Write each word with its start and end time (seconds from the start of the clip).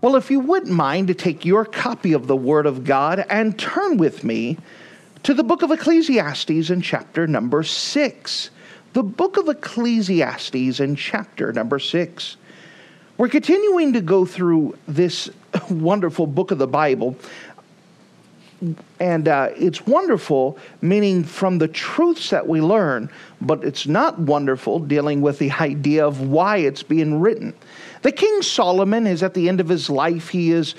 Well, 0.00 0.16
if 0.16 0.30
you 0.30 0.40
wouldn't 0.40 0.72
mind 0.72 1.08
to 1.08 1.14
take 1.14 1.44
your 1.44 1.66
copy 1.66 2.14
of 2.14 2.26
the 2.26 2.36
Word 2.36 2.64
of 2.64 2.84
God 2.84 3.24
and 3.28 3.58
turn 3.58 3.98
with 3.98 4.24
me 4.24 4.56
to 5.24 5.34
the 5.34 5.44
book 5.44 5.60
of 5.62 5.70
Ecclesiastes 5.70 6.70
in 6.70 6.80
chapter 6.80 7.26
number 7.26 7.62
six. 7.62 8.48
The 8.94 9.02
book 9.02 9.36
of 9.36 9.48
Ecclesiastes 9.48 10.80
in 10.80 10.96
chapter 10.96 11.52
number 11.52 11.78
six. 11.78 12.36
We're 13.18 13.28
continuing 13.28 13.92
to 13.92 14.00
go 14.00 14.24
through 14.24 14.78
this 14.88 15.28
wonderful 15.70 16.26
book 16.26 16.50
of 16.50 16.56
the 16.56 16.66
Bible. 16.66 17.16
And 18.98 19.28
uh, 19.28 19.50
it's 19.56 19.86
wonderful, 19.86 20.58
meaning 20.80 21.24
from 21.24 21.58
the 21.58 21.68
truths 21.68 22.30
that 22.30 22.48
we 22.48 22.62
learn, 22.62 23.10
but 23.42 23.64
it's 23.64 23.86
not 23.86 24.18
wonderful 24.18 24.78
dealing 24.78 25.20
with 25.20 25.38
the 25.38 25.50
idea 25.50 26.06
of 26.06 26.22
why 26.22 26.58
it's 26.58 26.82
being 26.82 27.20
written. 27.20 27.54
The 28.02 28.12
King 28.12 28.42
Solomon 28.42 29.06
is 29.06 29.22
at 29.22 29.34
the 29.34 29.48
end 29.48 29.60
of 29.60 29.68
his 29.68 29.90
life. 29.90 30.28
He 30.28 30.50
is 30.52 30.74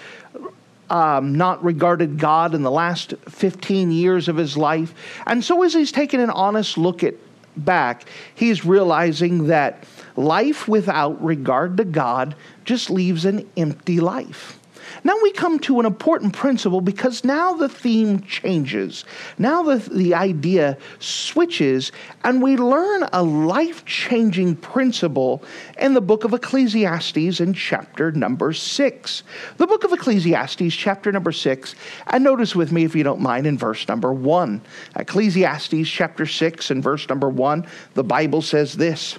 um, 0.89 1.35
not 1.35 1.63
regarded 1.63 2.20
God 2.20 2.53
in 2.53 2.63
the 2.63 2.71
last 2.71 3.13
15 3.29 3.91
years 3.91 4.27
of 4.27 4.35
his 4.35 4.57
life. 4.57 4.93
And 5.26 5.43
so, 5.43 5.63
as 5.63 5.73
he's 5.73 5.91
taking 5.91 6.20
an 6.20 6.29
honest 6.29 6.77
look 6.77 7.04
at 7.04 7.15
back, 7.55 8.05
he's 8.35 8.65
realizing 8.65 9.48
that 9.48 9.85
life 10.15 10.68
without 10.68 11.23
regard 11.23 11.77
to 11.77 11.85
God 11.85 12.35
just 12.65 12.90
leaves 12.90 13.26
an 13.26 13.49
empty 13.55 13.99
life. 13.99 14.59
Now 15.04 15.16
we 15.24 15.32
come 15.32 15.57
to 15.60 15.80
an 15.80 15.85
important 15.85 16.34
principle 16.34 16.80
because 16.80 17.24
now 17.24 17.54
the 17.54 17.70
theme 17.70 18.21
changes. 18.21 19.04
Now 19.38 19.63
the, 19.63 19.77
the 19.77 20.13
idea 20.13 20.77
switches, 20.99 21.91
and 22.24 22.41
we 22.41 22.55
learn 22.55 23.08
a 23.12 23.24
life 23.24 23.84
changing 23.85 24.58
principle 24.58 25.43
in 25.80 25.96
the 25.96 26.02
book 26.02 26.24
of 26.24 26.34
Ecclesiastes 26.34 27.40
in 27.40 27.54
chapter 27.54 28.12
number 28.12 28.54
six. 28.54 29.24
The 29.58 29.66
book 29.66 29.84
of 29.84 29.91
Ecclesiastes, 29.91 30.76
chapter 30.76 31.12
number 31.12 31.32
six, 31.32 31.74
and 32.08 32.24
notice 32.24 32.55
with 32.55 32.71
me, 32.71 32.84
if 32.84 32.96
you 32.96 33.04
don't 33.04 33.21
mind, 33.21 33.48
in 33.48 33.58
verse 33.58 33.88
number 33.88 34.13
one. 34.13 34.62
Ecclesiastes 34.96 35.90
chapter 35.90 36.27
six 36.27 36.70
and 36.70 36.84
verse 36.84 37.10
number 37.10 37.30
one, 37.30 37.65
the 37.96 38.04
Bible 38.04 38.43
says 38.43 38.74
this. 38.74 39.18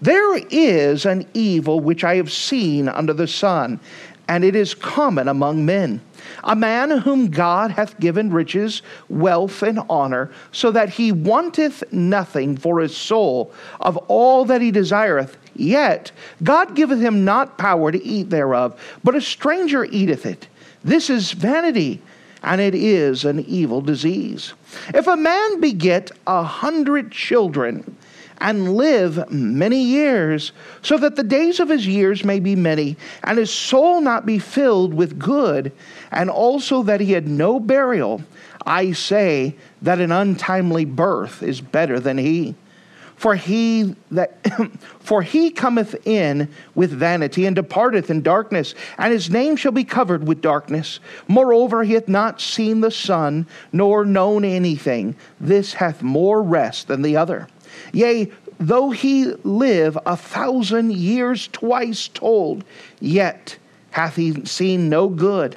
There 0.00 0.36
is 0.50 1.06
an 1.06 1.28
evil 1.32 1.78
which 1.78 2.02
I 2.02 2.16
have 2.16 2.32
seen 2.32 2.88
under 2.88 3.12
the 3.12 3.28
sun, 3.28 3.78
and 4.32 4.44
it 4.44 4.56
is 4.56 4.72
common 4.72 5.28
among 5.28 5.66
men. 5.66 6.00
A 6.42 6.56
man 6.56 6.90
whom 6.90 7.28
God 7.28 7.70
hath 7.70 8.00
given 8.00 8.32
riches, 8.32 8.80
wealth, 9.10 9.62
and 9.62 9.80
honor, 9.90 10.30
so 10.52 10.70
that 10.70 10.88
he 10.88 11.12
wanteth 11.12 11.84
nothing 11.92 12.56
for 12.56 12.80
his 12.80 12.96
soul 12.96 13.52
of 13.78 13.98
all 14.08 14.46
that 14.46 14.62
he 14.62 14.70
desireth. 14.70 15.36
Yet 15.54 16.12
God 16.42 16.74
giveth 16.74 16.98
him 16.98 17.26
not 17.26 17.58
power 17.58 17.92
to 17.92 18.02
eat 18.02 18.30
thereof, 18.30 18.80
but 19.04 19.14
a 19.14 19.20
stranger 19.20 19.84
eateth 19.84 20.24
it. 20.24 20.48
This 20.82 21.10
is 21.10 21.32
vanity, 21.32 22.00
and 22.42 22.58
it 22.58 22.74
is 22.74 23.26
an 23.26 23.40
evil 23.40 23.82
disease. 23.82 24.54
If 24.94 25.08
a 25.08 25.16
man 25.16 25.60
beget 25.60 26.10
a 26.26 26.42
hundred 26.42 27.12
children, 27.12 27.98
and 28.42 28.76
live 28.76 29.30
many 29.30 29.80
years, 29.82 30.52
so 30.82 30.98
that 30.98 31.14
the 31.14 31.22
days 31.22 31.60
of 31.60 31.68
his 31.68 31.86
years 31.86 32.24
may 32.24 32.40
be 32.40 32.56
many, 32.56 32.96
and 33.22 33.38
his 33.38 33.52
soul 33.52 34.00
not 34.00 34.26
be 34.26 34.38
filled 34.38 34.92
with 34.92 35.18
good, 35.18 35.72
and 36.10 36.28
also 36.28 36.82
that 36.82 37.00
he 37.00 37.12
had 37.12 37.28
no 37.28 37.60
burial. 37.60 38.20
I 38.66 38.92
say 38.92 39.54
that 39.80 40.00
an 40.00 40.10
untimely 40.10 40.84
birth 40.84 41.42
is 41.42 41.60
better 41.60 42.00
than 42.00 42.18
he. 42.18 42.56
For 43.14 43.36
he 43.36 43.94
that 44.10 44.44
for 44.98 45.22
he 45.22 45.52
cometh 45.52 46.04
in 46.04 46.48
with 46.74 46.90
vanity 46.90 47.46
and 47.46 47.54
departeth 47.54 48.10
in 48.10 48.22
darkness, 48.22 48.74
and 48.98 49.12
his 49.12 49.30
name 49.30 49.54
shall 49.54 49.70
be 49.70 49.84
covered 49.84 50.26
with 50.26 50.40
darkness. 50.40 50.98
Moreover, 51.28 51.84
he 51.84 51.92
hath 51.92 52.08
not 52.08 52.40
seen 52.40 52.80
the 52.80 52.90
sun, 52.90 53.46
nor 53.72 54.04
known 54.04 54.44
anything. 54.44 55.14
This 55.40 55.74
hath 55.74 56.02
more 56.02 56.42
rest 56.42 56.88
than 56.88 57.02
the 57.02 57.16
other. 57.16 57.46
Yea, 57.92 58.30
though 58.58 58.90
he 58.90 59.26
live 59.44 59.98
a 60.06 60.16
thousand 60.16 60.92
years 60.92 61.48
twice 61.48 62.08
told, 62.08 62.64
yet 63.00 63.56
hath 63.90 64.16
he 64.16 64.44
seen 64.44 64.88
no 64.88 65.08
good. 65.08 65.56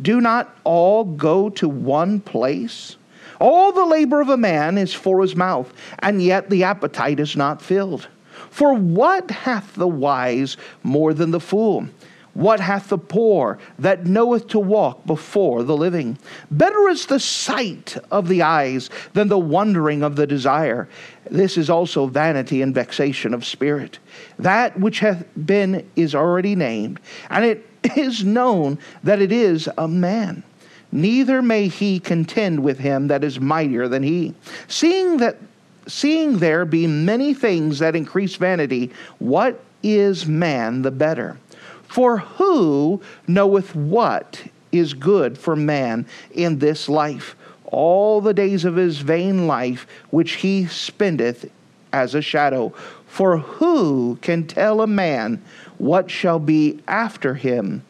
Do 0.00 0.20
not 0.20 0.56
all 0.64 1.04
go 1.04 1.48
to 1.50 1.68
one 1.68 2.20
place? 2.20 2.96
All 3.40 3.72
the 3.72 3.84
labor 3.84 4.20
of 4.20 4.28
a 4.28 4.36
man 4.36 4.78
is 4.78 4.94
for 4.94 5.20
his 5.20 5.34
mouth, 5.34 5.72
and 5.98 6.22
yet 6.22 6.50
the 6.50 6.64
appetite 6.64 7.18
is 7.18 7.36
not 7.36 7.62
filled. 7.62 8.08
For 8.50 8.74
what 8.74 9.30
hath 9.30 9.74
the 9.74 9.88
wise 9.88 10.56
more 10.82 11.14
than 11.14 11.30
the 11.30 11.40
fool? 11.40 11.88
What 12.34 12.60
hath 12.60 12.88
the 12.88 12.98
poor 12.98 13.58
that 13.78 14.06
knoweth 14.06 14.48
to 14.48 14.58
walk 14.58 15.04
before 15.04 15.62
the 15.62 15.76
living? 15.76 16.18
Better 16.50 16.88
is 16.88 17.06
the 17.06 17.20
sight 17.20 17.96
of 18.10 18.28
the 18.28 18.40
eyes 18.40 18.88
than 19.12 19.28
the 19.28 19.38
wondering 19.38 20.02
of 20.02 20.16
the 20.16 20.26
desire. 20.26 20.88
This 21.30 21.58
is 21.58 21.68
also 21.68 22.06
vanity 22.06 22.62
and 22.62 22.74
vexation 22.74 23.34
of 23.34 23.44
spirit. 23.44 23.98
That 24.38 24.80
which 24.80 25.00
hath 25.00 25.26
been 25.44 25.86
is 25.94 26.14
already 26.14 26.56
named, 26.56 27.00
and 27.28 27.44
it 27.44 27.68
is 27.96 28.24
known 28.24 28.78
that 29.04 29.20
it 29.20 29.32
is 29.32 29.68
a 29.76 29.86
man. 29.86 30.42
Neither 30.90 31.42
may 31.42 31.68
he 31.68 32.00
contend 32.00 32.62
with 32.62 32.78
him 32.78 33.08
that 33.08 33.24
is 33.24 33.40
mightier 33.40 33.88
than 33.88 34.02
he. 34.02 34.34
Seeing 34.68 35.18
that 35.18 35.38
seeing 35.86 36.38
there 36.38 36.64
be 36.64 36.86
many 36.86 37.34
things 37.34 37.80
that 37.80 37.96
increase 37.96 38.36
vanity, 38.36 38.92
what 39.18 39.60
is 39.82 40.26
man 40.26 40.82
the 40.82 40.90
better? 40.90 41.36
For 41.92 42.16
who 42.16 43.02
knoweth 43.28 43.76
what 43.76 44.44
is 44.72 44.94
good 44.94 45.36
for 45.36 45.54
man 45.54 46.06
in 46.30 46.58
this 46.58 46.88
life? 46.88 47.36
All 47.66 48.22
the 48.22 48.32
days 48.32 48.64
of 48.64 48.76
his 48.76 49.00
vain 49.00 49.46
life, 49.46 49.86
which 50.08 50.36
he 50.36 50.64
spendeth 50.64 51.50
as 51.92 52.14
a 52.14 52.22
shadow. 52.22 52.70
For 53.06 53.36
who 53.36 54.16
can 54.22 54.46
tell 54.46 54.80
a 54.80 54.86
man 54.86 55.42
what 55.76 56.10
shall 56.10 56.38
be 56.38 56.80
after 56.88 57.34
him? 57.34 57.84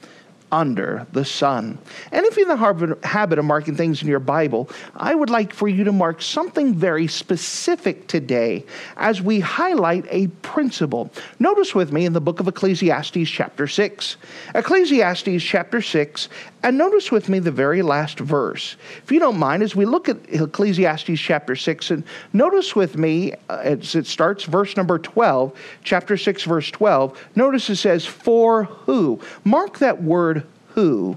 Under 0.52 1.06
the 1.12 1.24
sun. 1.24 1.78
And 2.12 2.26
if 2.26 2.36
you're 2.36 2.48
in 2.52 2.58
the 2.58 2.98
habit 3.02 3.38
of 3.38 3.44
marking 3.44 3.74
things 3.74 4.02
in 4.02 4.08
your 4.08 4.20
Bible, 4.20 4.68
I 4.94 5.14
would 5.14 5.30
like 5.30 5.52
for 5.52 5.66
you 5.66 5.82
to 5.84 5.92
mark 5.92 6.20
something 6.20 6.74
very 6.74 7.08
specific 7.08 8.06
today 8.06 8.64
as 8.98 9.22
we 9.22 9.40
highlight 9.40 10.04
a 10.10 10.28
principle. 10.42 11.10
Notice 11.38 11.74
with 11.74 11.90
me 11.90 12.04
in 12.04 12.12
the 12.12 12.20
book 12.20 12.38
of 12.38 12.46
Ecclesiastes, 12.46 13.28
chapter 13.28 13.66
6. 13.66 14.16
Ecclesiastes, 14.54 15.42
chapter 15.42 15.80
6, 15.80 16.28
and 16.62 16.78
notice 16.78 17.10
with 17.10 17.28
me 17.28 17.40
the 17.40 17.50
very 17.50 17.82
last 17.82 18.20
verse. 18.20 18.76
If 19.02 19.10
you 19.10 19.18
don't 19.18 19.38
mind, 19.38 19.62
as 19.62 19.74
we 19.74 19.84
look 19.84 20.08
at 20.08 20.18
Ecclesiastes 20.28 21.18
chapter 21.18 21.56
6, 21.56 21.90
and 21.90 22.04
notice 22.32 22.76
with 22.76 22.96
me, 22.96 23.32
uh, 23.48 23.60
as 23.62 23.94
it 23.96 24.06
starts 24.06 24.44
verse 24.44 24.76
number 24.76 24.98
12, 24.98 25.52
chapter 25.82 26.16
6, 26.16 26.44
verse 26.44 26.70
12, 26.70 27.18
notice 27.34 27.68
it 27.68 27.76
says, 27.76 28.06
For 28.06 28.64
who? 28.64 29.20
Mark 29.44 29.78
that 29.78 30.02
word 30.02 30.46
who. 30.68 31.16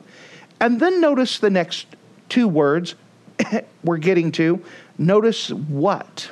And 0.59 0.79
then 0.79 0.99
notice 0.99 1.37
the 1.37 1.51
next 1.51 1.87
two 2.27 2.47
words 2.47 2.95
we're 3.83 3.97
getting 3.97 4.31
to. 4.33 4.63
Notice 4.97 5.51
what? 5.51 6.31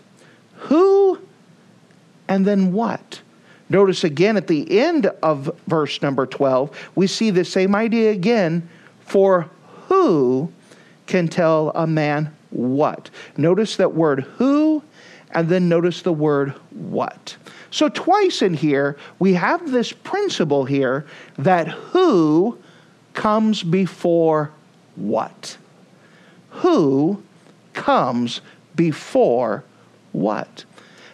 Who 0.55 1.19
and 2.27 2.45
then 2.47 2.73
what? 2.73 3.21
Notice 3.69 4.03
again 4.03 4.37
at 4.37 4.47
the 4.47 4.79
end 4.79 5.07
of 5.21 5.55
verse 5.67 6.01
number 6.01 6.25
12, 6.25 6.91
we 6.95 7.07
see 7.07 7.29
the 7.29 7.45
same 7.45 7.75
idea 7.75 8.11
again 8.11 8.67
for 9.13 9.47
who 9.89 10.51
can 11.05 11.27
tell 11.27 11.69
a 11.75 11.85
man 11.85 12.35
what? 12.49 13.11
Notice 13.37 13.75
that 13.75 13.93
word 13.93 14.21
who, 14.21 14.81
and 15.29 15.47
then 15.49 15.69
notice 15.69 16.01
the 16.01 16.11
word 16.11 16.49
what. 16.71 17.37
So, 17.69 17.89
twice 17.89 18.41
in 18.41 18.55
here, 18.55 18.97
we 19.19 19.35
have 19.35 19.69
this 19.69 19.93
principle 19.93 20.65
here 20.65 21.05
that 21.37 21.67
who 21.67 22.57
comes 23.13 23.61
before 23.61 24.49
what? 24.95 25.57
Who 26.49 27.21
comes 27.73 28.41
before 28.75 29.63
what? 30.11 30.65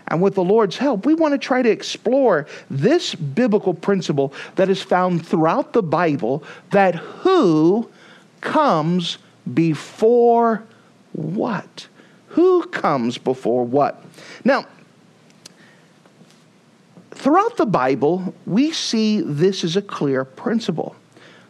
And 0.10 0.22
with 0.22 0.36
the 0.36 0.44
Lord's 0.44 0.78
help, 0.78 1.06
we 1.06 1.14
want 1.14 1.34
to 1.34 1.38
try 1.38 1.62
to 1.62 1.70
explore 1.70 2.48
this 2.70 3.14
biblical 3.14 3.74
principle 3.74 4.34
that 4.56 4.70
is 4.70 4.82
found 4.82 5.26
throughout 5.26 5.74
the 5.74 5.84
Bible 5.84 6.44
that 6.72 6.96
who 6.96 7.90
comes 8.42 9.20
before 9.54 10.64
what? 11.14 11.88
Who 12.30 12.64
comes 12.68 13.18
before 13.18 13.64
what? 13.66 14.04
Now, 14.44 14.66
throughout 17.12 17.58
the 17.58 17.66
Bible, 17.66 18.34
we 18.46 18.72
see 18.72 19.22
this 19.22 19.64
as 19.64 19.76
a 19.76 19.82
clear 19.82 20.24
principle. 20.24 20.96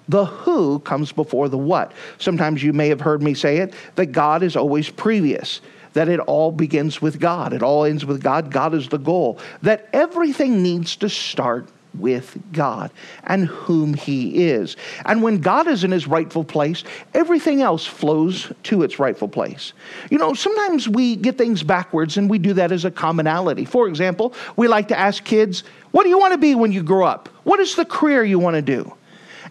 The 0.07 0.25
who 0.25 0.79
comes 0.79 1.11
before 1.11 1.49
the 1.49 1.57
what. 1.57 1.91
Sometimes 2.17 2.63
you 2.63 2.73
may 2.73 2.89
have 2.89 2.99
heard 2.99 3.21
me 3.21 3.35
say 3.35 3.57
it 3.57 3.73
that 3.95 4.07
God 4.07 4.41
is 4.41 4.55
always 4.55 4.89
previous, 4.89 5.61
that 5.99 6.07
it 6.07 6.21
all 6.21 6.49
begins 6.49 7.01
with 7.01 7.19
God, 7.19 7.51
it 7.51 7.61
all 7.61 7.83
ends 7.83 8.05
with 8.05 8.23
God, 8.23 8.51
God 8.51 8.73
is 8.73 8.87
the 8.87 8.97
goal, 8.97 9.37
that 9.63 9.89
everything 9.91 10.63
needs 10.63 10.95
to 10.95 11.09
start 11.09 11.67
with 11.93 12.39
God 12.53 12.89
and 13.25 13.47
whom 13.47 13.93
He 13.93 14.45
is. 14.45 14.77
And 15.03 15.21
when 15.21 15.41
God 15.41 15.67
is 15.67 15.83
in 15.83 15.91
His 15.91 16.07
rightful 16.07 16.45
place, 16.45 16.85
everything 17.13 17.61
else 17.61 17.85
flows 17.85 18.49
to 18.63 18.81
its 18.81 18.97
rightful 18.97 19.27
place. 19.27 19.73
You 20.09 20.19
know, 20.19 20.33
sometimes 20.33 20.87
we 20.87 21.17
get 21.17 21.37
things 21.37 21.63
backwards 21.63 22.15
and 22.15 22.29
we 22.29 22.37
do 22.39 22.53
that 22.53 22.71
as 22.71 22.85
a 22.85 22.91
commonality. 22.91 23.65
For 23.65 23.89
example, 23.89 24.33
we 24.55 24.69
like 24.69 24.87
to 24.87 24.97
ask 24.97 25.25
kids, 25.25 25.65
What 25.91 26.03
do 26.03 26.09
you 26.09 26.17
want 26.17 26.31
to 26.31 26.37
be 26.37 26.55
when 26.55 26.71
you 26.71 26.81
grow 26.81 27.05
up? 27.05 27.27
What 27.43 27.59
is 27.59 27.75
the 27.75 27.83
career 27.83 28.23
you 28.23 28.39
want 28.39 28.55
to 28.55 28.61
do? 28.61 28.93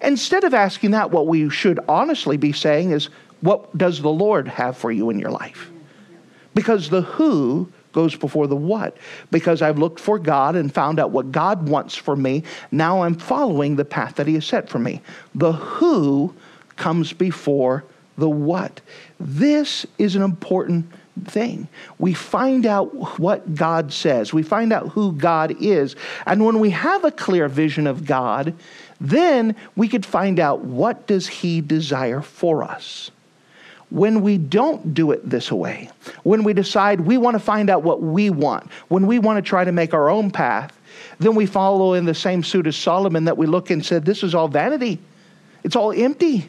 Instead 0.01 0.45
of 0.45 0.55
asking 0.55 0.93
that, 0.93 1.11
what 1.11 1.27
we 1.27 1.51
should 1.51 1.79
honestly 1.91 2.39
be 2.39 2.53
saying 2.53 2.93
is, 2.93 3.11
What 3.43 3.77
does 3.77 4.01
the 4.01 4.09
Lord 4.09 4.49
have 4.49 4.79
for 4.79 4.91
you 4.91 5.11
in 5.11 5.19
your 5.19 5.31
life? 5.31 5.71
Because 6.59 6.91
the 6.91 7.03
who 7.03 7.71
goes 7.93 8.17
before 8.17 8.49
the 8.49 8.57
what. 8.57 8.97
Because 9.31 9.63
I've 9.63 9.79
looked 9.79 10.01
for 10.01 10.19
God 10.19 10.57
and 10.57 10.75
found 10.75 10.99
out 10.99 11.13
what 11.13 11.31
God 11.31 11.69
wants 11.69 11.95
for 11.95 12.17
me. 12.17 12.43
Now 12.73 13.03
I'm 13.03 13.15
following 13.15 13.77
the 13.77 13.85
path 13.85 14.17
that 14.17 14.27
He 14.27 14.35
has 14.35 14.45
set 14.45 14.69
for 14.69 14.81
me. 14.81 15.01
The 15.37 15.53
who 15.53 16.35
comes 16.75 17.13
before 17.13 17.85
the 18.17 18.29
what. 18.29 18.81
This 19.21 19.87
is 19.99 20.17
an 20.17 20.23
important 20.23 20.91
thing. 21.27 21.69
We 22.01 22.13
find 22.13 22.67
out 22.67 23.21
what 23.21 23.55
God 23.55 23.93
says, 23.93 24.33
we 24.33 24.43
find 24.43 24.73
out 24.73 24.89
who 24.89 25.13
God 25.13 25.55
is. 25.63 25.95
And 26.27 26.45
when 26.45 26.59
we 26.59 26.71
have 26.71 27.05
a 27.05 27.13
clear 27.13 27.47
vision 27.47 27.87
of 27.87 28.05
God, 28.05 28.53
then 29.01 29.55
we 29.77 29.87
could 29.87 30.05
find 30.05 30.41
out 30.41 30.65
what 30.65 31.07
does 31.07 31.29
he 31.29 31.61
desire 31.61 32.21
for 32.21 32.65
us 32.65 33.13
when 33.91 34.21
we 34.21 34.37
don't 34.37 34.93
do 34.93 35.13
it 35.13 35.29
this 35.29 35.51
way, 35.51 35.91
when 36.23 36.45
we 36.45 36.53
decide 36.53 37.01
we 37.01 37.17
want 37.17 37.35
to 37.35 37.39
find 37.39 37.71
out 37.71 37.83
what 37.83 38.03
we 38.03 38.31
want, 38.31 38.71
when 38.89 39.07
we 39.07 39.19
want 39.19 39.43
to 39.43 39.49
try 39.49 39.65
to 39.65 39.73
make 39.73 39.95
our 39.95 40.11
own 40.11 40.31
path, 40.31 40.79
then 41.19 41.35
we 41.35 41.47
follow 41.47 41.95
in 41.95 42.05
the 42.05 42.15
same 42.15 42.43
suit 42.43 42.67
as 42.67 42.77
Solomon 42.77 43.25
that 43.25 43.39
we 43.39 43.47
look 43.47 43.71
and 43.71 43.85
said, 43.85 44.05
This 44.05 44.23
is 44.23 44.35
all 44.35 44.49
vanity. 44.49 44.99
It's 45.65 45.77
all 45.77 45.93
empty. 45.93 46.49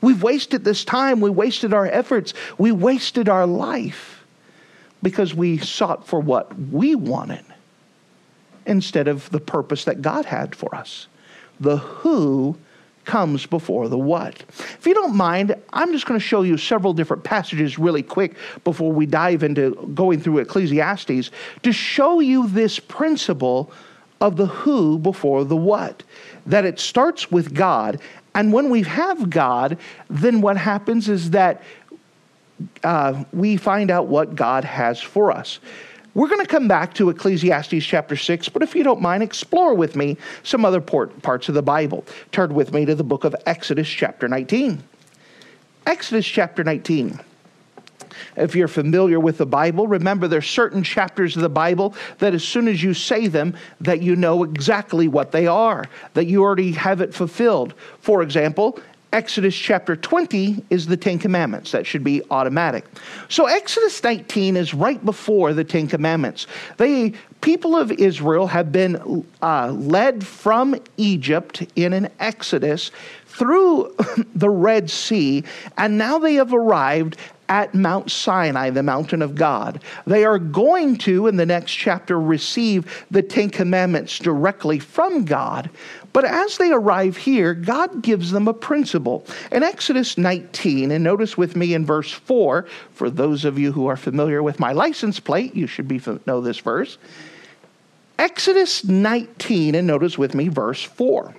We've 0.00 0.22
wasted 0.22 0.64
this 0.64 0.84
time. 0.84 1.20
We 1.20 1.30
wasted 1.30 1.72
our 1.72 1.86
efforts. 1.86 2.34
We 2.58 2.72
wasted 2.72 3.28
our 3.28 3.46
life 3.46 4.24
because 5.02 5.34
we 5.34 5.58
sought 5.58 6.06
for 6.06 6.20
what 6.20 6.58
we 6.58 6.94
wanted 6.94 7.44
instead 8.66 9.08
of 9.08 9.30
the 9.30 9.40
purpose 9.40 9.84
that 9.84 10.02
God 10.02 10.24
had 10.24 10.54
for 10.54 10.74
us. 10.74 11.06
The 11.60 11.78
who 11.78 12.56
comes 13.04 13.46
before 13.46 13.88
the 13.88 13.98
what. 13.98 14.42
If 14.58 14.86
you 14.86 14.94
don't 14.94 15.14
mind, 15.14 15.54
I'm 15.72 15.92
just 15.92 16.06
going 16.06 16.18
to 16.18 16.24
show 16.24 16.42
you 16.42 16.56
several 16.56 16.92
different 16.92 17.24
passages 17.24 17.78
really 17.78 18.02
quick 18.02 18.36
before 18.64 18.92
we 18.92 19.06
dive 19.06 19.42
into 19.42 19.72
going 19.94 20.20
through 20.20 20.38
Ecclesiastes 20.38 21.30
to 21.62 21.72
show 21.72 22.20
you 22.20 22.48
this 22.48 22.78
principle 22.78 23.72
of 24.20 24.36
the 24.36 24.46
who 24.46 24.98
before 24.98 25.44
the 25.44 25.56
what. 25.56 26.02
That 26.46 26.64
it 26.64 26.78
starts 26.78 27.30
with 27.30 27.54
God, 27.54 28.00
and 28.34 28.52
when 28.52 28.70
we 28.70 28.82
have 28.82 29.30
God, 29.30 29.78
then 30.08 30.40
what 30.40 30.56
happens 30.56 31.08
is 31.08 31.30
that 31.30 31.62
uh, 32.82 33.24
we 33.32 33.56
find 33.56 33.90
out 33.90 34.06
what 34.06 34.34
God 34.34 34.64
has 34.64 35.00
for 35.00 35.30
us. 35.30 35.58
We're 36.14 36.28
going 36.28 36.40
to 36.40 36.46
come 36.46 36.68
back 36.68 36.94
to 36.94 37.10
Ecclesiastes 37.10 37.84
chapter 37.84 38.14
6, 38.14 38.48
but 38.50 38.62
if 38.62 38.76
you 38.76 38.84
don't 38.84 39.00
mind, 39.00 39.24
explore 39.24 39.74
with 39.74 39.96
me 39.96 40.16
some 40.44 40.64
other 40.64 40.80
parts 40.80 41.48
of 41.48 41.54
the 41.54 41.62
Bible. 41.62 42.04
Turn 42.30 42.54
with 42.54 42.72
me 42.72 42.84
to 42.84 42.94
the 42.94 43.02
book 43.02 43.24
of 43.24 43.34
Exodus 43.46 43.88
chapter 43.88 44.28
19. 44.28 44.80
Exodus 45.86 46.24
chapter 46.24 46.62
19. 46.62 47.18
If 48.36 48.54
you're 48.54 48.68
familiar 48.68 49.18
with 49.18 49.38
the 49.38 49.46
Bible, 49.46 49.88
remember 49.88 50.28
there's 50.28 50.48
certain 50.48 50.84
chapters 50.84 51.34
of 51.34 51.42
the 51.42 51.48
Bible 51.48 51.96
that 52.18 52.32
as 52.32 52.44
soon 52.44 52.68
as 52.68 52.80
you 52.80 52.94
say 52.94 53.26
them, 53.26 53.56
that 53.80 54.00
you 54.00 54.14
know 54.14 54.44
exactly 54.44 55.08
what 55.08 55.32
they 55.32 55.48
are, 55.48 55.84
that 56.14 56.26
you 56.26 56.42
already 56.42 56.72
have 56.72 57.00
it 57.00 57.12
fulfilled. 57.12 57.74
For 57.98 58.22
example, 58.22 58.78
Exodus 59.14 59.54
chapter 59.54 59.94
20 59.94 60.64
is 60.70 60.86
the 60.86 60.96
Ten 60.96 61.20
Commandments. 61.20 61.70
That 61.70 61.86
should 61.86 62.02
be 62.02 62.20
automatic. 62.32 62.84
So 63.28 63.46
Exodus 63.46 64.02
19 64.02 64.56
is 64.56 64.74
right 64.74 65.02
before 65.04 65.52
the 65.52 65.62
Ten 65.62 65.86
Commandments. 65.86 66.48
The 66.78 67.14
people 67.40 67.76
of 67.76 67.92
Israel 67.92 68.48
have 68.48 68.72
been 68.72 69.24
uh, 69.40 69.70
led 69.70 70.26
from 70.26 70.74
Egypt 70.96 71.64
in 71.76 71.92
an 71.92 72.08
exodus 72.18 72.90
through 73.26 73.94
the 74.34 74.50
Red 74.50 74.90
Sea, 74.90 75.44
and 75.78 75.96
now 75.96 76.18
they 76.18 76.34
have 76.34 76.52
arrived 76.52 77.16
at 77.48 77.72
Mount 77.72 78.10
Sinai, 78.10 78.70
the 78.70 78.82
mountain 78.82 79.22
of 79.22 79.36
God. 79.36 79.80
They 80.06 80.24
are 80.24 80.38
going 80.40 80.96
to, 80.98 81.28
in 81.28 81.36
the 81.36 81.46
next 81.46 81.72
chapter, 81.72 82.20
receive 82.20 83.04
the 83.12 83.22
Ten 83.22 83.50
Commandments 83.50 84.18
directly 84.18 84.80
from 84.80 85.24
God. 85.24 85.70
But 86.14 86.24
as 86.24 86.58
they 86.58 86.70
arrive 86.70 87.16
here, 87.16 87.54
God 87.54 88.00
gives 88.00 88.30
them 88.30 88.46
a 88.46 88.54
principle. 88.54 89.26
In 89.50 89.64
Exodus 89.64 90.16
19, 90.16 90.92
and 90.92 91.02
notice 91.02 91.36
with 91.36 91.56
me 91.56 91.74
in 91.74 91.84
verse 91.84 92.12
4, 92.12 92.66
for 92.92 93.10
those 93.10 93.44
of 93.44 93.58
you 93.58 93.72
who 93.72 93.88
are 93.88 93.96
familiar 93.96 94.40
with 94.40 94.60
my 94.60 94.70
license 94.70 95.18
plate, 95.18 95.56
you 95.56 95.66
should 95.66 95.88
be 95.88 96.00
know 96.24 96.40
this 96.40 96.60
verse. 96.60 96.98
Exodus 98.16 98.84
19, 98.84 99.74
and 99.74 99.88
notice 99.88 100.16
with 100.16 100.36
me 100.36 100.46
verse 100.46 100.84
4. 100.84 101.34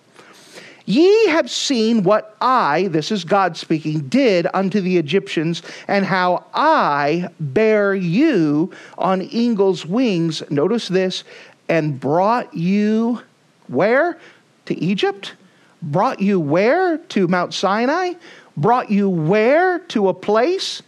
Ye 0.86 1.28
have 1.30 1.50
seen 1.50 2.04
what 2.04 2.36
I, 2.42 2.90
this 2.92 3.14
is 3.14 3.24
God 3.24 3.56
speaking, 3.56 4.02
did 4.10 4.46
unto 4.54 4.82
the 4.82 4.98
Egyptians, 4.98 5.64
and 5.88 6.06
how 6.06 6.44
I 6.54 7.30
bear 7.40 7.96
you 7.96 8.74
on 8.98 9.22
eagle's 9.22 9.86
wings. 9.86 10.44
Notice 10.52 10.90
this, 10.90 11.24
and 11.70 11.98
brought 11.98 12.54
you 12.54 13.22
where? 13.68 14.20
To 14.66 14.76
Egypt? 14.76 15.34
Brought 15.82 16.20
you 16.20 16.40
where? 16.40 16.98
To 16.98 17.28
Mount 17.28 17.54
Sinai? 17.54 18.14
Brought 18.58 18.90
you 18.90 19.10
where? 19.10 19.80
To 19.80 20.10
a 20.10 20.14
place? 20.14 20.82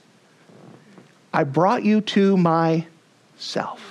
I 1.34 1.44
brought 1.44 1.84
you 1.84 2.02
to 2.02 2.38
myself. 2.38 3.82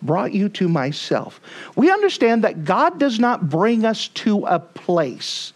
Brought 0.00 0.32
you 0.32 0.48
to 0.50 0.68
myself. 0.68 1.40
We 1.76 1.90
understand 1.90 2.44
that 2.44 2.64
God 2.64 2.98
does 2.98 3.18
not 3.18 3.48
bring 3.48 3.84
us 3.84 4.08
to 4.08 4.44
a 4.46 4.58
place, 4.58 5.52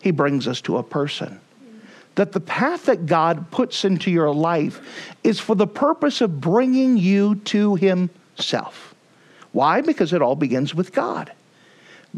He 0.00 0.10
brings 0.10 0.46
us 0.46 0.60
to 0.62 0.76
a 0.78 0.82
person. 0.82 1.40
That 2.16 2.32
the 2.32 2.40
path 2.40 2.86
that 2.86 3.06
God 3.06 3.50
puts 3.50 3.84
into 3.84 4.10
your 4.10 4.34
life 4.34 4.80
is 5.24 5.38
for 5.38 5.54
the 5.54 5.66
purpose 5.66 6.20
of 6.20 6.40
bringing 6.40 6.96
you 6.96 7.36
to 7.36 7.76
Himself. 7.76 8.94
Why? 9.52 9.80
Because 9.80 10.12
it 10.12 10.20
all 10.20 10.36
begins 10.36 10.74
with 10.74 10.92
God. 10.92 11.32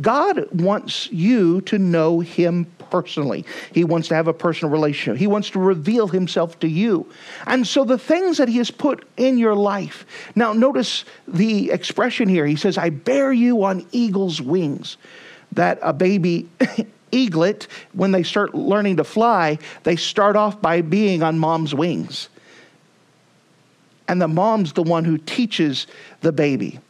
God 0.01 0.49
wants 0.53 1.11
you 1.13 1.61
to 1.63 1.79
know 1.79 2.21
Him 2.21 2.67
personally. 2.91 3.45
He 3.73 3.85
wants 3.85 4.09
to 4.09 4.15
have 4.15 4.29
a 4.29 4.33
personal 4.33 4.73
relationship. 4.73 5.19
He 5.19 5.27
wants 5.27 5.51
to 5.51 5.59
reveal 5.59 6.09
Himself 6.09 6.59
to 6.61 6.69
you. 6.69 7.11
And 7.47 7.67
so 7.67 7.85
the 7.85 7.99
things 7.99 8.39
that 8.39 8.49
He 8.49 8.59
has 8.59 8.71
put 8.71 9.07
in 9.17 9.39
your 9.39 9.55
life. 9.55 10.07
Now, 10.35 10.53
notice 10.53 11.05
the 11.29 11.71
expression 11.71 12.29
here. 12.29 12.47
He 12.47 12.57
says, 12.57 12.79
I 12.79 12.91
bear 12.91 13.33
you 13.33 13.65
on 13.65 13.87
eagle's 13.93 14.41
wings. 14.41 14.97
That 15.53 15.79
a 15.83 15.93
baby 15.93 16.49
eaglet, 17.13 17.69
when 17.93 18.13
they 18.13 18.23
start 18.23 18.55
learning 18.55 18.97
to 18.97 19.05
fly, 19.05 19.59
they 19.83 19.97
start 19.97 20.37
off 20.37 20.63
by 20.63 20.81
being 20.81 21.23
on 21.23 21.39
mom's 21.39 21.75
wings. 21.75 22.31
And 24.09 24.21
the 24.21 24.29
mom's 24.29 24.73
the 24.73 24.83
one 24.83 25.05
who 25.05 25.19
teaches 25.19 25.87
the 26.23 26.33
baby 26.33 26.81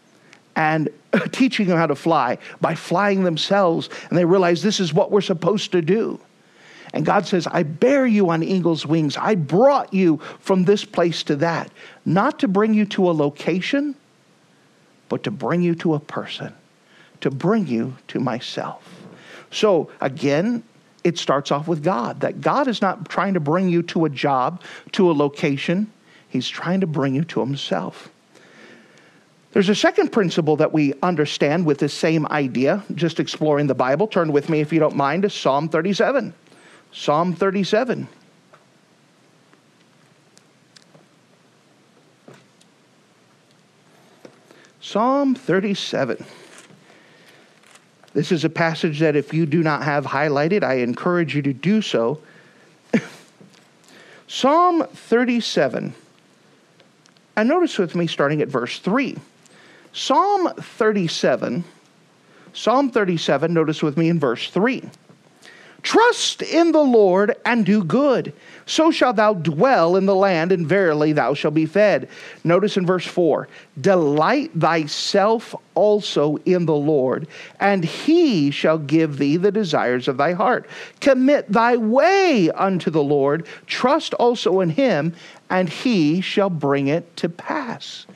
and 0.57 0.89
Uh, 1.13 1.19
teaching 1.31 1.67
them 1.67 1.77
how 1.77 1.87
to 1.87 1.95
fly 1.95 2.39
by 2.63 2.75
flying 2.75 3.23
themselves. 3.23 3.91
And 4.09 4.17
they 4.17 4.25
realize 4.25 4.63
this 4.63 4.81
is 4.81 4.95
what 4.95 5.11
we're 5.11 5.21
supposed 5.21 5.73
to 5.73 5.83
do. 5.83 6.19
And 6.95 7.05
God 7.05 7.27
says, 7.27 7.47
I 7.47 7.65
bear 7.65 8.07
you 8.07 8.31
on 8.31 8.43
eagle's 8.43 8.87
wings. 8.87 9.17
I 9.19 9.35
brought 9.35 9.93
you 9.93 10.19
from 10.41 10.65
this 10.65 10.85
place 10.85 11.23
to 11.25 11.37
that, 11.37 11.71
not 12.07 12.39
to 12.39 12.49
bring 12.49 12.73
you 12.73 12.87
to 12.87 13.11
a 13.11 13.13
location, 13.13 13.95
but 15.11 15.23
to 15.25 15.31
bring 15.31 15.61
you 15.61 15.75
to 15.77 15.95
a 15.95 16.01
person, 16.01 16.55
to 17.21 17.31
bring 17.31 17.67
you 17.67 17.97
to 18.09 18.19
myself. 18.19 18.83
So 19.51 19.91
again, 20.01 20.63
it 21.05 21.19
starts 21.19 21.51
off 21.51 21.69
with 21.69 21.83
God, 21.83 22.21
that 22.21 22.41
God 22.41 22.69
is 22.69 22.81
not 22.81 23.09
trying 23.11 23.35
to 23.35 23.41
bring 23.41 23.69
you 23.69 23.83
to 23.85 24.07
a 24.07 24.11
job, 24.11 24.63
to 24.93 25.11
a 25.11 25.13
location. 25.13 25.93
He's 26.29 26.49
trying 26.49 26.81
to 26.81 26.87
bring 26.87 27.15
you 27.15 27.25
to 27.25 27.41
Himself. 27.41 28.11
There's 29.53 29.69
a 29.69 29.75
second 29.75 30.13
principle 30.13 30.57
that 30.57 30.73
we 30.73 30.95
understand 31.03 31.67
with 31.67 31.79
this 31.79 31.93
same 31.93 32.27
idea, 32.29 32.83
just 32.95 33.21
exploring 33.21 33.67
the 33.67 33.75
Bible. 33.75 34.07
Turn 34.09 34.33
with 34.33 34.49
me, 34.49 34.61
if 34.61 34.73
you 34.73 34.81
don't 34.81 34.97
mind, 34.97 35.23
to 35.23 35.31
Psalm 35.31 35.69
37. 35.69 36.33
Psalm 36.91 37.35
37. 37.35 38.09
Psalm 44.81 45.35
37. 45.35 46.25
This 48.15 48.33
is 48.33 48.45
a 48.45 48.51
passage 48.51 49.01
that, 49.01 49.17
if 49.17 49.35
you 49.35 49.45
do 49.45 49.63
not 49.63 49.83
have 49.83 50.07
highlighted, 50.07 50.65
I 50.65 50.77
encourage 50.77 51.37
you 51.37 51.43
to 51.43 51.53
do 51.53 51.83
so. 51.83 52.21
Psalm 54.27 54.85
37. 54.85 55.95
And 57.37 57.49
notice 57.49 57.79
with 57.79 57.95
me 57.95 58.07
starting 58.07 58.41
at 58.41 58.49
verse 58.49 58.79
3. 58.79 59.17
Psalm 59.95 60.49
37, 60.59 61.65
Psalm 62.55 62.91
37, 62.91 63.53
notice 63.53 63.83
with 63.83 63.99
me 63.99 64.09
in 64.09 64.19
verse 64.19 64.51
3. 64.51 64.83
Trust 65.83 66.43
in 66.43 66.73
the 66.73 66.83
Lord 66.83 67.37
and 67.45 67.67
do 67.67 67.83
good. 67.83 68.33
So 68.67 68.91
shalt 68.91 69.17
thou 69.17 69.35
dwell 69.35 69.97
in 69.97 70.07
the 70.07 70.15
land, 70.15 70.53
and 70.53 70.67
verily 70.67 71.13
thou 71.13 71.35
shalt 71.35 71.55
be 71.55 71.67
fed. 71.67 72.09
Notice 72.45 72.77
in 72.77 72.87
verse 72.87 73.05
4 73.05 73.49
Delight 73.81 74.53
thyself 74.59 75.55
also 75.75 76.37
in 76.47 76.67
the 76.67 76.75
Lord, 76.75 77.27
and 77.59 77.85
he 77.85 78.51
shall 78.51 78.79
give 78.79 79.19
thee 79.19 79.37
the 79.37 79.51
desires 79.51 80.07
of 80.07 80.17
thy 80.17 80.33
heart. 80.33 80.67
Commit 81.01 81.51
thy 81.51 81.77
way 81.77 82.49
unto 82.51 82.91
the 82.91 83.03
Lord, 83.03 83.47
trust 83.67 84.15
also 84.15 84.61
in 84.61 84.71
him, 84.71 85.15
and 85.51 85.69
he 85.69 86.21
shall 86.21 86.51
bring 86.51 86.87
it 86.87 87.15
to 87.17 87.29
pass. 87.29 88.07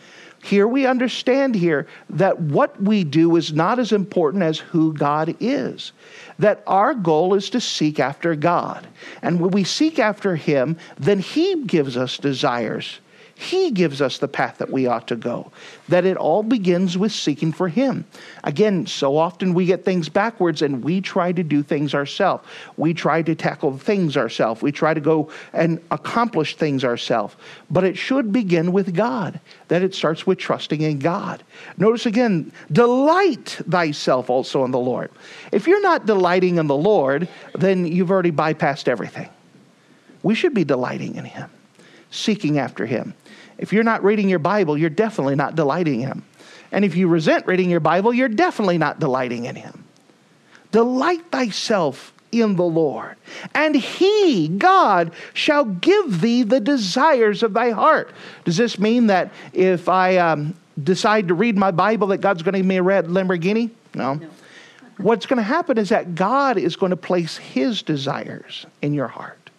Here 0.47 0.69
we 0.69 0.87
understand 0.87 1.57
here 1.57 1.89
that 2.09 2.39
what 2.39 2.81
we 2.81 3.03
do 3.03 3.35
is 3.35 3.53
not 3.53 3.81
as 3.81 3.91
important 3.91 4.45
as 4.45 4.61
who 4.61 4.93
God 4.95 5.35
is 5.41 5.93
that 6.39 6.63
our 6.67 6.95
goal 6.95 7.35
is 7.35 7.51
to 7.51 7.61
seek 7.61 7.99
after 7.99 8.35
God. 8.37 8.87
And 9.23 9.41
when 9.41 9.51
we 9.51 9.65
seek 9.65 9.99
after 9.99 10.37
Him, 10.37 10.77
then 10.99 11.19
He 11.19 11.65
gives 11.65 11.97
us 11.97 12.19
desires. 12.19 13.01
He 13.39 13.71
gives 13.71 14.01
us 14.01 14.17
the 14.17 14.29
path 14.29 14.59
that 14.59 14.71
we 14.71 14.87
ought 14.87 15.09
to 15.09 15.15
go. 15.15 15.53
That 15.91 16.07
it 16.07 16.17
all 16.17 16.43
begins 16.43 16.97
with 16.97 17.13
seeking 17.13 17.53
for 17.53 17.69
Him. 17.69 18.07
Again, 18.43 18.87
so 18.87 19.19
often 19.19 19.53
we 19.53 19.67
get 19.67 19.85
things 19.85 20.09
backwards 20.09 20.63
and 20.63 20.83
we 20.83 21.03
try 21.03 21.33
to 21.33 21.43
do 21.43 21.63
things 21.63 21.95
ourselves. 21.95 22.49
We 22.79 22.95
try 22.95 23.21
to 23.21 23.35
tackle 23.35 23.77
things 23.77 24.17
ourselves. 24.17 24.63
We 24.63 24.73
try 24.73 24.95
to 24.95 25.03
go 25.03 25.31
and 25.53 25.83
accomplish 25.91 26.57
things 26.57 26.83
ourselves. 26.83 27.37
But 27.71 27.85
it 27.85 27.99
should 27.99 28.33
begin 28.33 28.73
with 28.73 28.95
God, 28.95 29.39
that 29.69 29.83
it 29.83 29.95
starts 29.95 30.27
with 30.27 30.39
trusting 30.39 30.81
in 30.81 30.99
God. 30.99 31.43
Notice 31.77 32.07
again, 32.07 32.51
delight 32.73 33.61
thyself 33.69 34.31
also 34.31 34.65
in 34.65 34.71
the 34.71 34.79
Lord. 34.79 35.11
If 35.53 35.67
you're 35.67 35.83
not 35.83 36.07
delighting 36.07 36.57
in 36.57 36.69
the 36.69 36.77
Lord, 36.77 37.29
then 37.55 37.87
you've 37.87 38.11
already 38.11 38.33
bypassed 38.33 38.89
everything. 38.89 39.29
We 40.23 40.35
should 40.35 40.55
be 40.55 40.65
delighting 40.65 41.17
in 41.17 41.27
Him, 41.27 41.51
seeking 42.11 42.59
after 42.59 42.87
Him. 42.87 43.13
If 43.59 43.73
you're 43.73 43.85
not 43.85 44.05
reading 44.05 44.29
your 44.29 44.39
Bible, 44.39 44.77
you're 44.77 44.91
definitely 44.91 45.35
not 45.35 45.55
delighting 45.55 46.01
Him. 46.01 46.25
And 46.73 46.85
if 46.85 46.97
you 46.97 47.09
resent 47.09 47.47
reading 47.47 47.71
your 47.71 47.81
Bible, 47.81 48.13
you're 48.13 48.29
definitely 48.29 48.79
not 48.79 48.99
delighting 48.99 49.47
in 49.47 49.57
Him. 49.57 49.85
Delight 50.73 51.31
thyself 51.31 52.13
in 52.33 52.57
the 52.57 52.65
Lord, 52.65 53.17
and 53.55 53.75
He, 53.75 54.49
God, 54.49 55.13
shall 55.33 55.65
give 55.65 56.21
thee 56.21 56.43
the 56.43 56.61
desires 56.61 57.43
of 57.43 57.55
thy 57.55 57.71
heart. 57.71 58.11
Does 58.45 58.57
this 58.57 58.79
mean 58.79 59.07
that 59.07 59.33
if 59.53 59.89
I 59.89 60.17
um, 60.19 60.55
decide 60.83 61.29
to 61.29 61.35
read 61.35 61.57
my 61.57 61.71
Bible, 61.71 62.09
that 62.09 62.19
God's 62.19 62.43
going 62.43 62.55
to 62.55 62.59
give 62.59 62.67
me 62.67 62.77
a 62.77 62.83
red 62.83 63.07
Lamborghini? 63.07 63.71
No. 63.95 64.15
no. 64.15 64.29
What's 64.99 65.27
going 65.27 65.39
to 65.39 65.43
happen 65.43 65.79
is 65.79 65.91
that 65.91 66.15
God 66.15 66.59
is 66.59 66.77
going 66.77 66.91
to 66.91 66.97
place 66.97 67.37
His 67.37 67.83
desires 67.83 68.67
in 68.83 68.93
your 68.93 69.09
heart. 69.09 69.51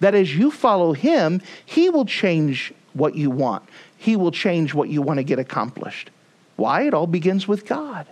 That 0.00 0.14
as 0.14 0.34
you 0.34 0.50
follow 0.50 0.92
Him, 0.92 1.42
He 1.66 1.90
will 1.90 2.06
change 2.06 2.72
what 2.94 3.14
you 3.14 3.30
want. 3.30 3.62
He 3.96 4.16
will 4.16 4.30
change 4.30 4.74
what 4.74 4.88
you 4.88 5.02
want 5.02 5.18
to 5.18 5.24
get 5.24 5.38
accomplished. 5.38 6.10
Why? 6.56 6.82
It 6.82 6.94
all 6.94 7.06
begins 7.06 7.48
with 7.48 7.66
God. 7.66 8.06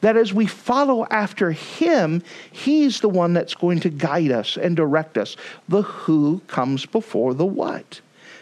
That 0.00 0.16
as 0.16 0.34
we 0.34 0.46
follow 0.46 1.06
after 1.06 1.52
Him, 1.52 2.22
He's 2.50 3.00
the 3.00 3.08
one 3.08 3.34
that's 3.34 3.54
going 3.54 3.80
to 3.80 3.88
guide 3.88 4.32
us 4.32 4.56
and 4.56 4.76
direct 4.76 5.16
us. 5.16 5.36
The 5.68 5.82
who 5.82 6.40
comes 6.48 6.86
before 6.86 7.34
the 7.34 7.46
what. 7.46 8.00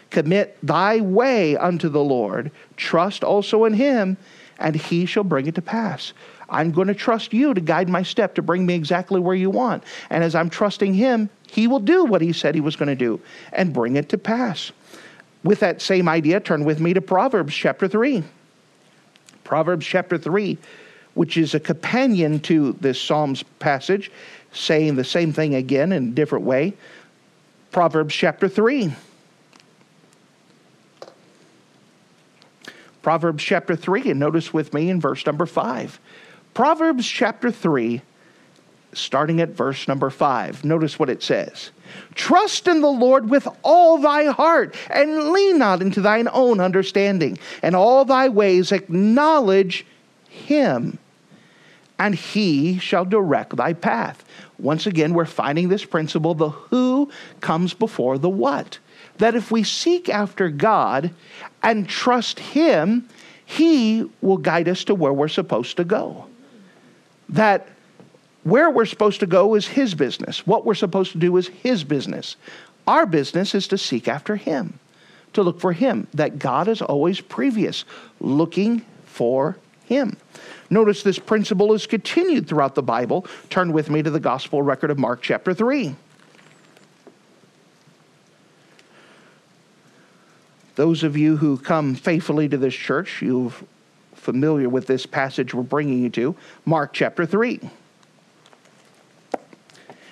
Commit 0.09 0.57
thy 0.63 0.99
way 0.99 1.55
unto 1.55 1.87
the 1.87 2.03
Lord, 2.03 2.51
trust 2.77 3.23
also 3.23 3.65
in 3.65 3.73
Him, 3.73 4.17
and 4.59 4.75
He 4.75 5.05
shall 5.05 5.23
bring 5.23 5.47
it 5.47 5.55
to 5.55 5.61
pass. 5.61 6.13
I'm 6.49 6.71
going 6.71 6.89
to 6.89 6.93
trust 6.93 7.31
you 7.31 7.53
to 7.53 7.61
guide 7.61 7.87
my 7.87 8.03
step 8.03 8.35
to 8.35 8.41
bring 8.41 8.65
me 8.65 8.73
exactly 8.73 9.21
where 9.21 9.35
you 9.35 9.49
want. 9.49 9.83
And 10.09 10.23
as 10.23 10.35
I'm 10.35 10.49
trusting 10.49 10.95
Him, 10.95 11.29
He 11.49 11.67
will 11.67 11.79
do 11.79 12.03
what 12.03 12.21
He 12.21 12.33
said 12.33 12.55
He 12.55 12.61
was 12.61 12.75
going 12.75 12.89
to 12.89 12.95
do 12.95 13.21
and 13.53 13.73
bring 13.73 13.95
it 13.95 14.09
to 14.09 14.17
pass. 14.17 14.71
With 15.43 15.59
that 15.61 15.81
same 15.81 16.07
idea, 16.07 16.39
turn 16.39 16.63
with 16.65 16.79
me 16.79 16.93
to 16.93 17.01
Proverbs 17.01 17.53
chapter 17.53 17.87
3. 17.87 18.23
Proverbs 19.43 19.85
chapter 19.85 20.17
3, 20.17 20.57
which 21.13 21.35
is 21.37 21.55
a 21.55 21.59
companion 21.59 22.39
to 22.41 22.73
this 22.73 23.01
Psalms 23.01 23.43
passage, 23.59 24.11
saying 24.53 24.95
the 24.95 25.03
same 25.03 25.33
thing 25.33 25.55
again 25.55 25.91
in 25.91 26.09
a 26.09 26.11
different 26.11 26.45
way. 26.45 26.73
Proverbs 27.71 28.13
chapter 28.13 28.47
3. 28.47 28.93
Proverbs 33.01 33.43
chapter 33.43 33.75
3, 33.75 34.11
and 34.11 34.19
notice 34.19 34.53
with 34.53 34.73
me 34.73 34.89
in 34.89 35.01
verse 35.01 35.25
number 35.25 35.47
5. 35.47 35.99
Proverbs 36.53 37.07
chapter 37.07 37.49
3, 37.49 38.01
starting 38.93 39.41
at 39.41 39.49
verse 39.49 39.87
number 39.87 40.09
5. 40.09 40.63
Notice 40.63 40.99
what 40.99 41.09
it 41.09 41.23
says. 41.23 41.71
Trust 42.15 42.67
in 42.67 42.81
the 42.81 42.87
Lord 42.87 43.29
with 43.29 43.47
all 43.63 43.97
thy 43.97 44.25
heart, 44.25 44.75
and 44.89 45.31
lean 45.31 45.57
not 45.57 45.81
into 45.81 46.01
thine 46.01 46.27
own 46.31 46.59
understanding. 46.59 47.37
And 47.61 47.75
all 47.75 48.05
thy 48.05 48.29
ways 48.29 48.71
acknowledge 48.71 49.85
him, 50.29 50.97
and 51.99 52.15
he 52.15 52.79
shall 52.79 53.05
direct 53.05 53.55
thy 53.55 53.73
path. 53.73 54.23
Once 54.57 54.85
again, 54.85 55.13
we're 55.13 55.25
finding 55.25 55.69
this 55.69 55.85
principle 55.85 56.33
the 56.33 56.49
who 56.49 57.11
comes 57.41 57.73
before 57.73 58.17
the 58.17 58.29
what. 58.29 58.79
That 59.17 59.35
if 59.35 59.51
we 59.51 59.63
seek 59.63 60.07
after 60.09 60.49
God 60.49 61.11
and 61.61 61.87
trust 61.87 62.39
him, 62.39 63.07
he 63.45 64.09
will 64.21 64.37
guide 64.37 64.69
us 64.69 64.83
to 64.85 64.95
where 64.95 65.11
we're 65.11 65.27
supposed 65.27 65.77
to 65.77 65.83
go. 65.83 66.25
That 67.29 67.67
where 68.43 68.69
we're 68.69 68.85
supposed 68.85 69.19
to 69.19 69.27
go 69.27 69.55
is 69.55 69.67
His 69.67 69.93
business. 69.93 70.45
What 70.47 70.65
we're 70.65 70.73
supposed 70.73 71.11
to 71.11 71.17
do 71.17 71.37
is 71.37 71.47
His 71.47 71.83
business. 71.83 72.35
Our 72.87 73.05
business 73.05 73.53
is 73.53 73.67
to 73.67 73.77
seek 73.77 74.07
after 74.07 74.35
Him, 74.35 74.79
to 75.33 75.43
look 75.43 75.59
for 75.59 75.73
Him, 75.73 76.07
that 76.13 76.39
God 76.39 76.67
is 76.67 76.81
always 76.81 77.21
previous, 77.21 77.85
looking 78.19 78.85
for 79.05 79.57
Him. 79.85 80.17
Notice 80.69 81.03
this 81.03 81.19
principle 81.19 81.73
is 81.73 81.85
continued 81.85 82.47
throughout 82.47 82.75
the 82.75 82.83
Bible. 82.83 83.25
Turn 83.49 83.73
with 83.73 83.89
me 83.89 84.01
to 84.01 84.09
the 84.09 84.19
Gospel 84.19 84.61
record 84.61 84.89
of 84.89 84.97
Mark 84.97 85.21
chapter 85.21 85.53
3. 85.53 85.95
Those 90.75 91.03
of 91.03 91.15
you 91.15 91.37
who 91.37 91.57
come 91.57 91.93
faithfully 91.93 92.49
to 92.49 92.57
this 92.57 92.73
church, 92.73 93.21
you're 93.21 93.51
familiar 94.15 94.69
with 94.69 94.87
this 94.87 95.05
passage 95.05 95.53
we're 95.53 95.63
bringing 95.63 96.01
you 96.01 96.09
to, 96.11 96.35
Mark 96.65 96.93
chapter 96.93 97.25
3. 97.25 97.59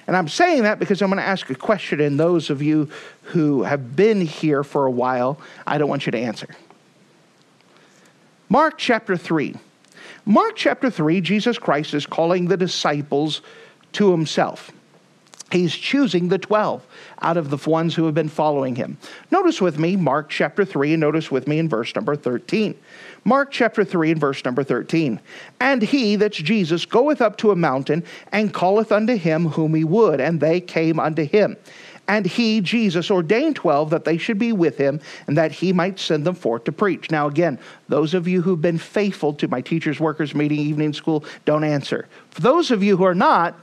And 0.10 0.18
I'm 0.18 0.28
saying 0.28 0.64
that 0.64 0.80
because 0.80 1.04
I'm 1.04 1.12
going 1.12 1.22
to 1.22 1.24
ask 1.24 1.52
a 1.52 1.56
question, 1.56 2.02
and 2.02 2.20
those 2.20 2.50
of 2.50 2.64
you 2.64 2.90
who 3.26 3.62
have 3.62 3.96
been 3.96 4.22
here 4.22 4.64
for 4.64 4.88
a 4.88 4.92
while, 4.92 5.40
I 5.68 5.78
don't 5.78 5.88
want 5.88 6.08
you 6.08 6.12
to 6.12 6.18
answer. 6.18 6.48
Mark 8.50 8.80
chapter 8.80 9.16
3. 9.16 9.54
Mark 10.26 10.56
chapter 10.56 10.90
3, 10.90 11.22
Jesus 11.22 11.60
Christ 11.60 11.94
is 11.94 12.08
calling 12.08 12.48
the 12.48 12.58
disciples 12.58 13.44
to 13.92 14.10
himself. 14.10 14.72
He's 15.52 15.76
choosing 15.76 16.30
the 16.30 16.38
12 16.38 16.86
out 17.22 17.38
of 17.38 17.50
the 17.50 17.70
ones 17.70 17.96
who 17.96 18.06
have 18.06 18.14
been 18.14 18.30
following 18.30 18.76
him. 18.76 18.98
Notice 19.32 19.62
with 19.62 19.80
me 19.80 19.96
Mark 19.96 20.30
chapter 20.30 20.64
3, 20.64 20.94
and 20.94 21.02
notice 21.02 21.32
with 21.32 21.48
me 21.48 21.60
in 21.60 21.68
verse 21.68 21.94
number 21.96 22.16
13. 22.16 22.76
Mark 23.24 23.52
chapter 23.52 23.84
3 23.84 24.12
and 24.12 24.22
verse 24.22 24.44
number 24.46 24.64
13. 24.64 25.20
And 25.60 25.82
he, 25.82 26.16
that's 26.16 26.38
Jesus, 26.38 26.86
goeth 26.86 27.22
up 27.22 27.38
to 27.38 27.52
a 27.52 27.56
mountain 27.56 28.04
and 28.32 28.54
calleth 28.54 28.92
unto 28.92 29.16
him 29.16 29.48
whom 29.48 29.74
he 29.74 29.84
would, 29.84 30.22
and 30.22 30.40
they 30.40 30.62
came 30.62 31.00
unto 31.00 31.26
him. 31.26 31.58
And 32.08 32.26
he, 32.26 32.60
Jesus, 32.62 33.12
ordained 33.12 33.56
12 33.56 33.92
that 33.92 34.04
they 34.04 34.18
should 34.18 34.40
be 34.40 34.52
with 34.52 34.78
him 34.78 35.00
and 35.28 35.38
that 35.38 35.52
he 35.52 35.72
might 35.72 36.00
send 36.00 36.26
them 36.26 36.34
forth 36.34 36.64
to 36.64 36.72
preach. 36.72 37.12
Now, 37.12 37.28
again, 37.28 37.60
those 37.88 38.16
of 38.16 38.28
you 38.28 38.42
who've 38.42 38.60
been 38.60 38.80
faithful 38.80 39.32
to 39.36 39.48
my 39.48 39.62
teachers' 39.62 40.00
workers 40.00 40.34
meeting, 40.34 40.58
evening 40.58 40.94
school, 40.94 41.24
don't 41.46 41.64
answer. 41.64 42.08
For 42.32 42.42
those 42.42 42.72
of 42.72 42.82
you 42.82 42.98
who 42.98 43.04
are 43.04 43.14
not, 43.14 43.60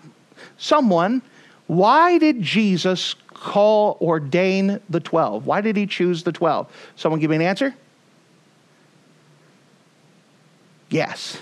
someone, 0.58 1.22
why 1.66 2.18
did 2.18 2.42
Jesus 2.42 3.14
call, 3.34 3.98
ordain 4.00 4.80
the 4.88 5.00
12? 5.00 5.46
Why 5.46 5.60
did 5.60 5.76
he 5.76 5.86
choose 5.86 6.22
the 6.22 6.32
12? 6.32 6.70
Someone 6.96 7.20
give 7.20 7.30
me 7.30 7.36
an 7.36 7.42
answer? 7.42 7.74
Yes. 10.88 11.38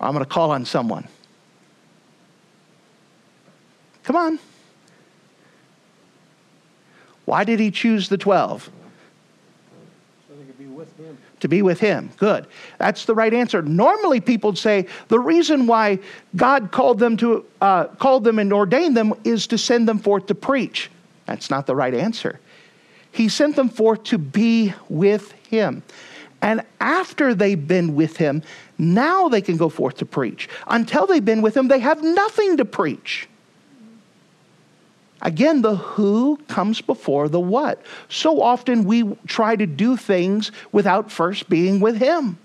I'm 0.00 0.12
going 0.12 0.24
to 0.24 0.30
call 0.30 0.50
on 0.50 0.64
someone. 0.64 1.06
Come 4.02 4.16
on. 4.16 4.38
Why 7.24 7.44
did 7.44 7.58
he 7.58 7.70
choose 7.70 8.08
the 8.08 8.18
12? 8.18 8.64
So 10.28 10.34
they 10.36 10.44
could 10.44 10.58
be 10.58 10.66
with 10.66 10.94
him. 10.98 11.16
To 11.44 11.48
be 11.48 11.60
with 11.60 11.78
him. 11.78 12.08
Good. 12.16 12.46
That's 12.78 13.04
the 13.04 13.14
right 13.14 13.34
answer. 13.34 13.60
Normally, 13.60 14.18
people 14.18 14.52
would 14.52 14.58
say 14.58 14.86
the 15.08 15.18
reason 15.18 15.66
why 15.66 15.98
God 16.34 16.72
called 16.72 16.98
them 16.98 17.18
to 17.18 17.44
uh, 17.60 17.84
called 17.84 18.24
them 18.24 18.38
and 18.38 18.50
ordained 18.50 18.96
them 18.96 19.12
is 19.24 19.46
to 19.48 19.58
send 19.58 19.86
them 19.86 19.98
forth 19.98 20.24
to 20.28 20.34
preach. 20.34 20.90
That's 21.26 21.50
not 21.50 21.66
the 21.66 21.76
right 21.76 21.92
answer. 21.92 22.40
He 23.12 23.28
sent 23.28 23.56
them 23.56 23.68
forth 23.68 24.04
to 24.04 24.16
be 24.16 24.72
with 24.88 25.32
him. 25.50 25.82
And 26.40 26.62
after 26.80 27.34
they've 27.34 27.68
been 27.68 27.94
with 27.94 28.16
him, 28.16 28.42
now 28.78 29.28
they 29.28 29.42
can 29.42 29.58
go 29.58 29.68
forth 29.68 29.98
to 29.98 30.06
preach. 30.06 30.48
Until 30.66 31.06
they've 31.06 31.22
been 31.22 31.42
with 31.42 31.54
him, 31.54 31.68
they 31.68 31.80
have 31.80 32.02
nothing 32.02 32.56
to 32.56 32.64
preach. 32.64 33.28
Again, 35.22 35.62
the 35.62 35.76
who 35.76 36.38
comes 36.48 36.80
before 36.80 37.28
the 37.28 37.40
what. 37.40 37.80
So 38.08 38.42
often 38.42 38.84
we 38.84 39.16
try 39.26 39.56
to 39.56 39.66
do 39.66 39.96
things 39.96 40.52
without 40.72 41.10
first 41.10 41.48
being 41.48 41.80
with 41.80 41.96
Him. 41.96 42.38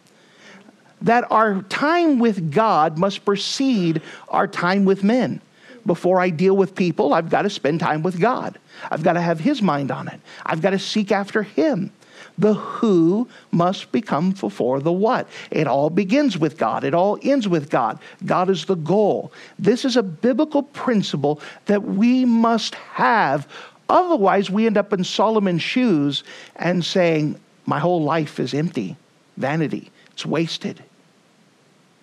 That 1.01 1.29
our 1.31 1.61
time 1.63 2.19
with 2.19 2.51
God 2.51 2.97
must 2.97 3.25
precede 3.25 4.01
our 4.29 4.47
time 4.47 4.85
with 4.85 5.03
men. 5.03 5.41
Before 5.85 6.19
I 6.19 6.29
deal 6.29 6.55
with 6.55 6.75
people, 6.75 7.13
I've 7.13 7.29
got 7.29 7.43
to 7.43 7.49
spend 7.49 7.79
time 7.79 8.03
with 8.03 8.19
God. 8.19 8.59
I've 8.91 9.03
got 9.03 9.13
to 9.13 9.21
have 9.21 9.39
His 9.39 9.61
mind 9.61 9.91
on 9.91 10.07
it. 10.07 10.19
I've 10.45 10.61
got 10.61 10.71
to 10.71 10.79
seek 10.79 11.11
after 11.11 11.43
Him 11.43 11.91
the 12.39 12.53
who 12.53 13.27
must 13.51 13.91
become 13.91 14.31
before 14.31 14.79
the 14.79 14.91
what. 14.91 15.27
It 15.51 15.67
all 15.67 15.89
begins 15.89 16.37
with 16.37 16.57
God, 16.57 16.83
it 16.83 16.93
all 16.93 17.17
ends 17.21 17.47
with 17.47 17.69
God. 17.69 17.99
God 18.25 18.49
is 18.49 18.65
the 18.65 18.75
goal. 18.75 19.31
This 19.57 19.85
is 19.85 19.97
a 19.97 20.03
biblical 20.03 20.63
principle 20.63 21.41
that 21.65 21.83
we 21.83 22.25
must 22.25 22.75
have. 22.75 23.47
Otherwise, 23.89 24.49
we 24.49 24.65
end 24.65 24.77
up 24.77 24.93
in 24.93 25.03
Solomon's 25.03 25.63
shoes 25.63 26.23
and 26.55 26.85
saying, 26.85 27.39
My 27.65 27.79
whole 27.79 28.03
life 28.03 28.39
is 28.39 28.53
empty, 28.53 28.95
vanity, 29.37 29.91
it's 30.11 30.25
wasted. 30.25 30.83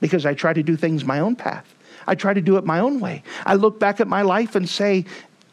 Because 0.00 0.26
I 0.26 0.34
try 0.34 0.52
to 0.52 0.62
do 0.62 0.76
things 0.76 1.04
my 1.04 1.20
own 1.20 1.36
path. 1.36 1.72
I 2.06 2.14
try 2.14 2.34
to 2.34 2.40
do 2.40 2.56
it 2.56 2.64
my 2.64 2.80
own 2.80 3.00
way. 3.00 3.22
I 3.44 3.54
look 3.54 3.80
back 3.80 3.98
at 3.98 4.06
my 4.06 4.22
life 4.22 4.54
and 4.54 4.68
say, 4.68 5.06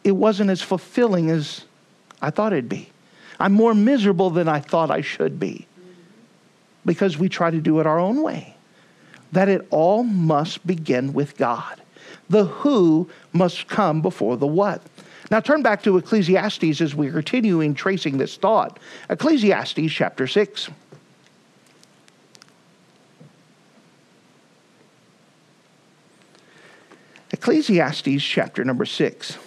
it 0.03 0.11
wasn't 0.11 0.49
as 0.49 0.61
fulfilling 0.61 1.29
as 1.29 1.65
I 2.21 2.29
thought 2.29 2.53
it'd 2.53 2.69
be. 2.69 2.89
I'm 3.39 3.53
more 3.53 3.73
miserable 3.73 4.29
than 4.29 4.47
I 4.47 4.59
thought 4.59 4.91
I 4.91 5.01
should 5.01 5.39
be 5.39 5.67
because 6.85 7.17
we 7.17 7.29
try 7.29 7.51
to 7.51 7.59
do 7.59 7.79
it 7.79 7.87
our 7.87 7.99
own 7.99 8.21
way. 8.21 8.55
That 9.31 9.49
it 9.49 9.67
all 9.71 10.03
must 10.03 10.65
begin 10.65 11.13
with 11.13 11.37
God. 11.37 11.81
The 12.29 12.45
who 12.45 13.09
must 13.31 13.67
come 13.67 14.01
before 14.01 14.37
the 14.37 14.47
what. 14.47 14.81
Now 15.31 15.39
turn 15.39 15.63
back 15.63 15.81
to 15.83 15.97
Ecclesiastes 15.97 16.81
as 16.81 16.93
we're 16.93 17.11
continuing 17.11 17.73
tracing 17.73 18.17
this 18.17 18.37
thought. 18.37 18.79
Ecclesiastes 19.09 19.91
chapter 19.91 20.27
6. 20.27 20.69
Ecclesiastes 27.31 28.23
chapter 28.23 28.63
number 28.63 28.85
6. 28.85 29.37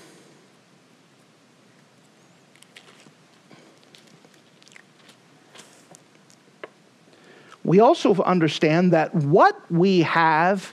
We 7.67 7.81
also 7.81 8.15
understand 8.23 8.93
that 8.93 9.13
what 9.15 9.61
we 9.71 10.01
have 10.03 10.73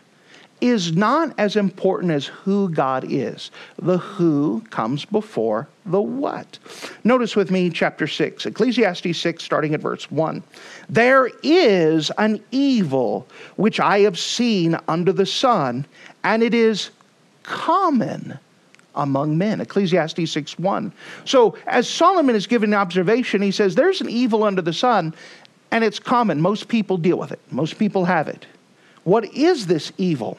is 0.62 0.96
not 0.96 1.34
as 1.40 1.56
important 1.56 2.14
as 2.14 2.28
who 2.28 2.70
God 2.70 3.04
is. 3.10 3.52
The 3.82 3.98
who 3.98 4.62
comes 4.70 5.04
before 5.04 5.68
the 5.86 6.00
what. 6.00 6.60
Notice 7.04 7.36
with 7.36 7.52
me 7.52 7.70
chapter 7.70 8.08
6, 8.08 8.46
Ecclesiastes 8.46 9.18
6, 9.18 9.44
starting 9.44 9.74
at 9.74 9.82
verse 9.82 10.10
1. 10.12 10.42
There 10.88 11.30
is 11.42 12.12
an 12.18 12.42
evil 12.52 13.28
which 13.56 13.80
I 13.80 14.00
have 14.02 14.18
seen 14.18 14.78
under 14.88 15.12
the 15.12 15.26
sun, 15.26 15.86
and 16.24 16.44
it 16.44 16.54
is 16.54 16.92
common 17.42 18.40
among 18.96 19.38
men. 19.38 19.60
Ecclesiastes 19.60 20.32
6 20.32 20.60
1. 20.60 20.94
So, 21.26 21.58
as 21.68 21.90
Solomon 21.90 22.36
is 22.36 22.48
giving 22.48 22.70
an 22.70 22.80
observation, 22.80 23.42
he 23.42 23.52
says, 23.52 23.76
There's 23.76 24.02
an 24.02 24.10
evil 24.10 24.44
under 24.44 24.62
the 24.62 24.74
sun, 24.74 25.14
and 25.74 25.84
it's 25.84 25.98
common. 25.98 26.40
Most 26.40 26.68
people 26.68 26.98
deal 26.98 27.18
with 27.18 27.32
it, 27.34 27.40
most 27.52 27.78
people 27.78 28.06
have 28.06 28.30
it. 28.30 28.46
What 29.04 29.26
is 29.34 29.68
this 29.68 29.92
evil? 29.98 30.38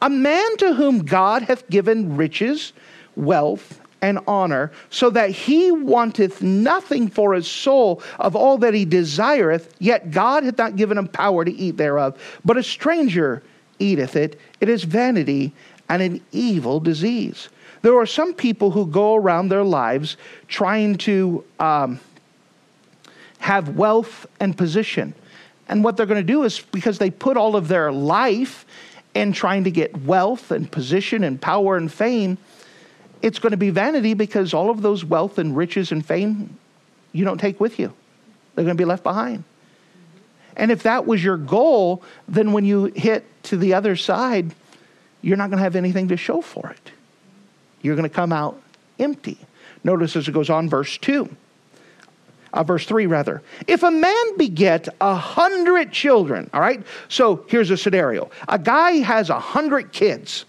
A 0.00 0.08
man 0.08 0.56
to 0.58 0.72
whom 0.74 1.04
God 1.04 1.42
hath 1.42 1.68
given 1.68 2.16
riches, 2.16 2.72
wealth, 3.16 3.80
and 4.00 4.20
honor, 4.26 4.70
so 4.88 5.10
that 5.10 5.30
he 5.30 5.72
wanteth 5.72 6.40
nothing 6.40 7.08
for 7.08 7.34
his 7.34 7.48
soul 7.48 8.00
of 8.18 8.36
all 8.36 8.56
that 8.58 8.72
he 8.72 8.84
desireth, 8.84 9.74
yet 9.80 10.12
God 10.12 10.44
hath 10.44 10.56
not 10.56 10.76
given 10.76 10.96
him 10.96 11.08
power 11.08 11.44
to 11.44 11.52
eat 11.52 11.76
thereof. 11.76 12.16
But 12.44 12.56
a 12.56 12.62
stranger 12.62 13.42
eateth 13.80 14.14
it. 14.14 14.40
It 14.60 14.68
is 14.68 14.84
vanity 14.84 15.52
and 15.88 16.00
an 16.00 16.20
evil 16.30 16.78
disease. 16.78 17.48
There 17.82 17.98
are 17.98 18.06
some 18.06 18.32
people 18.32 18.70
who 18.70 18.86
go 18.86 19.16
around 19.16 19.48
their 19.48 19.64
lives 19.64 20.16
trying 20.48 20.96
to 20.98 21.44
um, 21.58 21.98
have 23.40 23.76
wealth 23.76 24.26
and 24.38 24.56
position. 24.56 25.14
And 25.68 25.82
what 25.82 25.96
they're 25.96 26.06
going 26.06 26.24
to 26.24 26.32
do 26.32 26.44
is 26.44 26.60
because 26.60 26.98
they 26.98 27.10
put 27.10 27.36
all 27.36 27.56
of 27.56 27.68
their 27.68 27.90
life 27.90 28.66
in 29.14 29.32
trying 29.32 29.64
to 29.64 29.70
get 29.70 29.96
wealth 30.02 30.50
and 30.50 30.70
position 30.70 31.24
and 31.24 31.40
power 31.40 31.76
and 31.76 31.92
fame, 31.92 32.38
it's 33.22 33.38
going 33.38 33.50
to 33.50 33.56
be 33.56 33.70
vanity 33.70 34.14
because 34.14 34.54
all 34.54 34.70
of 34.70 34.82
those 34.82 35.04
wealth 35.04 35.38
and 35.38 35.56
riches 35.56 35.90
and 35.90 36.04
fame 36.04 36.58
you 37.12 37.24
don't 37.24 37.38
take 37.38 37.58
with 37.58 37.78
you. 37.78 37.92
They're 38.54 38.64
going 38.64 38.76
to 38.76 38.80
be 38.80 38.86
left 38.86 39.02
behind. 39.02 39.44
And 40.56 40.70
if 40.70 40.82
that 40.82 41.06
was 41.06 41.24
your 41.24 41.36
goal, 41.36 42.02
then 42.28 42.52
when 42.52 42.64
you 42.64 42.84
hit 42.94 43.24
to 43.44 43.56
the 43.56 43.74
other 43.74 43.96
side, 43.96 44.54
you're 45.22 45.36
not 45.36 45.48
going 45.48 45.58
to 45.58 45.64
have 45.64 45.76
anything 45.76 46.08
to 46.08 46.16
show 46.16 46.40
for 46.40 46.70
it. 46.70 46.92
You're 47.82 47.96
going 47.96 48.08
to 48.08 48.14
come 48.14 48.32
out 48.32 48.60
empty. 48.98 49.38
Notice 49.82 50.14
as 50.14 50.28
it 50.28 50.32
goes 50.32 50.50
on, 50.50 50.68
verse 50.68 50.98
2 50.98 51.34
uh, 52.52 52.62
verse 52.62 52.86
3 52.86 53.06
rather. 53.06 53.42
If 53.66 53.82
a 53.82 53.90
man 53.90 54.36
beget 54.36 54.88
a 55.00 55.14
hundred 55.14 55.92
children, 55.92 56.50
all 56.52 56.60
right? 56.60 56.84
So 57.08 57.44
here's 57.48 57.70
a 57.70 57.76
scenario 57.76 58.30
a 58.48 58.58
guy 58.58 58.92
has 58.98 59.30
a 59.30 59.38
hundred 59.38 59.92
kids 59.92 60.44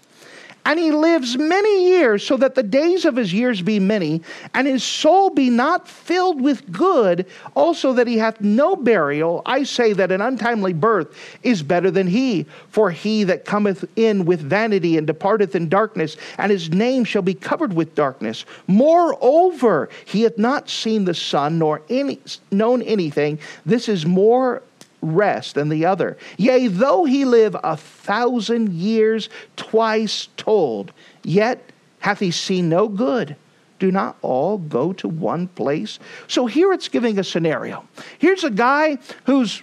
and 0.64 0.78
he 0.78 0.90
lives 0.90 1.36
many 1.36 1.88
years, 1.88 2.24
so 2.24 2.36
that 2.36 2.54
the 2.54 2.62
days 2.62 3.04
of 3.04 3.16
his 3.16 3.32
years 3.32 3.62
be 3.62 3.80
many, 3.80 4.22
and 4.54 4.66
his 4.66 4.84
soul 4.84 5.30
be 5.30 5.50
not 5.50 5.88
filled 5.88 6.40
with 6.40 6.70
good, 6.72 7.26
also 7.54 7.92
that 7.92 8.06
he 8.06 8.18
hath 8.18 8.40
no 8.40 8.76
burial. 8.76 9.42
I 9.44 9.64
say 9.64 9.92
that 9.92 10.12
an 10.12 10.20
untimely 10.20 10.72
birth 10.72 11.16
is 11.42 11.62
better 11.62 11.90
than 11.90 12.06
he. 12.06 12.46
For 12.68 12.90
he 12.90 13.24
that 13.24 13.44
cometh 13.44 13.84
in 13.96 14.24
with 14.24 14.40
vanity 14.40 14.96
and 14.96 15.06
departeth 15.06 15.54
in 15.54 15.68
darkness, 15.68 16.16
and 16.38 16.50
his 16.52 16.70
name 16.70 17.04
shall 17.04 17.22
be 17.22 17.34
covered 17.34 17.72
with 17.72 17.94
darkness. 17.94 18.44
Moreover, 18.66 19.88
he 20.04 20.22
hath 20.22 20.38
not 20.38 20.70
seen 20.70 21.04
the 21.04 21.14
sun, 21.14 21.58
nor 21.58 21.82
any, 21.90 22.20
known 22.50 22.82
anything. 22.82 23.38
This 23.66 23.88
is 23.88 24.06
more 24.06 24.62
rest 25.02 25.56
than 25.56 25.68
the 25.68 25.84
other. 25.84 26.16
Yea, 26.38 26.68
though 26.68 27.04
he 27.04 27.24
live 27.24 27.56
a 27.62 27.76
thousand 27.76 28.72
years 28.72 29.28
twice 29.56 30.28
told, 30.36 30.92
yet 31.22 31.70
hath 31.98 32.20
he 32.20 32.30
seen 32.30 32.68
no 32.68 32.88
good. 32.88 33.36
Do 33.78 33.90
not 33.90 34.16
all 34.22 34.58
go 34.58 34.92
to 34.94 35.08
one 35.08 35.48
place? 35.48 35.98
So 36.28 36.46
here 36.46 36.72
it's 36.72 36.88
giving 36.88 37.18
a 37.18 37.24
scenario. 37.24 37.86
Here's 38.18 38.44
a 38.44 38.50
guy 38.50 38.98
who's 39.24 39.62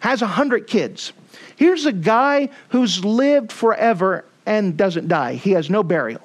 has 0.00 0.22
a 0.22 0.26
hundred 0.26 0.66
kids. 0.66 1.12
Here's 1.56 1.86
a 1.86 1.92
guy 1.92 2.48
who's 2.70 3.04
lived 3.04 3.52
forever 3.52 4.24
and 4.46 4.76
doesn't 4.76 5.08
die. 5.08 5.34
He 5.34 5.52
has 5.52 5.70
no 5.70 5.82
burial. 5.82 6.22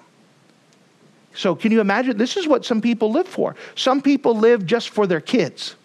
So, 1.35 1.53
can 1.53 1.73
you 1.73 1.81
imagine? 1.81 2.17
This 2.17 2.37
is 2.37 2.47
what 2.47 2.63
some 2.63 2.81
people 2.81 3.11
live 3.11 3.27
for. 3.27 3.55
Some 3.75 4.01
people 4.01 4.35
live 4.37 4.65
just 4.65 4.89
for 4.89 5.05
their 5.05 5.19
kids 5.19 5.75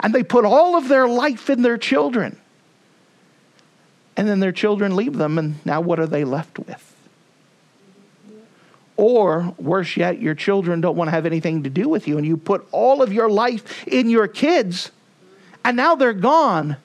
and 0.00 0.14
they 0.14 0.22
put 0.22 0.44
all 0.44 0.76
of 0.76 0.88
their 0.88 1.08
life 1.08 1.50
in 1.50 1.62
their 1.62 1.78
children. 1.78 2.38
And 4.16 4.28
then 4.28 4.40
their 4.40 4.52
children 4.52 4.96
leave 4.96 5.16
them, 5.16 5.38
and 5.38 5.64
now 5.64 5.80
what 5.80 6.00
are 6.00 6.06
they 6.06 6.24
left 6.24 6.58
with? 6.58 6.96
Or 8.96 9.54
worse 9.58 9.96
yet, 9.96 10.20
your 10.20 10.34
children 10.34 10.80
don't 10.80 10.96
want 10.96 11.06
to 11.06 11.12
have 11.12 11.24
anything 11.24 11.62
to 11.62 11.70
do 11.70 11.88
with 11.88 12.08
you, 12.08 12.18
and 12.18 12.26
you 12.26 12.36
put 12.36 12.66
all 12.72 13.00
of 13.00 13.12
your 13.12 13.30
life 13.30 13.86
in 13.86 14.10
your 14.10 14.26
kids, 14.26 14.90
and 15.64 15.76
now 15.76 15.94
they're 15.94 16.12
gone. 16.12 16.76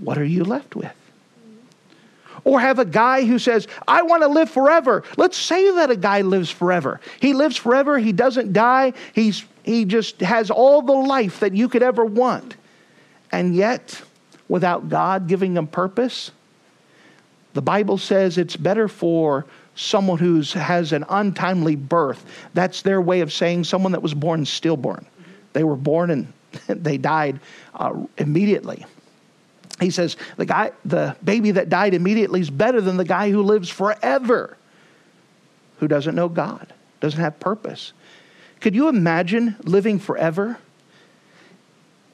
What 0.00 0.16
are 0.16 0.24
you 0.24 0.42
left 0.44 0.74
with? 0.74 0.94
Or 2.44 2.60
have 2.60 2.78
a 2.78 2.86
guy 2.86 3.26
who 3.26 3.38
says, 3.38 3.68
I 3.86 4.02
want 4.02 4.22
to 4.22 4.28
live 4.28 4.48
forever. 4.48 5.02
Let's 5.18 5.36
say 5.36 5.70
that 5.72 5.90
a 5.90 5.96
guy 5.96 6.22
lives 6.22 6.50
forever. 6.50 6.98
He 7.20 7.34
lives 7.34 7.58
forever, 7.58 7.98
he 7.98 8.12
doesn't 8.12 8.54
die, 8.54 8.94
he's 9.12 9.44
he 9.68 9.84
just 9.84 10.20
has 10.20 10.50
all 10.50 10.82
the 10.82 10.92
life 10.92 11.40
that 11.40 11.54
you 11.54 11.68
could 11.68 11.82
ever 11.82 12.04
want. 12.04 12.56
And 13.30 13.54
yet, 13.54 14.00
without 14.48 14.88
God 14.88 15.28
giving 15.28 15.56
him 15.56 15.66
purpose, 15.66 16.30
the 17.52 17.62
Bible 17.62 17.98
says 17.98 18.38
it's 18.38 18.56
better 18.56 18.88
for 18.88 19.44
someone 19.74 20.18
who 20.18 20.40
has 20.40 20.92
an 20.92 21.04
untimely 21.08 21.76
birth. 21.76 22.24
That's 22.54 22.82
their 22.82 23.00
way 23.00 23.20
of 23.20 23.32
saying 23.32 23.64
someone 23.64 23.92
that 23.92 24.02
was 24.02 24.14
born 24.14 24.44
stillborn. 24.44 25.06
They 25.52 25.64
were 25.64 25.76
born 25.76 26.10
and 26.10 26.32
they 26.66 26.96
died 26.96 27.40
uh, 27.74 27.94
immediately. 28.16 28.86
He 29.80 29.90
says 29.90 30.16
the 30.36 30.46
guy, 30.46 30.72
the 30.84 31.14
baby 31.22 31.52
that 31.52 31.68
died 31.68 31.94
immediately 31.94 32.40
is 32.40 32.50
better 32.50 32.80
than 32.80 32.96
the 32.96 33.04
guy 33.04 33.30
who 33.30 33.42
lives 33.42 33.68
forever, 33.68 34.56
who 35.78 35.86
doesn't 35.86 36.14
know 36.14 36.28
God, 36.28 36.72
doesn't 37.00 37.20
have 37.20 37.38
purpose. 37.38 37.92
Could 38.60 38.74
you 38.74 38.88
imagine 38.88 39.56
living 39.62 39.98
forever? 39.98 40.58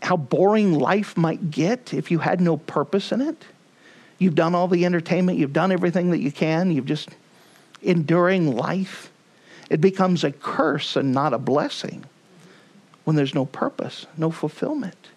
How 0.02 0.16
boring 0.16 0.74
life 0.74 1.16
might 1.16 1.50
get 1.50 1.94
if 1.94 2.10
you 2.10 2.18
had 2.18 2.40
no 2.40 2.56
purpose 2.56 3.12
in 3.12 3.20
it? 3.20 3.44
You've 4.18 4.34
done 4.34 4.54
all 4.54 4.68
the 4.68 4.84
entertainment, 4.84 5.38
you've 5.38 5.52
done 5.52 5.72
everything 5.72 6.10
that 6.10 6.20
you 6.20 6.30
can, 6.30 6.70
you've 6.70 6.86
just 6.86 7.08
enduring 7.82 8.54
life. 8.54 9.10
It 9.70 9.80
becomes 9.80 10.24
a 10.24 10.32
curse 10.32 10.96
and 10.96 11.12
not 11.12 11.32
a 11.32 11.38
blessing 11.38 12.04
when 13.04 13.16
there's 13.16 13.34
no 13.34 13.46
purpose, 13.46 14.06
no 14.16 14.30
fulfillment. 14.30 15.08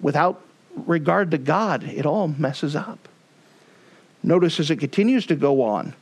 Without 0.00 0.42
regard 0.74 1.30
to 1.30 1.38
God, 1.38 1.84
it 1.84 2.06
all 2.06 2.28
messes 2.28 2.76
up. 2.76 3.08
Notice 4.22 4.60
as 4.60 4.70
it 4.70 4.76
continues 4.76 5.26
to 5.26 5.36
go 5.36 5.62
on, 5.62 5.94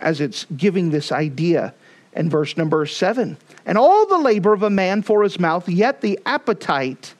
as 0.00 0.20
it's 0.20 0.46
giving 0.56 0.90
this 0.90 1.12
idea 1.12 1.74
in 2.16 2.30
verse 2.30 2.56
number 2.56 2.86
seven. 2.86 3.36
And 3.64 3.76
all 3.76 4.06
the 4.06 4.18
labor 4.18 4.52
of 4.52 4.62
a 4.62 4.70
man 4.70 5.02
for 5.02 5.22
his 5.22 5.38
mouth, 5.38 5.68
yet 5.68 6.00
the 6.00 6.18
appetite 6.26 7.14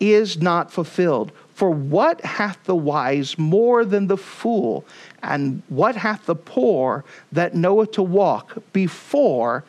is 0.00 0.40
not 0.40 0.72
fulfilled. 0.72 1.32
For 1.54 1.70
what 1.70 2.20
hath 2.22 2.64
the 2.64 2.74
wise 2.74 3.38
more 3.38 3.84
than 3.84 4.08
the 4.08 4.16
fool? 4.16 4.84
And 5.22 5.62
what 5.68 5.94
hath 5.94 6.26
the 6.26 6.34
poor 6.34 7.04
that 7.30 7.54
knoweth 7.54 7.92
to 7.92 8.02
walk 8.02 8.58
before 8.72 9.64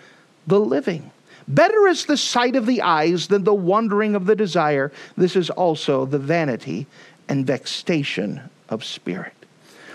the 0.48 0.60
living? 0.60 1.12
Better 1.48 1.88
is 1.88 2.06
the 2.06 2.18
sight 2.18 2.56
of 2.56 2.66
the 2.66 2.82
eyes 2.82 3.28
than 3.28 3.44
the 3.44 3.54
wandering 3.54 4.16
of 4.16 4.26
the 4.26 4.36
desire. 4.36 4.92
This 5.18 5.36
is 5.36 5.50
also 5.50 6.06
the 6.06 6.20
vanity 6.20 6.88
and 7.28 7.46
vexation 7.46 8.50
of 8.70 8.84
spirit. 8.84 9.34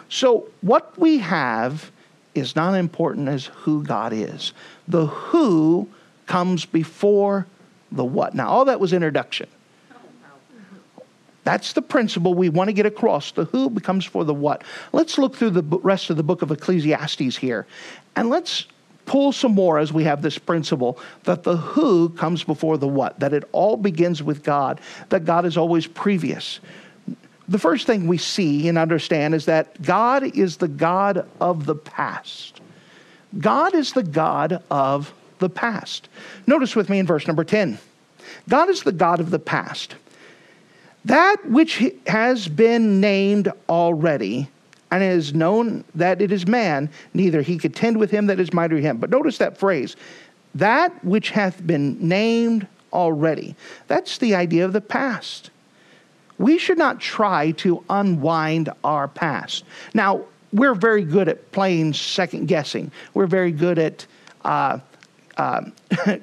So, 0.08 0.48
what 0.60 0.96
we 0.98 1.18
have 1.18 1.90
is 2.38 2.56
not 2.56 2.74
important 2.74 3.28
as 3.28 3.46
who 3.46 3.82
God 3.82 4.12
is. 4.12 4.52
The 4.86 5.06
who 5.06 5.88
comes 6.26 6.64
before 6.64 7.46
the 7.90 8.04
what. 8.04 8.34
Now, 8.34 8.48
all 8.48 8.64
that 8.66 8.80
was 8.80 8.92
introduction. 8.92 9.48
That's 11.44 11.72
the 11.72 11.80
principle 11.80 12.34
we 12.34 12.50
want 12.50 12.68
to 12.68 12.74
get 12.74 12.84
across. 12.84 13.32
The 13.32 13.46
who 13.46 13.70
becomes 13.70 14.04
for 14.04 14.22
the 14.22 14.34
what. 14.34 14.62
Let's 14.92 15.16
look 15.16 15.34
through 15.34 15.50
the 15.50 15.62
rest 15.62 16.10
of 16.10 16.18
the 16.18 16.22
book 16.22 16.42
of 16.42 16.50
Ecclesiastes 16.50 17.36
here 17.36 17.66
and 18.16 18.28
let's 18.28 18.66
pull 19.06 19.32
some 19.32 19.52
more 19.52 19.78
as 19.78 19.90
we 19.90 20.04
have 20.04 20.20
this 20.20 20.36
principle 20.36 20.98
that 21.24 21.42
the 21.42 21.56
who 21.56 22.10
comes 22.10 22.44
before 22.44 22.76
the 22.76 22.86
what, 22.86 23.18
that 23.18 23.32
it 23.32 23.44
all 23.52 23.76
begins 23.76 24.22
with 24.22 24.44
God, 24.44 24.80
that 25.08 25.24
God 25.24 25.46
is 25.46 25.56
always 25.56 25.86
previous. 25.86 26.60
The 27.48 27.58
first 27.58 27.86
thing 27.86 28.06
we 28.06 28.18
see 28.18 28.68
and 28.68 28.76
understand 28.76 29.34
is 29.34 29.46
that 29.46 29.80
God 29.82 30.36
is 30.36 30.58
the 30.58 30.68
God 30.68 31.26
of 31.40 31.66
the 31.66 31.74
past. 31.74 32.60
God 33.38 33.74
is 33.74 33.92
the 33.92 34.02
God 34.02 34.62
of 34.70 35.12
the 35.38 35.48
past. 35.48 36.08
Notice 36.46 36.76
with 36.76 36.88
me 36.90 36.98
in 36.98 37.06
verse 37.06 37.26
number 37.26 37.44
10 37.44 37.78
God 38.48 38.68
is 38.68 38.82
the 38.82 38.92
God 38.92 39.20
of 39.20 39.30
the 39.30 39.38
past. 39.38 39.94
That 41.04 41.36
which 41.46 41.82
has 42.06 42.48
been 42.48 43.00
named 43.00 43.50
already 43.68 44.48
and 44.90 45.02
it 45.02 45.12
is 45.12 45.34
known 45.34 45.84
that 45.94 46.22
it 46.22 46.32
is 46.32 46.46
man, 46.46 46.90
neither 47.12 47.42
he 47.42 47.58
contend 47.58 47.98
with 47.98 48.10
him 48.10 48.26
that 48.26 48.40
is 48.40 48.52
mightier 48.52 48.78
him. 48.78 48.98
But 48.98 49.10
notice 49.10 49.38
that 49.38 49.58
phrase, 49.58 49.96
that 50.54 51.04
which 51.04 51.30
hath 51.30 51.66
been 51.66 52.08
named 52.08 52.66
already. 52.92 53.54
That's 53.86 54.18
the 54.18 54.34
idea 54.34 54.64
of 54.64 54.72
the 54.72 54.80
past. 54.80 55.50
We 56.38 56.58
should 56.58 56.78
not 56.78 57.00
try 57.00 57.50
to 57.52 57.84
unwind 57.90 58.70
our 58.84 59.08
past. 59.08 59.64
Now, 59.92 60.24
we're 60.52 60.74
very 60.74 61.02
good 61.02 61.28
at 61.28 61.52
playing 61.52 61.92
second 61.92 62.46
guessing. 62.46 62.90
We're 63.14 63.26
very 63.26 63.52
good 63.52 63.78
at 63.78 64.06
uh, 64.44 64.78
uh, 65.36 65.62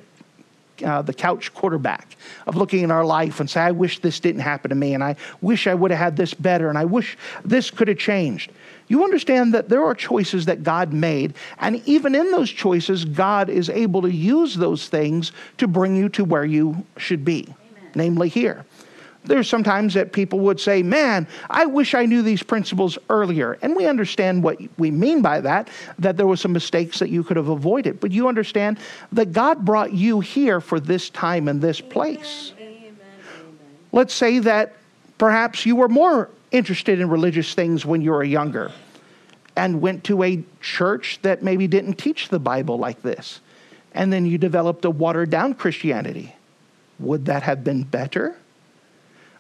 uh, 0.84 1.02
the 1.02 1.14
couch 1.14 1.54
quarterback 1.54 2.18
of 2.48 2.56
looking 2.56 2.84
at 2.84 2.92
our 2.92 3.06
life 3.06 3.40
and 3.40 3.50
say, 3.50 3.62
I 3.62 3.72
wish 3.72 4.00
this 4.00 4.20
didn't 4.20 4.42
happen 4.42 4.70
to 4.70 4.76
me, 4.76 4.94
and 4.94 5.04
I 5.04 5.16
wish 5.42 5.68
I 5.68 5.74
would 5.74 5.92
have 5.92 6.00
had 6.00 6.18
this 6.18 6.34
better, 6.34 6.70
and 6.70 6.78
I 6.78 6.86
wish 6.86 7.18
this 7.44 7.70
could 7.70 7.88
have 7.88 7.98
changed. 7.98 8.52
You 8.88 9.04
understand 9.04 9.54
that 9.54 9.70
there 9.70 9.84
are 9.84 9.96
choices 9.96 10.46
that 10.46 10.64
God 10.64 10.94
made, 10.94 11.34
and 11.60 11.82
even 11.88 12.14
in 12.14 12.32
those 12.32 12.50
choices, 12.50 13.06
God 13.06 13.50
is 13.50 13.70
able 13.70 14.02
to 14.04 14.12
use 14.12 14.56
those 14.56 14.88
things 14.88 15.32
to 15.58 15.68
bring 15.68 15.96
you 15.96 16.10
to 16.10 16.24
where 16.24 16.46
you 16.46 16.86
should 16.98 17.26
be, 17.26 17.48
Amen. 17.48 17.92
namely 17.96 18.30
here. 18.30 18.66
There's 19.26 19.50
sometimes 19.50 19.94
that 19.96 20.14
people 20.14 20.40
would 20.40 20.60
say, 20.60 20.84
Man, 20.84 21.28
I 21.50 21.66
wish 21.66 21.94
I 21.94 22.06
knew 22.06 22.22
these 22.22 22.44
principles 22.44 22.98
earlier. 23.10 23.58
And 23.62 23.76
we 23.76 23.88
understand 23.88 24.44
what 24.44 24.60
we 24.78 24.92
mean 24.92 25.22
by 25.22 25.42
that, 25.42 25.70
that 26.00 26.18
there 26.18 26.28
were 26.28 26.38
some 26.38 26.54
mistakes 26.54 27.00
that 27.00 27.10
you 27.10 27.24
could 27.24 27.38
have 27.38 27.50
avoided. 27.50 28.00
But 28.00 28.12
you 28.12 28.28
understand 28.28 28.80
that 29.12 29.34
God 29.34 29.66
brought 29.66 29.94
you 29.94 30.20
here 30.20 30.62
for 30.62 30.80
this 30.80 31.10
time 31.10 31.48
and 31.48 31.62
this 31.62 31.82
place. 31.82 32.54
Amen. 32.60 32.96
Let's 33.92 34.14
say 34.14 34.40
that 34.40 34.74
perhaps 35.18 35.66
you 35.66 35.76
were 35.76 35.90
more 35.90 36.30
interested 36.52 37.00
in 37.00 37.10
religious 37.10 37.54
things 37.54 37.86
when 37.86 38.02
you 38.02 38.12
were 38.12 38.24
younger 38.24 38.72
and 39.56 39.82
went 39.82 40.04
to 40.06 40.24
a 40.24 40.44
church 40.62 41.20
that 41.22 41.42
maybe 41.42 41.68
didn't 41.68 41.96
teach 41.96 42.30
the 42.30 42.40
Bible 42.40 42.78
like 42.78 43.02
this. 43.02 43.40
And 43.94 44.12
then 44.12 44.26
you 44.26 44.38
developed 44.38 44.84
a 44.84 44.90
watered 44.90 45.30
down 45.30 45.54
Christianity. 45.54 46.36
Would 47.00 47.26
that 47.26 47.44
have 47.44 47.64
been 47.64 47.84
better? 47.84 48.36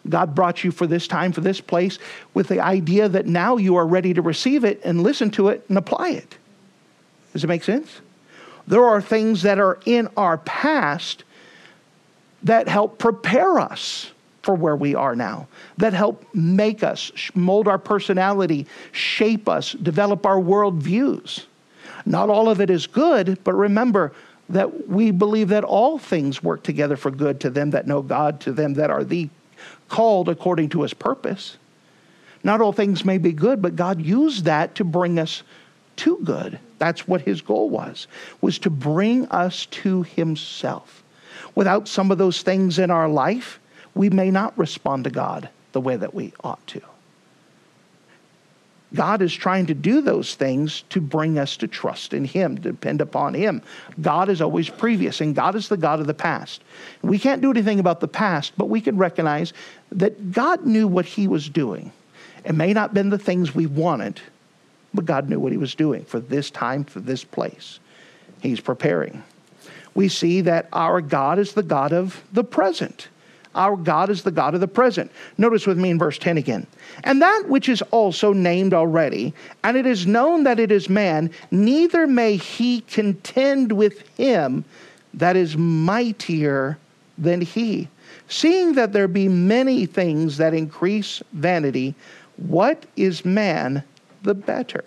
God 0.09 0.35
brought 0.35 0.63
you 0.63 0.71
for 0.71 0.87
this 0.87 1.07
time, 1.07 1.31
for 1.31 1.41
this 1.41 1.61
place, 1.61 1.99
with 2.33 2.47
the 2.47 2.59
idea 2.59 3.09
that 3.09 3.25
now 3.25 3.57
you 3.57 3.75
are 3.75 3.87
ready 3.87 4.13
to 4.13 4.21
receive 4.21 4.63
it 4.63 4.81
and 4.83 5.01
listen 5.03 5.31
to 5.31 5.49
it 5.49 5.65
and 5.69 5.77
apply 5.77 6.09
it. 6.09 6.37
Does 7.33 7.43
it 7.43 7.47
make 7.47 7.63
sense? 7.63 8.01
There 8.67 8.83
are 8.83 9.01
things 9.01 9.41
that 9.43 9.59
are 9.59 9.79
in 9.85 10.09
our 10.17 10.37
past 10.39 11.23
that 12.43 12.67
help 12.67 12.99
prepare 12.99 13.59
us 13.59 14.11
for 14.43 14.53
where 14.53 14.75
we 14.75 14.93
are 14.93 15.15
now, 15.15 15.47
that 15.77 15.93
help 15.93 16.23
make 16.33 16.83
us, 16.83 17.11
mold 17.33 17.67
our 17.67 17.79
personality, 17.79 18.67
shape 18.91 19.49
us, 19.49 19.71
develop 19.73 20.25
our 20.25 20.37
worldviews. 20.37 21.45
Not 22.05 22.29
all 22.29 22.47
of 22.47 22.61
it 22.61 22.69
is 22.69 22.85
good, 22.85 23.43
but 23.43 23.53
remember 23.53 24.13
that 24.49 24.87
we 24.87 25.09
believe 25.09 25.49
that 25.49 25.63
all 25.63 25.97
things 25.97 26.43
work 26.43 26.61
together 26.61 26.95
for 26.95 27.09
good 27.09 27.39
to 27.39 27.49
them 27.49 27.71
that 27.71 27.87
know 27.87 28.03
God, 28.03 28.39
to 28.41 28.51
them 28.51 28.75
that 28.75 28.91
are 28.91 29.03
the 29.03 29.29
called 29.89 30.29
according 30.29 30.69
to 30.69 30.81
his 30.81 30.93
purpose. 30.93 31.57
Not 32.43 32.61
all 32.61 32.73
things 32.73 33.05
may 33.05 33.17
be 33.17 33.31
good, 33.31 33.61
but 33.61 33.75
God 33.75 34.01
used 34.01 34.45
that 34.45 34.75
to 34.75 34.83
bring 34.83 35.17
us 35.17 35.43
to 35.97 36.19
good. 36.23 36.59
That's 36.77 37.07
what 37.07 37.21
his 37.21 37.41
goal 37.41 37.69
was, 37.69 38.07
was 38.41 38.59
to 38.59 38.69
bring 38.69 39.27
us 39.29 39.65
to 39.67 40.03
himself. 40.03 41.03
Without 41.55 41.87
some 41.87 42.11
of 42.11 42.17
those 42.17 42.41
things 42.41 42.79
in 42.79 42.91
our 42.91 43.07
life, 43.07 43.59
we 43.93 44.09
may 44.09 44.29
not 44.29 44.57
respond 44.57 45.05
to 45.05 45.09
God 45.09 45.49
the 45.71 45.81
way 45.81 45.95
that 45.95 46.13
we 46.13 46.33
ought 46.43 46.65
to. 46.67 46.81
God 48.93 49.21
is 49.21 49.33
trying 49.33 49.65
to 49.65 49.73
do 49.73 50.01
those 50.01 50.35
things 50.35 50.83
to 50.89 51.01
bring 51.01 51.37
us 51.37 51.57
to 51.57 51.67
trust 51.67 52.13
in 52.13 52.23
Him, 52.23 52.55
depend 52.55 53.01
upon 53.01 53.33
Him. 53.33 53.61
God 53.99 54.29
is 54.29 54.41
always 54.41 54.69
previous, 54.69 55.21
and 55.21 55.35
God 55.35 55.55
is 55.55 55.67
the 55.67 55.77
God 55.77 55.99
of 55.99 56.07
the 56.07 56.13
past. 56.13 56.63
We 57.01 57.19
can't 57.19 57.41
do 57.41 57.51
anything 57.51 57.79
about 57.79 57.99
the 57.99 58.07
past, 58.07 58.53
but 58.57 58.69
we 58.69 58.81
can 58.81 58.97
recognize 58.97 59.53
that 59.91 60.31
God 60.31 60.65
knew 60.65 60.87
what 60.87 61.05
He 61.05 61.27
was 61.27 61.49
doing. 61.49 61.91
It 62.45 62.53
may 62.53 62.73
not 62.73 62.89
have 62.89 62.93
been 62.93 63.09
the 63.09 63.17
things 63.17 63.55
we 63.55 63.65
wanted, 63.65 64.21
but 64.93 65.05
God 65.05 65.29
knew 65.29 65.39
what 65.39 65.51
He 65.51 65.57
was 65.57 65.75
doing 65.75 66.05
for 66.05 66.19
this 66.19 66.51
time, 66.51 66.83
for 66.83 66.99
this 66.99 67.23
place. 67.23 67.79
He's 68.41 68.61
preparing. 68.61 69.23
We 69.95 70.09
see 70.09 70.41
that 70.41 70.69
our 70.71 71.01
God 71.01 71.39
is 71.39 71.53
the 71.53 71.63
God 71.63 71.91
of 71.91 72.21
the 72.31 72.43
present. 72.43 73.07
Our 73.55 73.77
God 73.77 74.09
is 74.09 74.23
the 74.23 74.31
God 74.31 74.53
of 74.53 74.59
the 74.59 74.67
present. 74.67 75.11
Notice 75.37 75.65
with 75.65 75.77
me 75.77 75.89
in 75.89 75.97
verse 75.97 76.17
10 76.17 76.37
again. 76.37 76.67
And 77.03 77.21
that 77.21 77.45
which 77.47 77.69
is 77.69 77.81
also 77.83 78.33
named 78.33 78.73
already, 78.73 79.33
and 79.63 79.77
it 79.77 79.85
is 79.85 80.05
known 80.05 80.43
that 80.43 80.59
it 80.59 80.71
is 80.71 80.89
man, 80.89 81.31
neither 81.51 82.05
may 82.05 82.35
he 82.35 82.81
contend 82.81 83.71
with 83.71 84.07
him 84.17 84.65
that 85.13 85.35
is 85.35 85.57
mightier 85.57 86.77
than 87.17 87.41
he. 87.41 87.87
Seeing 88.27 88.73
that 88.73 88.91
there 88.91 89.07
be 89.07 89.27
many 89.29 89.85
things 89.85 90.37
that 90.37 90.53
increase 90.53 91.23
vanity, 91.33 91.95
what 92.37 92.85
is 92.95 93.23
man 93.23 93.83
the 94.23 94.33
better? 94.33 94.83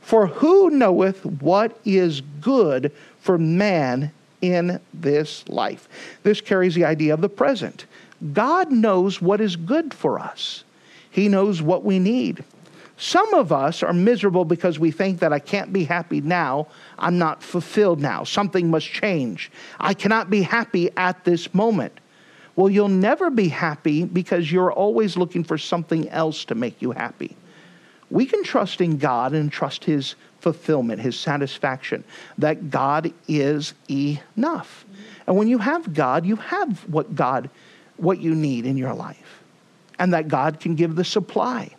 For 0.00 0.26
who 0.26 0.70
knoweth 0.70 1.24
what 1.24 1.78
is 1.84 2.20
good 2.40 2.92
for 3.20 3.38
man 3.38 4.12
in 4.40 4.80
this 4.94 5.48
life. 5.48 5.88
This 6.22 6.40
carries 6.40 6.74
the 6.74 6.84
idea 6.84 7.14
of 7.14 7.20
the 7.20 7.28
present. 7.28 7.86
God 8.32 8.70
knows 8.70 9.20
what 9.20 9.40
is 9.40 9.56
good 9.56 9.94
for 9.94 10.18
us, 10.18 10.64
He 11.10 11.28
knows 11.28 11.62
what 11.62 11.84
we 11.84 11.98
need. 11.98 12.44
Some 12.96 13.32
of 13.32 13.50
us 13.50 13.82
are 13.82 13.94
miserable 13.94 14.44
because 14.44 14.78
we 14.78 14.90
think 14.90 15.20
that 15.20 15.32
I 15.32 15.38
can't 15.38 15.72
be 15.72 15.84
happy 15.84 16.20
now. 16.20 16.66
I'm 16.98 17.16
not 17.16 17.42
fulfilled 17.42 17.98
now. 17.98 18.24
Something 18.24 18.70
must 18.70 18.88
change. 18.88 19.50
I 19.80 19.94
cannot 19.94 20.28
be 20.28 20.42
happy 20.42 20.90
at 20.98 21.24
this 21.24 21.54
moment. 21.54 21.98
Well, 22.56 22.68
you'll 22.68 22.88
never 22.88 23.30
be 23.30 23.48
happy 23.48 24.04
because 24.04 24.52
you're 24.52 24.70
always 24.70 25.16
looking 25.16 25.44
for 25.44 25.56
something 25.56 26.10
else 26.10 26.44
to 26.44 26.54
make 26.54 26.82
you 26.82 26.90
happy. 26.90 27.38
We 28.10 28.26
can 28.26 28.44
trust 28.44 28.82
in 28.82 28.98
God 28.98 29.32
and 29.32 29.50
trust 29.50 29.84
His 29.84 30.14
fulfillment, 30.40 31.00
His 31.00 31.18
satisfaction, 31.18 32.04
that 32.38 32.70
God 32.70 33.12
is 33.28 33.74
enough. 33.88 34.84
And 35.26 35.36
when 35.36 35.48
you 35.48 35.58
have 35.58 35.94
God, 35.94 36.26
you 36.26 36.36
have 36.36 36.88
what 36.88 37.14
God, 37.14 37.50
what 37.96 38.20
you 38.20 38.34
need 38.34 38.66
in 38.66 38.76
your 38.76 38.94
life. 38.94 39.42
And 39.98 40.14
that 40.14 40.28
God 40.28 40.60
can 40.60 40.74
give 40.74 40.96
the 40.96 41.04
supply. 41.04 41.70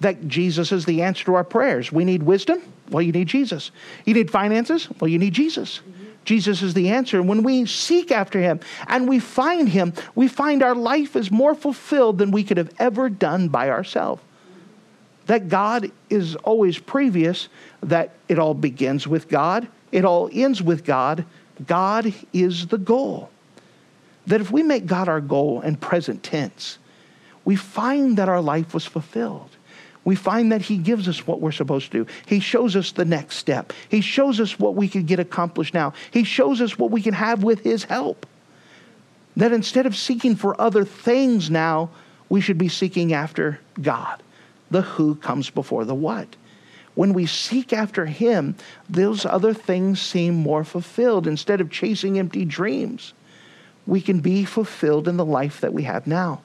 That 0.00 0.28
Jesus 0.28 0.72
is 0.72 0.86
the 0.86 1.02
answer 1.02 1.26
to 1.26 1.34
our 1.34 1.44
prayers. 1.44 1.92
We 1.92 2.04
need 2.04 2.22
wisdom. 2.22 2.62
Well, 2.88 3.02
you 3.02 3.12
need 3.12 3.28
Jesus. 3.28 3.70
You 4.06 4.14
need 4.14 4.30
finances. 4.30 4.88
Well, 4.98 5.08
you 5.08 5.18
need 5.18 5.34
Jesus. 5.34 5.80
Jesus 6.24 6.62
is 6.62 6.74
the 6.74 6.90
answer. 6.90 7.22
When 7.22 7.42
we 7.42 7.66
seek 7.66 8.10
after 8.10 8.40
him 8.40 8.60
and 8.86 9.08
we 9.08 9.18
find 9.18 9.68
him, 9.68 9.92
we 10.14 10.28
find 10.28 10.62
our 10.62 10.74
life 10.74 11.16
is 11.16 11.30
more 11.30 11.54
fulfilled 11.54 12.18
than 12.18 12.30
we 12.30 12.44
could 12.44 12.56
have 12.56 12.72
ever 12.78 13.08
done 13.08 13.48
by 13.48 13.70
ourselves. 13.70 14.22
That 15.26 15.48
God 15.48 15.90
is 16.08 16.36
always 16.36 16.78
previous, 16.78 17.48
that 17.82 18.14
it 18.28 18.38
all 18.38 18.54
begins 18.54 19.06
with 19.06 19.28
God, 19.28 19.68
it 19.92 20.04
all 20.04 20.28
ends 20.32 20.62
with 20.62 20.84
God, 20.84 21.24
God 21.66 22.12
is 22.32 22.68
the 22.68 22.78
goal. 22.78 23.30
That 24.26 24.40
if 24.40 24.50
we 24.50 24.62
make 24.62 24.86
God 24.86 25.08
our 25.08 25.20
goal 25.20 25.60
in 25.62 25.76
present 25.76 26.22
tense, 26.22 26.78
we 27.44 27.56
find 27.56 28.16
that 28.18 28.28
our 28.28 28.40
life 28.40 28.74
was 28.74 28.84
fulfilled. 28.84 29.50
We 30.04 30.14
find 30.14 30.52
that 30.52 30.62
He 30.62 30.78
gives 30.78 31.08
us 31.08 31.26
what 31.26 31.40
we're 31.40 31.52
supposed 31.52 31.92
to 31.92 32.04
do. 32.04 32.12
He 32.26 32.40
shows 32.40 32.76
us 32.76 32.92
the 32.92 33.04
next 33.04 33.36
step. 33.36 33.72
He 33.88 34.00
shows 34.00 34.40
us 34.40 34.58
what 34.58 34.74
we 34.74 34.88
can 34.88 35.04
get 35.04 35.20
accomplished 35.20 35.74
now. 35.74 35.92
He 36.10 36.24
shows 36.24 36.60
us 36.60 36.78
what 36.78 36.90
we 36.90 37.02
can 37.02 37.14
have 37.14 37.42
with 37.42 37.60
His 37.60 37.84
help. 37.84 38.26
That 39.36 39.52
instead 39.52 39.86
of 39.86 39.96
seeking 39.96 40.36
for 40.36 40.58
other 40.60 40.84
things 40.84 41.50
now, 41.50 41.90
we 42.28 42.40
should 42.40 42.58
be 42.58 42.68
seeking 42.68 43.12
after 43.12 43.60
God. 43.80 44.22
The 44.70 44.82
who 44.82 45.16
comes 45.16 45.50
before 45.50 45.84
the 45.84 45.94
what 45.94 46.36
when 46.94 47.12
we 47.12 47.26
seek 47.26 47.72
after 47.72 48.06
Him, 48.06 48.56
those 48.88 49.24
other 49.24 49.54
things 49.54 50.00
seem 50.00 50.34
more 50.34 50.64
fulfilled. 50.64 51.26
Instead 51.26 51.60
of 51.60 51.70
chasing 51.70 52.18
empty 52.18 52.44
dreams, 52.44 53.14
we 53.86 54.00
can 54.00 54.20
be 54.20 54.44
fulfilled 54.44 55.08
in 55.08 55.16
the 55.16 55.24
life 55.24 55.60
that 55.60 55.72
we 55.72 55.84
have 55.84 56.06
now. 56.06 56.42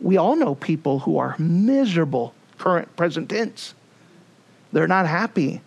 We 0.00 0.16
all 0.16 0.36
know 0.36 0.54
people 0.54 1.00
who 1.00 1.18
are 1.18 1.36
miserable, 1.38 2.34
current, 2.58 2.94
present 2.96 3.28
tense. 3.28 3.74
They're 4.72 4.88
not 4.88 5.06
happy. 5.06 5.60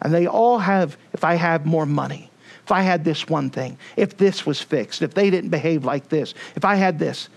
And 0.00 0.14
they 0.14 0.26
all 0.26 0.58
have, 0.58 0.96
if 1.12 1.24
I 1.24 1.34
have 1.34 1.66
more 1.66 1.86
money, 1.86 2.30
if 2.64 2.72
I 2.72 2.82
had 2.82 3.04
this 3.04 3.28
one 3.28 3.50
thing, 3.50 3.78
if 3.96 4.16
this 4.16 4.44
was 4.46 4.60
fixed, 4.60 5.02
if 5.02 5.14
they 5.14 5.30
didn't 5.30 5.50
behave 5.50 5.84
like 5.84 6.08
this, 6.08 6.34
if 6.54 6.64
I 6.64 6.76
had 6.76 6.98
this. 6.98 7.28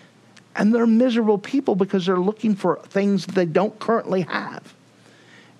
And 0.55 0.73
they're 0.73 0.87
miserable 0.87 1.37
people 1.37 1.75
because 1.75 2.05
they're 2.05 2.17
looking 2.17 2.55
for 2.55 2.77
things 2.83 3.25
they 3.25 3.45
don't 3.45 3.77
currently 3.79 4.21
have. 4.21 4.73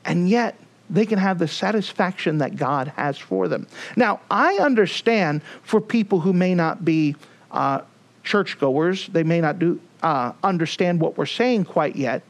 And 0.09 0.27
yet, 0.27 0.55
they 0.89 1.05
can 1.05 1.19
have 1.19 1.37
the 1.37 1.47
satisfaction 1.47 2.39
that 2.39 2.55
God 2.55 2.87
has 2.97 3.17
for 3.17 3.47
them. 3.47 3.67
Now, 3.95 4.21
I 4.31 4.55
understand 4.55 5.43
for 5.61 5.79
people 5.79 6.19
who 6.19 6.33
may 6.33 6.55
not 6.55 6.83
be 6.83 7.15
uh, 7.51 7.81
churchgoers, 8.23 9.07
they 9.07 9.21
may 9.21 9.39
not 9.39 9.59
do 9.59 9.79
uh, 10.01 10.33
understand 10.43 10.99
what 10.99 11.15
we're 11.15 11.27
saying 11.27 11.65
quite 11.65 11.95
yet. 11.95 12.23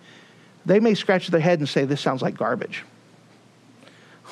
They 0.65 0.82
may 0.82 0.94
scratch 0.94 1.28
their 1.28 1.39
head 1.39 1.60
and 1.60 1.70
say, 1.70 1.86
"This 1.86 2.02
sounds 2.02 2.22
like 2.22 2.38
garbage." 2.38 2.84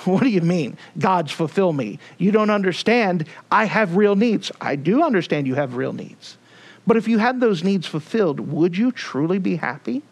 What 0.06 0.22
do 0.22 0.30
you 0.30 0.42
mean? 0.42 0.78
God's 1.00 1.32
fulfill 1.32 1.74
me. 1.74 1.98
You 2.20 2.32
don't 2.32 2.52
understand. 2.52 3.26
I 3.50 3.66
have 3.66 3.96
real 3.96 4.16
needs. 4.16 4.52
I 4.62 4.76
do 4.76 5.02
understand 5.02 5.48
you 5.48 5.56
have 5.56 5.76
real 5.76 5.92
needs. 5.92 6.38
But 6.86 6.98
if 6.98 7.08
you 7.08 7.18
had 7.18 7.40
those 7.40 7.64
needs 7.64 7.88
fulfilled, 7.88 8.40
would 8.40 8.78
you 8.78 8.92
truly 8.92 9.40
be 9.40 9.56
happy? 9.56 10.04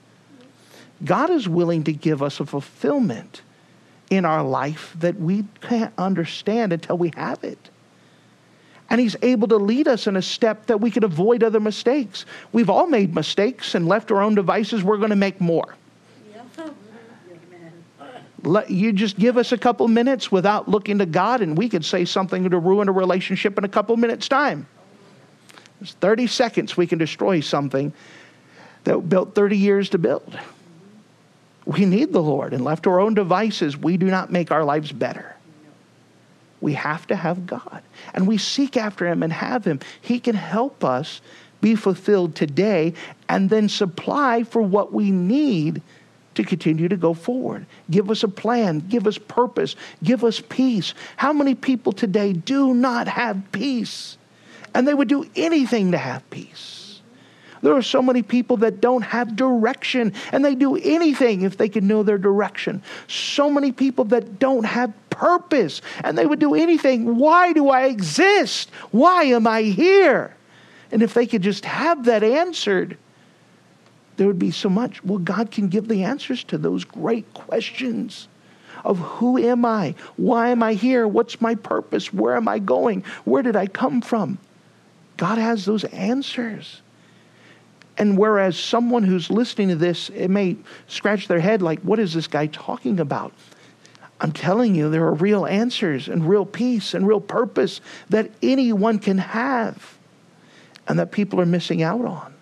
God 1.03 1.29
is 1.29 1.47
willing 1.47 1.83
to 1.85 1.93
give 1.93 2.23
us 2.23 2.39
a 2.39 2.45
fulfillment 2.45 3.41
in 4.09 4.25
our 4.25 4.43
life 4.43 4.95
that 4.99 5.19
we 5.19 5.45
can't 5.61 5.93
understand 5.97 6.73
until 6.73 6.97
we 6.97 7.11
have 7.15 7.43
it. 7.43 7.69
And 8.89 9.01
He's 9.01 9.15
able 9.21 9.47
to 9.49 9.57
lead 9.57 9.87
us 9.87 10.07
in 10.07 10.15
a 10.15 10.21
step 10.21 10.67
that 10.67 10.79
we 10.79 10.91
can 10.91 11.03
avoid 11.03 11.43
other 11.43 11.59
mistakes. 11.59 12.25
We've 12.51 12.69
all 12.69 12.87
made 12.87 13.15
mistakes 13.15 13.75
and 13.75 13.87
left 13.87 14.11
our 14.11 14.21
own 14.21 14.35
devices. 14.35 14.83
We're 14.83 14.97
going 14.97 15.09
to 15.09 15.15
make 15.15 15.41
more. 15.41 15.75
Let, 18.43 18.69
you 18.69 18.93
just 18.93 19.17
give 19.17 19.37
us 19.37 19.51
a 19.51 19.57
couple 19.57 19.87
minutes 19.87 20.31
without 20.31 20.69
looking 20.69 20.99
to 20.99 21.07
God, 21.07 21.41
and 21.41 21.57
we 21.57 21.67
could 21.67 21.83
say 21.83 22.05
something 22.05 22.47
to 22.47 22.59
ruin 22.59 22.87
a 22.87 22.91
relationship 22.91 23.57
in 23.57 23.63
a 23.63 23.67
couple 23.69 23.97
minutes' 23.97 24.27
time. 24.27 24.67
It's 25.81 25.93
30 25.93 26.27
seconds, 26.27 26.77
we 26.77 26.85
can 26.85 26.99
destroy 26.99 27.39
something 27.39 27.91
that 28.83 29.09
built 29.09 29.33
30 29.33 29.57
years 29.57 29.89
to 29.89 29.97
build. 29.97 30.37
We 31.65 31.85
need 31.85 32.13
the 32.13 32.21
Lord, 32.21 32.53
and 32.53 32.63
left 32.63 32.83
to 32.83 32.91
our 32.91 32.99
own 32.99 33.15
devices, 33.15 33.75
we 33.75 33.97
do 33.97 34.05
not 34.05 34.31
make 34.31 34.51
our 34.51 34.63
lives 34.63 34.91
better. 34.91 35.35
We 36.61 36.73
have 36.73 37.07
to 37.07 37.15
have 37.15 37.47
God. 37.47 37.81
And 38.13 38.27
we 38.27 38.37
seek 38.37 38.77
after 38.77 39.07
Him 39.07 39.23
and 39.23 39.33
have 39.33 39.65
Him. 39.65 39.79
He 40.01 40.19
can 40.19 40.35
help 40.35 40.83
us 40.83 41.21
be 41.61 41.75
fulfilled 41.75 42.35
today 42.35 42.93
and 43.27 43.49
then 43.49 43.67
supply 43.67 44.43
for 44.43 44.61
what 44.61 44.93
we 44.93 45.11
need 45.11 45.81
to 46.35 46.43
continue 46.43 46.87
to 46.87 46.97
go 46.97 47.13
forward. 47.13 47.65
Give 47.89 48.11
us 48.11 48.23
a 48.23 48.27
plan, 48.27 48.79
give 48.79 49.07
us 49.07 49.17
purpose, 49.17 49.75
give 50.03 50.23
us 50.23 50.41
peace. 50.41 50.93
How 51.17 51.33
many 51.33 51.55
people 51.55 51.91
today 51.91 52.33
do 52.33 52.73
not 52.73 53.07
have 53.07 53.41
peace? 53.51 54.17
And 54.73 54.87
they 54.87 54.93
would 54.93 55.07
do 55.07 55.25
anything 55.35 55.91
to 55.93 55.97
have 55.97 56.29
peace. 56.29 56.84
There 57.65 57.75
are 57.75 57.81
so 57.81 57.99
many 57.99 58.21
people 58.21 58.57
that 58.57 58.79
don't 58.79 59.01
have 59.01 59.35
direction 59.35 60.13
and 60.31 60.45
they 60.45 60.53
do 60.53 60.75
anything 60.75 61.41
if 61.41 61.57
they 61.57 61.67
can 61.67 61.87
know 61.87 62.03
their 62.03 62.19
direction. 62.19 62.83
So 63.07 63.49
many 63.49 63.71
people 63.71 64.05
that 64.05 64.37
don't 64.37 64.65
have 64.65 64.93
purpose 65.09 65.81
and 66.03 66.15
they 66.15 66.27
would 66.27 66.37
do 66.37 66.53
anything. 66.53 67.17
Why 67.17 67.53
do 67.53 67.69
I 67.69 67.85
exist? 67.85 68.69
Why 68.91 69.23
am 69.23 69.47
I 69.47 69.63
here? 69.63 70.35
And 70.91 71.01
if 71.01 71.15
they 71.15 71.25
could 71.25 71.41
just 71.41 71.65
have 71.65 72.05
that 72.05 72.23
answered, 72.23 72.99
there 74.17 74.27
would 74.27 74.37
be 74.37 74.51
so 74.51 74.69
much. 74.69 75.03
Well, 75.03 75.17
God 75.17 75.49
can 75.49 75.67
give 75.67 75.87
the 75.87 76.03
answers 76.03 76.43
to 76.43 76.59
those 76.59 76.83
great 76.83 77.33
questions 77.33 78.27
of 78.83 78.99
who 78.99 79.39
am 79.39 79.65
I? 79.65 79.95
Why 80.17 80.49
am 80.49 80.61
I 80.61 80.75
here? 80.75 81.07
What's 81.07 81.41
my 81.41 81.55
purpose? 81.55 82.13
Where 82.13 82.35
am 82.35 82.47
I 82.47 82.59
going? 82.59 83.03
Where 83.23 83.41
did 83.41 83.55
I 83.55 83.65
come 83.65 84.01
from? 84.01 84.37
God 85.17 85.39
has 85.39 85.65
those 85.65 85.83
answers. 85.85 86.83
And 87.97 88.17
whereas 88.17 88.57
someone 88.59 89.03
who's 89.03 89.29
listening 89.29 89.69
to 89.69 89.75
this, 89.75 90.09
it 90.09 90.27
may 90.27 90.57
scratch 90.87 91.27
their 91.27 91.39
head 91.39 91.61
like, 91.61 91.79
what 91.81 91.99
is 91.99 92.13
this 92.13 92.27
guy 92.27 92.47
talking 92.47 92.99
about? 92.99 93.33
I'm 94.19 94.31
telling 94.31 94.75
you, 94.75 94.89
there 94.89 95.05
are 95.05 95.13
real 95.13 95.45
answers 95.45 96.07
and 96.07 96.27
real 96.27 96.45
peace 96.45 96.93
and 96.93 97.07
real 97.07 97.21
purpose 97.21 97.81
that 98.09 98.31
anyone 98.41 98.99
can 98.99 99.17
have 99.17 99.97
and 100.87 100.99
that 100.99 101.11
people 101.11 101.39
are 101.41 101.45
missing 101.45 101.83
out 101.83 102.05
on. 102.05 102.33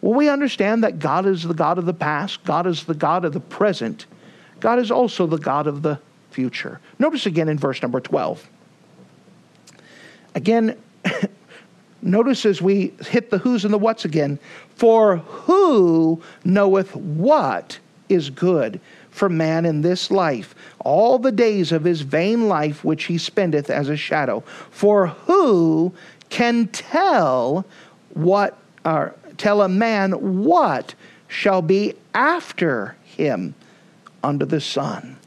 Well, 0.00 0.14
we 0.14 0.28
understand 0.28 0.82
that 0.84 0.98
God 0.98 1.26
is 1.26 1.44
the 1.44 1.54
God 1.54 1.78
of 1.78 1.86
the 1.86 1.94
past, 1.94 2.44
God 2.44 2.66
is 2.66 2.84
the 2.84 2.94
God 2.94 3.24
of 3.24 3.32
the 3.32 3.40
present, 3.40 4.06
God 4.60 4.78
is 4.78 4.90
also 4.90 5.26
the 5.26 5.38
God 5.38 5.66
of 5.66 5.82
the 5.82 6.00
future. 6.30 6.80
Notice 6.98 7.26
again 7.26 7.48
in 7.48 7.58
verse 7.58 7.82
number 7.82 8.00
12. 8.00 8.48
Again, 10.34 10.76
Notice 12.02 12.44
as 12.44 12.60
we 12.60 12.92
hit 13.06 13.30
the 13.30 13.38
who's 13.38 13.64
and 13.64 13.72
the 13.72 13.78
what's 13.78 14.04
again. 14.04 14.38
For 14.74 15.18
who 15.18 16.20
knoweth 16.44 16.94
what 16.96 17.78
is 18.08 18.28
good 18.28 18.80
for 19.10 19.28
man 19.28 19.64
in 19.64 19.82
this 19.82 20.10
life, 20.10 20.54
all 20.80 21.18
the 21.18 21.30
days 21.30 21.70
of 21.70 21.84
his 21.84 22.00
vain 22.00 22.48
life 22.48 22.84
which 22.84 23.04
he 23.04 23.18
spendeth 23.18 23.70
as 23.70 23.88
a 23.88 23.96
shadow? 23.96 24.40
For 24.70 25.08
who 25.08 25.92
can 26.28 26.66
tell 26.68 27.64
what, 28.14 28.58
or 28.84 29.14
tell 29.36 29.62
a 29.62 29.68
man 29.68 30.42
what 30.44 30.94
shall 31.28 31.62
be 31.62 31.94
after 32.14 32.96
him 33.04 33.54
under 34.24 34.44
the 34.44 34.60
sun? 34.60 35.18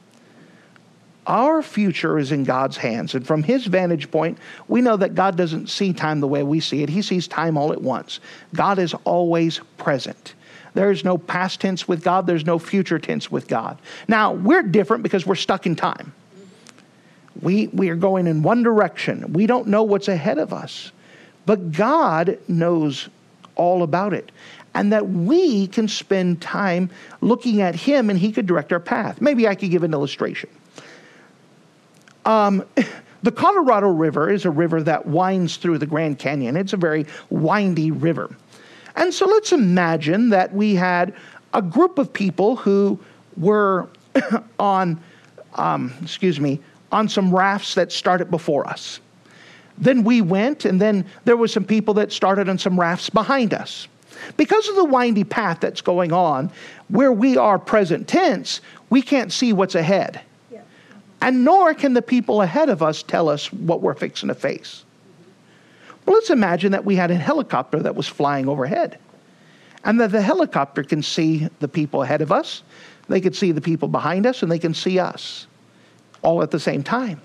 Our 1.27 1.63
future 1.63 2.19
is 2.19 2.31
in 2.31 2.43
God's 2.43 2.77
hands. 2.77 3.15
And 3.15 3.25
from 3.25 3.43
his 3.43 3.65
vantage 3.65 4.11
point, 4.11 4.37
we 4.67 4.81
know 4.81 4.95
that 4.97 5.15
God 5.15 5.35
doesn't 5.35 5.69
see 5.69 5.91
time 5.91 6.19
the 6.19 6.27
way 6.27 6.43
we 6.43 6.59
see 6.59 6.83
it. 6.83 6.89
He 6.89 7.01
sees 7.01 7.27
time 7.27 7.57
all 7.57 7.71
at 7.71 7.81
once. 7.81 8.19
God 8.53 8.77
is 8.77 8.93
always 9.05 9.59
present. 9.77 10.35
There 10.75 10.91
is 10.91 11.03
no 11.03 11.17
past 11.17 11.61
tense 11.61 11.87
with 11.87 12.03
God, 12.03 12.27
there's 12.27 12.45
no 12.45 12.59
future 12.59 12.99
tense 12.99 13.31
with 13.31 13.47
God. 13.47 13.79
Now, 14.07 14.33
we're 14.33 14.61
different 14.61 15.03
because 15.03 15.25
we're 15.25 15.35
stuck 15.35 15.65
in 15.65 15.75
time. 15.75 16.13
We, 17.41 17.67
we 17.67 17.89
are 17.89 17.95
going 17.95 18.27
in 18.27 18.43
one 18.43 18.61
direction. 18.61 19.33
We 19.33 19.47
don't 19.47 19.67
know 19.67 19.83
what's 19.83 20.07
ahead 20.07 20.37
of 20.37 20.53
us. 20.53 20.91
But 21.45 21.71
God 21.71 22.37
knows 22.47 23.09
all 23.55 23.83
about 23.83 24.13
it. 24.13 24.31
And 24.73 24.91
that 24.91 25.07
we 25.09 25.67
can 25.67 25.87
spend 25.87 26.41
time 26.41 26.89
looking 27.21 27.61
at 27.61 27.75
Him 27.75 28.09
and 28.09 28.19
He 28.19 28.31
could 28.31 28.45
direct 28.45 28.73
our 28.73 28.79
path. 28.79 29.21
Maybe 29.21 29.47
I 29.47 29.55
could 29.55 29.71
give 29.71 29.83
an 29.83 29.93
illustration. 29.93 30.49
Um, 32.25 32.65
The 33.25 33.31
Colorado 33.31 33.87
River 33.87 34.29
is 34.29 34.45
a 34.45 34.51
river 34.51 34.83
that 34.83 35.07
winds 35.07 35.57
through 35.57 35.79
the 35.79 35.87
Grand 35.87 36.19
Canyon. 36.19 36.55
It's 36.55 36.73
a 36.73 36.77
very 36.77 37.07
windy 37.31 37.89
river. 37.89 38.29
And 38.95 39.11
so 39.11 39.25
let's 39.25 39.51
imagine 39.51 40.29
that 40.29 40.53
we 40.53 40.75
had 40.75 41.15
a 41.51 41.61
group 41.63 41.97
of 41.97 42.13
people 42.13 42.55
who 42.55 42.99
were 43.35 43.89
on, 44.59 45.01
um, 45.55 45.91
excuse 46.03 46.39
me, 46.39 46.59
on 46.91 47.09
some 47.09 47.33
rafts 47.35 47.73
that 47.73 47.91
started 47.91 48.29
before 48.29 48.67
us. 48.67 48.99
Then 49.79 50.03
we 50.03 50.21
went, 50.21 50.65
and 50.65 50.79
then 50.79 51.03
there 51.23 51.35
were 51.35 51.47
some 51.47 51.65
people 51.65 51.95
that 51.95 52.11
started 52.11 52.47
on 52.47 52.59
some 52.59 52.79
rafts 52.79 53.09
behind 53.09 53.55
us. 53.55 53.87
Because 54.37 54.69
of 54.69 54.75
the 54.75 54.85
windy 54.85 55.23
path 55.23 55.61
that's 55.61 55.81
going 55.81 56.13
on, 56.13 56.51
where 56.89 57.11
we 57.11 57.37
are 57.37 57.57
present 57.57 58.07
tense, 58.07 58.61
we 58.91 59.01
can't 59.01 59.33
see 59.33 59.51
what's 59.51 59.73
ahead. 59.73 60.21
And 61.21 61.43
nor 61.43 61.73
can 61.73 61.93
the 61.93 62.01
people 62.01 62.41
ahead 62.41 62.69
of 62.69 62.83
us 62.83 63.01
tell 63.01 63.29
us 63.29 63.51
what 63.51 63.81
we're 63.81 63.95
fixing 63.95 64.29
to 64.29 64.35
face. 64.35 64.83
But 66.05 66.11
let's 66.11 66.29
imagine 66.29 66.71
that 66.73 66.85
we 66.85 66.95
had 66.95 67.09
a 67.09 67.15
helicopter 67.15 67.79
that 67.79 67.95
was 67.95 68.07
flying 68.07 68.47
overhead, 68.47 68.99
and 69.83 69.99
that 69.99 70.11
the 70.11 70.21
helicopter 70.21 70.83
can 70.83 71.01
see 71.01 71.47
the 71.59 71.67
people 71.67 72.03
ahead 72.03 72.21
of 72.21 72.31
us, 72.31 72.63
they 73.07 73.21
can 73.21 73.33
see 73.33 73.51
the 73.51 73.61
people 73.61 73.87
behind 73.87 74.25
us, 74.25 74.43
and 74.43 74.51
they 74.51 74.59
can 74.59 74.73
see 74.73 74.99
us 74.99 75.47
all 76.21 76.43
at 76.43 76.51
the 76.51 76.59
same 76.59 76.83
time. 76.83 77.21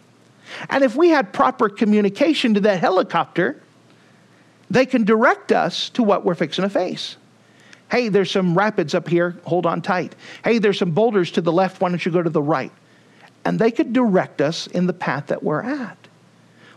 And 0.68 0.82
if 0.82 0.96
we 0.96 1.10
had 1.10 1.32
proper 1.32 1.68
communication 1.68 2.54
to 2.54 2.60
that 2.60 2.80
helicopter, 2.80 3.62
they 4.70 4.86
can 4.86 5.04
direct 5.04 5.52
us 5.52 5.90
to 5.90 6.02
what 6.02 6.24
we're 6.24 6.34
fixing 6.34 6.62
to 6.62 6.70
face. 6.70 7.16
Hey, 7.90 8.08
there's 8.08 8.30
some 8.30 8.56
rapids 8.56 8.94
up 8.94 9.08
here, 9.08 9.36
hold 9.44 9.66
on 9.66 9.82
tight. 9.82 10.14
Hey, 10.44 10.58
there's 10.58 10.78
some 10.78 10.92
boulders 10.92 11.32
to 11.32 11.40
the 11.40 11.52
left, 11.52 11.80
why 11.80 11.88
don't 11.88 12.04
you 12.04 12.12
go 12.12 12.22
to 12.22 12.30
the 12.30 12.42
right? 12.42 12.72
And 13.44 13.58
they 13.58 13.70
could 13.70 13.92
direct 13.92 14.40
us 14.40 14.66
in 14.66 14.86
the 14.86 14.92
path 14.92 15.28
that 15.28 15.42
we're 15.42 15.62
at. 15.62 15.96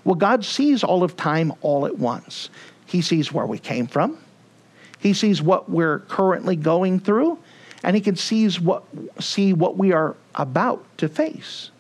Well, 0.04 0.16
God 0.16 0.44
sees 0.44 0.84
all 0.84 1.04
of 1.04 1.16
time 1.16 1.54
all 1.62 1.86
at 1.86 1.98
once. 1.98 2.50
He 2.86 3.02
sees 3.02 3.32
where 3.32 3.46
we 3.46 3.60
came 3.60 3.88
from, 3.88 4.18
He 5.00 5.14
sees 5.14 5.42
what 5.42 5.70
we're 5.70 6.00
currently 6.00 6.56
going 6.56 7.00
through, 7.00 7.40
and 7.84 7.96
He 7.96 8.02
can 8.02 8.16
sees 8.16 8.60
what, 8.60 8.84
see 9.20 9.54
what 9.54 9.78
we 9.78 9.92
are 9.92 10.16
about 10.36 10.86
to 11.00 11.10
face. 11.10 11.72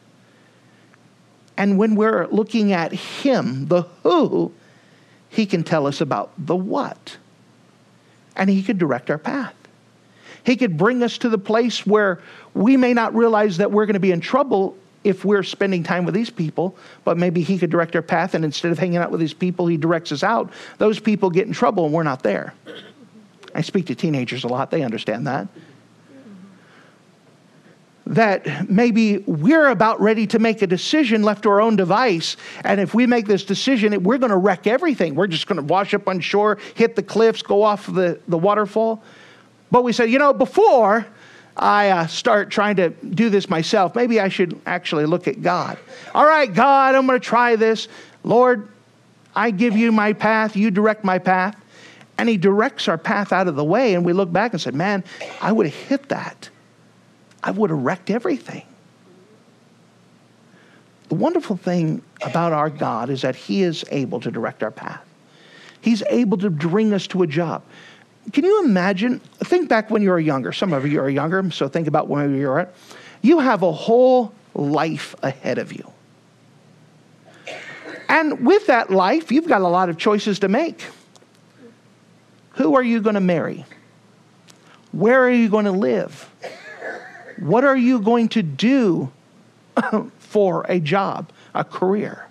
And 1.55 1.77
when 1.77 1.95
we're 1.95 2.27
looking 2.27 2.73
at 2.73 2.91
Him, 2.91 3.67
the 3.67 3.83
who, 4.03 4.51
He 5.29 5.45
can 5.45 5.63
tell 5.63 5.85
us 5.85 6.01
about 6.01 6.31
the 6.37 6.55
what. 6.55 7.17
And 8.35 8.49
He 8.49 8.63
could 8.63 8.77
direct 8.77 9.11
our 9.11 9.17
path. 9.17 9.53
He 10.45 10.55
could 10.55 10.77
bring 10.77 11.03
us 11.03 11.17
to 11.19 11.29
the 11.29 11.37
place 11.37 11.85
where 11.85 12.21
we 12.53 12.77
may 12.77 12.93
not 12.93 13.15
realize 13.15 13.57
that 13.57 13.71
we're 13.71 13.85
going 13.85 13.93
to 13.93 13.99
be 13.99 14.11
in 14.11 14.19
trouble 14.19 14.77
if 15.03 15.25
we're 15.25 15.43
spending 15.43 15.83
time 15.83 16.05
with 16.05 16.13
these 16.13 16.29
people, 16.29 16.77
but 17.03 17.17
maybe 17.17 17.41
He 17.41 17.57
could 17.57 17.69
direct 17.69 17.95
our 17.95 18.01
path, 18.01 18.33
and 18.33 18.45
instead 18.45 18.71
of 18.71 18.79
hanging 18.79 18.97
out 18.97 19.11
with 19.11 19.19
these 19.19 19.33
people, 19.33 19.67
He 19.67 19.77
directs 19.77 20.11
us 20.11 20.23
out. 20.23 20.51
Those 20.77 20.99
people 20.99 21.29
get 21.29 21.47
in 21.47 21.53
trouble, 21.53 21.85
and 21.85 21.93
we're 21.93 22.03
not 22.03 22.23
there. 22.23 22.53
I 23.53 23.61
speak 23.61 23.87
to 23.87 23.95
teenagers 23.95 24.43
a 24.43 24.47
lot, 24.47 24.71
they 24.71 24.81
understand 24.81 25.27
that 25.27 25.47
that 28.05 28.69
maybe 28.69 29.19
we're 29.19 29.69
about 29.69 30.01
ready 30.01 30.27
to 30.27 30.39
make 30.39 30.61
a 30.61 30.67
decision 30.67 31.23
left 31.23 31.43
to 31.43 31.49
our 31.49 31.61
own 31.61 31.75
device. 31.75 32.35
And 32.63 32.81
if 32.81 32.93
we 32.93 33.07
make 33.07 33.27
this 33.27 33.45
decision, 33.45 34.03
we're 34.03 34.17
going 34.17 34.31
to 34.31 34.37
wreck 34.37 34.67
everything. 34.67 35.15
We're 35.15 35.27
just 35.27 35.47
going 35.47 35.57
to 35.57 35.63
wash 35.63 35.93
up 35.93 36.07
on 36.07 36.19
shore, 36.19 36.57
hit 36.75 36.95
the 36.95 37.03
cliffs, 37.03 37.41
go 37.41 37.63
off 37.63 37.85
the, 37.85 38.19
the 38.27 38.37
waterfall. 38.37 39.01
But 39.73 39.83
we 39.83 39.91
said, 39.91 40.11
you 40.11 40.19
know, 40.19 40.33
before 40.33 41.03
I 41.57 41.89
uh, 41.89 42.05
start 42.05 42.51
trying 42.51 42.75
to 42.75 42.89
do 42.89 43.31
this 43.31 43.49
myself, 43.49 43.95
maybe 43.95 44.19
I 44.19 44.29
should 44.29 44.61
actually 44.67 45.07
look 45.07 45.27
at 45.27 45.41
God. 45.41 45.79
All 46.13 46.27
right, 46.27 46.53
God, 46.53 46.93
I'm 46.93 47.07
going 47.07 47.19
to 47.19 47.25
try 47.25 47.55
this. 47.55 47.87
Lord, 48.23 48.67
I 49.35 49.49
give 49.49 49.75
you 49.75 49.91
my 49.91 50.13
path, 50.13 50.55
you 50.55 50.69
direct 50.69 51.03
my 51.03 51.17
path. 51.17 51.55
And 52.19 52.29
He 52.29 52.37
directs 52.37 52.87
our 52.87 52.99
path 52.99 53.33
out 53.33 53.47
of 53.47 53.55
the 53.55 53.63
way. 53.63 53.95
And 53.95 54.05
we 54.05 54.13
look 54.13 54.31
back 54.31 54.51
and 54.51 54.61
said, 54.61 54.75
man, 54.75 55.03
I 55.41 55.51
would 55.51 55.65
have 55.65 55.73
hit 55.73 56.09
that. 56.09 56.51
I 57.41 57.49
would 57.49 57.71
have 57.71 57.79
wrecked 57.79 58.11
everything. 58.11 58.61
The 61.09 61.15
wonderful 61.15 61.57
thing 61.57 62.03
about 62.21 62.53
our 62.53 62.69
God 62.69 63.09
is 63.09 63.23
that 63.23 63.35
He 63.35 63.63
is 63.63 63.83
able 63.89 64.19
to 64.19 64.29
direct 64.29 64.61
our 64.61 64.69
path. 64.69 65.03
He's 65.81 66.03
able 66.11 66.37
to 66.37 66.51
bring 66.51 66.93
us 66.93 67.07
to 67.07 67.23
a 67.23 67.27
job. 67.27 67.63
Can 68.31 68.45
you 68.45 68.63
imagine? 68.63 69.19
Think 69.19 69.69
back 69.69 69.89
when 69.89 70.01
you 70.01 70.09
were 70.09 70.19
younger. 70.19 70.51
Some 70.51 70.73
of 70.73 70.87
you 70.87 70.99
are 71.01 71.09
younger, 71.09 71.49
so 71.51 71.67
think 71.67 71.87
about 71.87 72.07
when 72.07 72.35
you 72.35 72.47
were 72.47 72.61
at. 72.61 72.73
You 73.21 73.39
have 73.39 73.63
a 73.63 73.71
whole 73.71 74.33
life 74.53 75.15
ahead 75.21 75.57
of 75.57 75.73
you. 75.73 75.91
And 78.07 78.45
with 78.45 78.67
that 78.67 78.91
life, 78.91 79.31
you've 79.31 79.47
got 79.47 79.61
a 79.61 79.67
lot 79.67 79.89
of 79.89 79.97
choices 79.97 80.39
to 80.39 80.47
make. 80.47 80.85
Who 82.51 82.75
are 82.75 82.83
you 82.83 83.01
going 83.01 83.15
to 83.15 83.21
marry? 83.21 83.65
Where 84.91 85.23
are 85.23 85.31
you 85.31 85.49
going 85.49 85.65
to 85.65 85.71
live? 85.71 86.29
What 87.39 87.63
are 87.63 87.75
you 87.75 87.99
going 87.99 88.29
to 88.29 88.43
do 88.43 89.11
for 90.19 90.65
a 90.69 90.79
job, 90.79 91.31
a 91.55 91.63
career? 91.63 92.27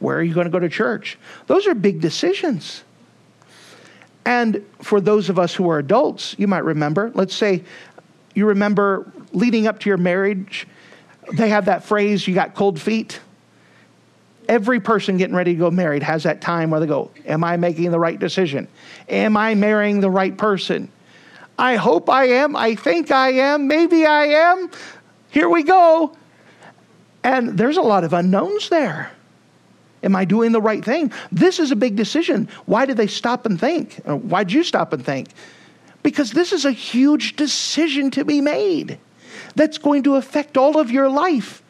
Where 0.00 0.16
are 0.16 0.22
you 0.22 0.34
going 0.34 0.46
to 0.46 0.50
go 0.50 0.58
to 0.58 0.68
church? 0.68 1.18
Those 1.46 1.66
are 1.66 1.74
big 1.74 2.00
decisions. 2.00 2.82
And 4.24 4.64
for 4.80 5.00
those 5.00 5.28
of 5.28 5.38
us 5.38 5.54
who 5.54 5.68
are 5.70 5.78
adults, 5.78 6.34
you 6.38 6.46
might 6.46 6.64
remember, 6.64 7.10
let's 7.14 7.34
say 7.34 7.64
you 8.34 8.46
remember 8.46 9.10
leading 9.32 9.66
up 9.66 9.80
to 9.80 9.90
your 9.90 9.96
marriage, 9.96 10.66
they 11.32 11.48
have 11.48 11.66
that 11.66 11.84
phrase, 11.84 12.26
you 12.26 12.34
got 12.34 12.54
cold 12.54 12.80
feet. 12.80 13.20
Every 14.48 14.80
person 14.80 15.16
getting 15.16 15.36
ready 15.36 15.52
to 15.52 15.58
go 15.58 15.70
married 15.70 16.02
has 16.02 16.24
that 16.24 16.40
time 16.40 16.70
where 16.70 16.80
they 16.80 16.86
go, 16.86 17.10
Am 17.24 17.44
I 17.44 17.56
making 17.56 17.90
the 17.90 17.98
right 17.98 18.18
decision? 18.18 18.66
Am 19.08 19.36
I 19.36 19.54
marrying 19.54 20.00
the 20.00 20.10
right 20.10 20.36
person? 20.36 20.90
I 21.58 21.76
hope 21.76 22.08
I 22.08 22.24
am. 22.24 22.56
I 22.56 22.74
think 22.74 23.10
I 23.10 23.32
am. 23.32 23.68
Maybe 23.68 24.06
I 24.06 24.24
am. 24.24 24.70
Here 25.30 25.48
we 25.48 25.62
go. 25.62 26.16
And 27.22 27.58
there's 27.58 27.76
a 27.76 27.82
lot 27.82 28.02
of 28.02 28.12
unknowns 28.12 28.70
there. 28.70 29.12
Am 30.02 30.16
I 30.16 30.24
doing 30.24 30.52
the 30.52 30.62
right 30.62 30.84
thing? 30.84 31.12
This 31.30 31.58
is 31.58 31.70
a 31.70 31.76
big 31.76 31.96
decision. 31.96 32.48
Why 32.66 32.86
did 32.86 32.96
they 32.96 33.06
stop 33.06 33.44
and 33.44 33.60
think? 33.60 33.94
Why'd 34.04 34.50
you 34.50 34.64
stop 34.64 34.92
and 34.92 35.04
think? 35.04 35.28
Because 36.02 36.32
this 36.32 36.52
is 36.52 36.64
a 36.64 36.72
huge 36.72 37.36
decision 37.36 38.10
to 38.12 38.24
be 38.24 38.40
made 38.40 38.98
that's 39.54 39.78
going 39.78 40.04
to 40.04 40.16
affect 40.16 40.56
all 40.56 40.78
of 40.78 40.90
your 40.90 41.08
life. 41.08 41.62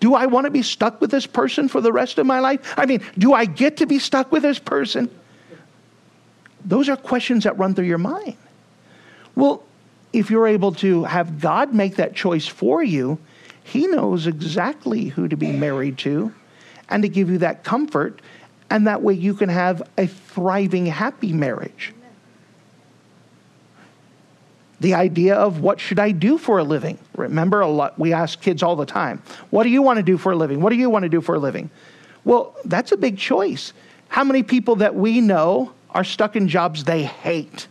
Do 0.00 0.14
I 0.14 0.26
want 0.26 0.44
to 0.46 0.50
be 0.50 0.62
stuck 0.62 1.00
with 1.00 1.10
this 1.10 1.26
person 1.26 1.68
for 1.68 1.80
the 1.80 1.92
rest 1.92 2.18
of 2.18 2.26
my 2.26 2.40
life? 2.40 2.74
I 2.76 2.86
mean, 2.86 3.02
do 3.18 3.34
I 3.34 3.44
get 3.44 3.78
to 3.78 3.86
be 3.86 3.98
stuck 3.98 4.32
with 4.32 4.42
this 4.42 4.58
person? 4.58 5.10
Those 6.64 6.88
are 6.88 6.96
questions 6.96 7.44
that 7.44 7.58
run 7.58 7.74
through 7.74 7.86
your 7.86 7.98
mind. 7.98 8.36
Well, 9.34 9.62
if 10.12 10.30
you're 10.30 10.46
able 10.46 10.72
to 10.76 11.04
have 11.04 11.40
God 11.40 11.74
make 11.74 11.96
that 11.96 12.14
choice 12.14 12.46
for 12.46 12.82
you, 12.82 13.18
He 13.64 13.86
knows 13.86 14.26
exactly 14.26 15.06
who 15.06 15.28
to 15.28 15.36
be 15.36 15.52
married 15.52 15.98
to 15.98 16.32
and 16.88 17.02
to 17.02 17.08
give 17.08 17.30
you 17.30 17.38
that 17.38 17.64
comfort. 17.64 18.20
And 18.70 18.86
that 18.86 19.02
way 19.02 19.14
you 19.14 19.34
can 19.34 19.48
have 19.48 19.82
a 19.98 20.06
thriving, 20.06 20.86
happy 20.86 21.32
marriage. 21.32 21.92
The 24.80 24.94
idea 24.94 25.34
of 25.34 25.60
what 25.60 25.80
should 25.80 25.98
I 25.98 26.10
do 26.10 26.36
for 26.36 26.58
a 26.58 26.64
living? 26.64 26.98
Remember, 27.16 27.60
a 27.60 27.68
lot, 27.68 27.98
we 27.98 28.12
ask 28.12 28.40
kids 28.40 28.62
all 28.62 28.76
the 28.76 28.84
time, 28.84 29.22
what 29.50 29.62
do 29.62 29.70
you 29.70 29.82
want 29.82 29.98
to 29.98 30.02
do 30.02 30.18
for 30.18 30.32
a 30.32 30.36
living? 30.36 30.60
What 30.60 30.70
do 30.70 30.76
you 30.76 30.90
want 30.90 31.04
to 31.04 31.08
do 31.08 31.20
for 31.20 31.36
a 31.36 31.38
living? 31.38 31.70
Well, 32.24 32.56
that's 32.64 32.92
a 32.92 32.96
big 32.96 33.16
choice. 33.16 33.72
How 34.08 34.24
many 34.24 34.42
people 34.42 34.76
that 34.76 34.94
we 34.94 35.20
know 35.20 35.72
are 35.90 36.04
stuck 36.04 36.36
in 36.36 36.48
jobs 36.48 36.84
they 36.84 37.04
hate? 37.04 37.68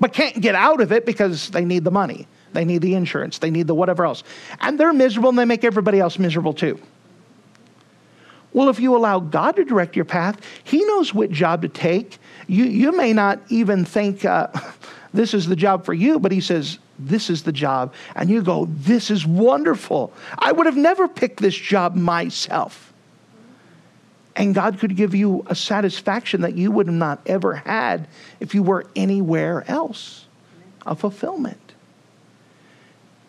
but 0.00 0.14
can't 0.14 0.40
get 0.40 0.54
out 0.54 0.80
of 0.80 0.90
it 0.90 1.06
because 1.06 1.50
they 1.50 1.64
need 1.64 1.84
the 1.84 1.90
money. 1.90 2.26
They 2.52 2.64
need 2.64 2.82
the 2.82 2.94
insurance. 2.94 3.38
They 3.38 3.50
need 3.50 3.66
the 3.66 3.74
whatever 3.74 4.04
else. 4.04 4.24
And 4.60 4.80
they're 4.80 4.92
miserable 4.92 5.28
and 5.28 5.38
they 5.38 5.44
make 5.44 5.62
everybody 5.62 6.00
else 6.00 6.18
miserable 6.18 6.54
too. 6.54 6.80
Well, 8.52 8.68
if 8.68 8.80
you 8.80 8.96
allow 8.96 9.20
God 9.20 9.56
to 9.56 9.64
direct 9.64 9.96
your 9.96 10.04
path, 10.04 10.40
He 10.64 10.84
knows 10.84 11.14
what 11.14 11.30
job 11.30 11.62
to 11.62 11.68
take. 11.68 12.18
You, 12.46 12.64
you 12.64 12.96
may 12.96 13.12
not 13.12 13.40
even 13.48 13.84
think 13.84 14.24
uh, 14.24 14.48
this 15.12 15.34
is 15.34 15.46
the 15.46 15.56
job 15.56 15.84
for 15.84 15.94
you, 15.94 16.18
but 16.18 16.32
He 16.32 16.40
says, 16.40 16.78
This 16.98 17.30
is 17.30 17.44
the 17.44 17.52
job. 17.52 17.94
And 18.16 18.28
you 18.28 18.42
go, 18.42 18.66
This 18.70 19.10
is 19.10 19.26
wonderful. 19.26 20.12
I 20.38 20.52
would 20.52 20.66
have 20.66 20.76
never 20.76 21.06
picked 21.06 21.40
this 21.40 21.54
job 21.54 21.94
myself. 21.94 22.92
And 24.36 24.54
God 24.54 24.78
could 24.78 24.96
give 24.96 25.14
you 25.14 25.44
a 25.48 25.54
satisfaction 25.54 26.42
that 26.42 26.56
you 26.56 26.70
would 26.70 26.86
have 26.86 26.94
not 26.94 27.20
ever 27.26 27.56
had 27.56 28.08
if 28.38 28.54
you 28.54 28.62
were 28.62 28.86
anywhere 28.96 29.64
else, 29.68 30.26
a 30.86 30.94
fulfillment. 30.94 31.58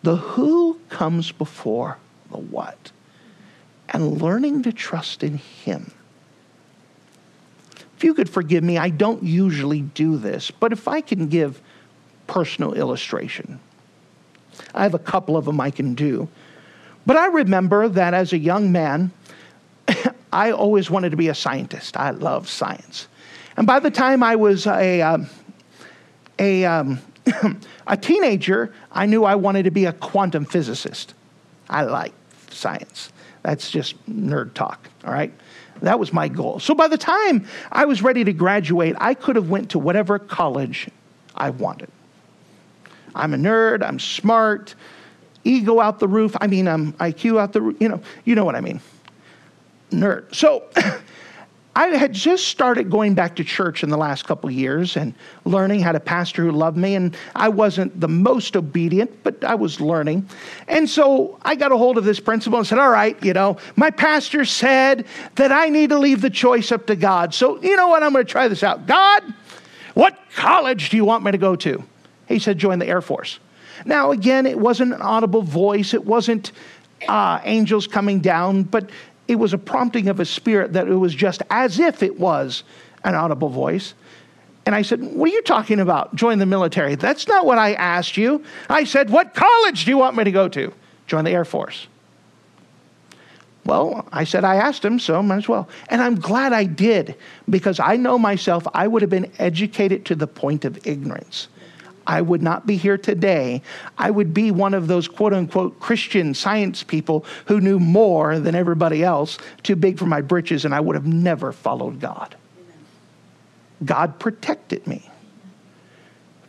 The 0.02 0.16
who 0.16 0.80
comes 0.88 1.30
before 1.30 1.98
the 2.30 2.38
what, 2.38 2.91
and 3.92 4.22
learning 4.22 4.62
to 4.64 4.72
trust 4.72 5.22
in 5.22 5.36
Him. 5.36 5.92
If 7.96 8.04
you 8.04 8.14
could 8.14 8.28
forgive 8.28 8.64
me, 8.64 8.78
I 8.78 8.88
don't 8.88 9.22
usually 9.22 9.82
do 9.82 10.16
this, 10.16 10.50
but 10.50 10.72
if 10.72 10.88
I 10.88 11.00
can 11.00 11.28
give 11.28 11.60
personal 12.26 12.72
illustration, 12.72 13.60
I 14.74 14.82
have 14.82 14.94
a 14.94 14.98
couple 14.98 15.36
of 15.36 15.44
them 15.44 15.60
I 15.60 15.70
can 15.70 15.94
do. 15.94 16.28
But 17.06 17.16
I 17.16 17.26
remember 17.26 17.88
that 17.88 18.14
as 18.14 18.32
a 18.32 18.38
young 18.38 18.72
man, 18.72 19.12
I 20.32 20.50
always 20.50 20.90
wanted 20.90 21.10
to 21.10 21.16
be 21.16 21.28
a 21.28 21.34
scientist. 21.34 21.96
I 21.96 22.10
love 22.10 22.48
science. 22.48 23.08
And 23.56 23.66
by 23.66 23.80
the 23.80 23.90
time 23.90 24.22
I 24.22 24.36
was 24.36 24.66
a, 24.66 25.02
um, 25.02 25.26
a, 26.38 26.64
um, 26.64 26.98
a 27.86 27.96
teenager, 27.96 28.72
I 28.90 29.06
knew 29.06 29.24
I 29.24 29.34
wanted 29.34 29.64
to 29.64 29.70
be 29.70 29.84
a 29.84 29.92
quantum 29.92 30.44
physicist. 30.44 31.14
I 31.68 31.82
like 31.82 32.12
science. 32.50 33.12
That's 33.42 33.70
just 33.70 33.94
nerd 34.08 34.54
talk, 34.54 34.88
all 35.04 35.12
right? 35.12 35.32
That 35.80 35.98
was 35.98 36.12
my 36.12 36.28
goal. 36.28 36.60
So 36.60 36.74
by 36.74 36.88
the 36.88 36.98
time 36.98 37.46
I 37.72 37.84
was 37.86 38.02
ready 38.02 38.22
to 38.24 38.32
graduate, 38.32 38.94
I 38.98 39.14
could 39.14 39.36
have 39.36 39.48
went 39.50 39.70
to 39.70 39.78
whatever 39.78 40.18
college 40.18 40.88
I 41.34 41.50
wanted. 41.50 41.90
I'm 43.14 43.34
a 43.34 43.36
nerd, 43.36 43.82
I'm 43.82 43.98
smart, 43.98 44.74
ego 45.44 45.80
out 45.80 45.98
the 45.98 46.08
roof. 46.08 46.36
I 46.40 46.46
mean, 46.46 46.68
I'm 46.68 46.92
IQ 46.94 47.38
out 47.40 47.52
the 47.52 47.60
roof, 47.60 47.76
you 47.80 47.88
know, 47.88 48.00
you 48.24 48.34
know 48.34 48.44
what 48.44 48.54
I 48.54 48.60
mean. 48.60 48.80
Nerd. 49.90 50.34
So 50.34 50.64
I 51.74 51.86
had 51.88 52.12
just 52.12 52.48
started 52.48 52.90
going 52.90 53.14
back 53.14 53.36
to 53.36 53.44
church 53.44 53.82
in 53.82 53.88
the 53.88 53.96
last 53.96 54.26
couple 54.26 54.50
years 54.50 54.96
and 54.96 55.14
learning 55.46 55.80
how 55.80 55.92
to 55.92 56.00
pastor 56.00 56.42
who 56.44 56.52
loved 56.52 56.76
me. 56.76 56.94
And 56.94 57.16
I 57.34 57.48
wasn't 57.48 57.98
the 57.98 58.08
most 58.08 58.56
obedient, 58.56 59.22
but 59.22 59.42
I 59.42 59.54
was 59.54 59.80
learning. 59.80 60.28
And 60.68 60.88
so 60.88 61.38
I 61.42 61.54
got 61.54 61.72
a 61.72 61.76
hold 61.78 61.96
of 61.96 62.04
this 62.04 62.20
principle 62.20 62.58
and 62.58 62.66
said, 62.66 62.78
All 62.78 62.90
right, 62.90 63.22
you 63.24 63.32
know, 63.32 63.56
my 63.76 63.90
pastor 63.90 64.44
said 64.44 65.06
that 65.36 65.50
I 65.50 65.70
need 65.70 65.90
to 65.90 65.98
leave 65.98 66.20
the 66.20 66.30
choice 66.30 66.72
up 66.72 66.86
to 66.88 66.96
God. 66.96 67.32
So, 67.32 67.60
you 67.62 67.74
know 67.74 67.88
what? 67.88 68.02
I'm 68.02 68.12
going 68.12 68.26
to 68.26 68.30
try 68.30 68.48
this 68.48 68.62
out. 68.62 68.86
God, 68.86 69.22
what 69.94 70.18
college 70.36 70.90
do 70.90 70.98
you 70.98 71.06
want 71.06 71.24
me 71.24 71.32
to 71.32 71.38
go 71.38 71.56
to? 71.56 71.82
He 72.26 72.38
said, 72.38 72.58
Join 72.58 72.80
the 72.80 72.86
Air 72.86 73.00
Force. 73.00 73.38
Now, 73.86 74.10
again, 74.10 74.44
it 74.44 74.58
wasn't 74.58 74.92
an 74.92 75.00
audible 75.00 75.42
voice, 75.42 75.94
it 75.94 76.04
wasn't 76.04 76.52
uh, 77.08 77.40
angels 77.44 77.86
coming 77.86 78.20
down, 78.20 78.62
but 78.62 78.90
it 79.28 79.36
was 79.36 79.52
a 79.52 79.58
prompting 79.58 80.08
of 80.08 80.20
a 80.20 80.24
spirit 80.24 80.72
that 80.72 80.88
it 80.88 80.94
was 80.94 81.14
just 81.14 81.42
as 81.50 81.78
if 81.78 82.02
it 82.02 82.18
was 82.18 82.64
an 83.04 83.14
audible 83.14 83.48
voice. 83.48 83.94
And 84.66 84.74
I 84.74 84.82
said, 84.82 85.02
What 85.02 85.30
are 85.30 85.32
you 85.32 85.42
talking 85.42 85.80
about? 85.80 86.14
Join 86.14 86.38
the 86.38 86.46
military. 86.46 86.94
That's 86.94 87.26
not 87.26 87.46
what 87.46 87.58
I 87.58 87.74
asked 87.74 88.16
you. 88.16 88.44
I 88.68 88.84
said, 88.84 89.10
What 89.10 89.34
college 89.34 89.84
do 89.84 89.90
you 89.90 89.98
want 89.98 90.16
me 90.16 90.24
to 90.24 90.32
go 90.32 90.48
to? 90.48 90.72
Join 91.06 91.24
the 91.24 91.32
Air 91.32 91.44
Force. 91.44 91.88
Well, 93.64 94.08
I 94.12 94.24
said 94.24 94.44
I 94.44 94.56
asked 94.56 94.84
him, 94.84 94.98
so 94.98 95.22
might 95.22 95.36
as 95.36 95.48
well. 95.48 95.68
And 95.88 96.02
I'm 96.02 96.16
glad 96.16 96.52
I 96.52 96.64
did 96.64 97.14
because 97.48 97.78
I 97.78 97.96
know 97.96 98.18
myself, 98.18 98.66
I 98.74 98.88
would 98.88 99.02
have 99.02 99.10
been 99.10 99.30
educated 99.38 100.04
to 100.06 100.16
the 100.16 100.26
point 100.26 100.64
of 100.64 100.84
ignorance. 100.84 101.48
I 102.06 102.20
would 102.20 102.42
not 102.42 102.66
be 102.66 102.76
here 102.76 102.98
today. 102.98 103.62
I 103.96 104.10
would 104.10 104.34
be 104.34 104.50
one 104.50 104.74
of 104.74 104.86
those 104.86 105.08
quote 105.08 105.32
unquote 105.32 105.80
Christian 105.80 106.34
science 106.34 106.82
people 106.82 107.24
who 107.46 107.60
knew 107.60 107.78
more 107.78 108.38
than 108.38 108.54
everybody 108.54 109.04
else, 109.04 109.38
too 109.62 109.76
big 109.76 109.98
for 109.98 110.06
my 110.06 110.20
britches, 110.20 110.64
and 110.64 110.74
I 110.74 110.80
would 110.80 110.96
have 110.96 111.06
never 111.06 111.52
followed 111.52 112.00
God. 112.00 112.34
God 113.84 114.18
protected 114.18 114.86
me. 114.86 115.08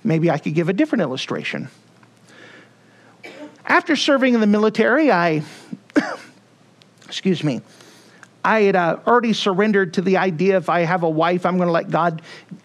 Maybe 0.04 0.30
I 0.30 0.38
could 0.38 0.54
give 0.54 0.70
a 0.70 0.74
different 0.74 1.02
illustration. 1.02 1.70
After 3.66 3.96
serving 3.96 4.34
in 4.34 4.42
the 4.42 4.48
military, 4.48 5.12
I, 5.12 5.44
excuse 7.06 7.44
me, 7.44 7.62
I 8.46 8.62
had 8.62 8.76
uh, 8.76 9.00
already 9.08 9.34
surrendered 9.34 9.94
to 9.94 10.02
the 10.02 10.18
idea 10.18 10.58
if 10.58 10.70
I 10.70 10.82
have 10.82 11.04
a 11.04 11.10
wife, 11.10 11.46
I'm 11.46 11.58
going 11.58 11.68
to 11.68 11.74
let 11.74 11.90
God 11.90 12.22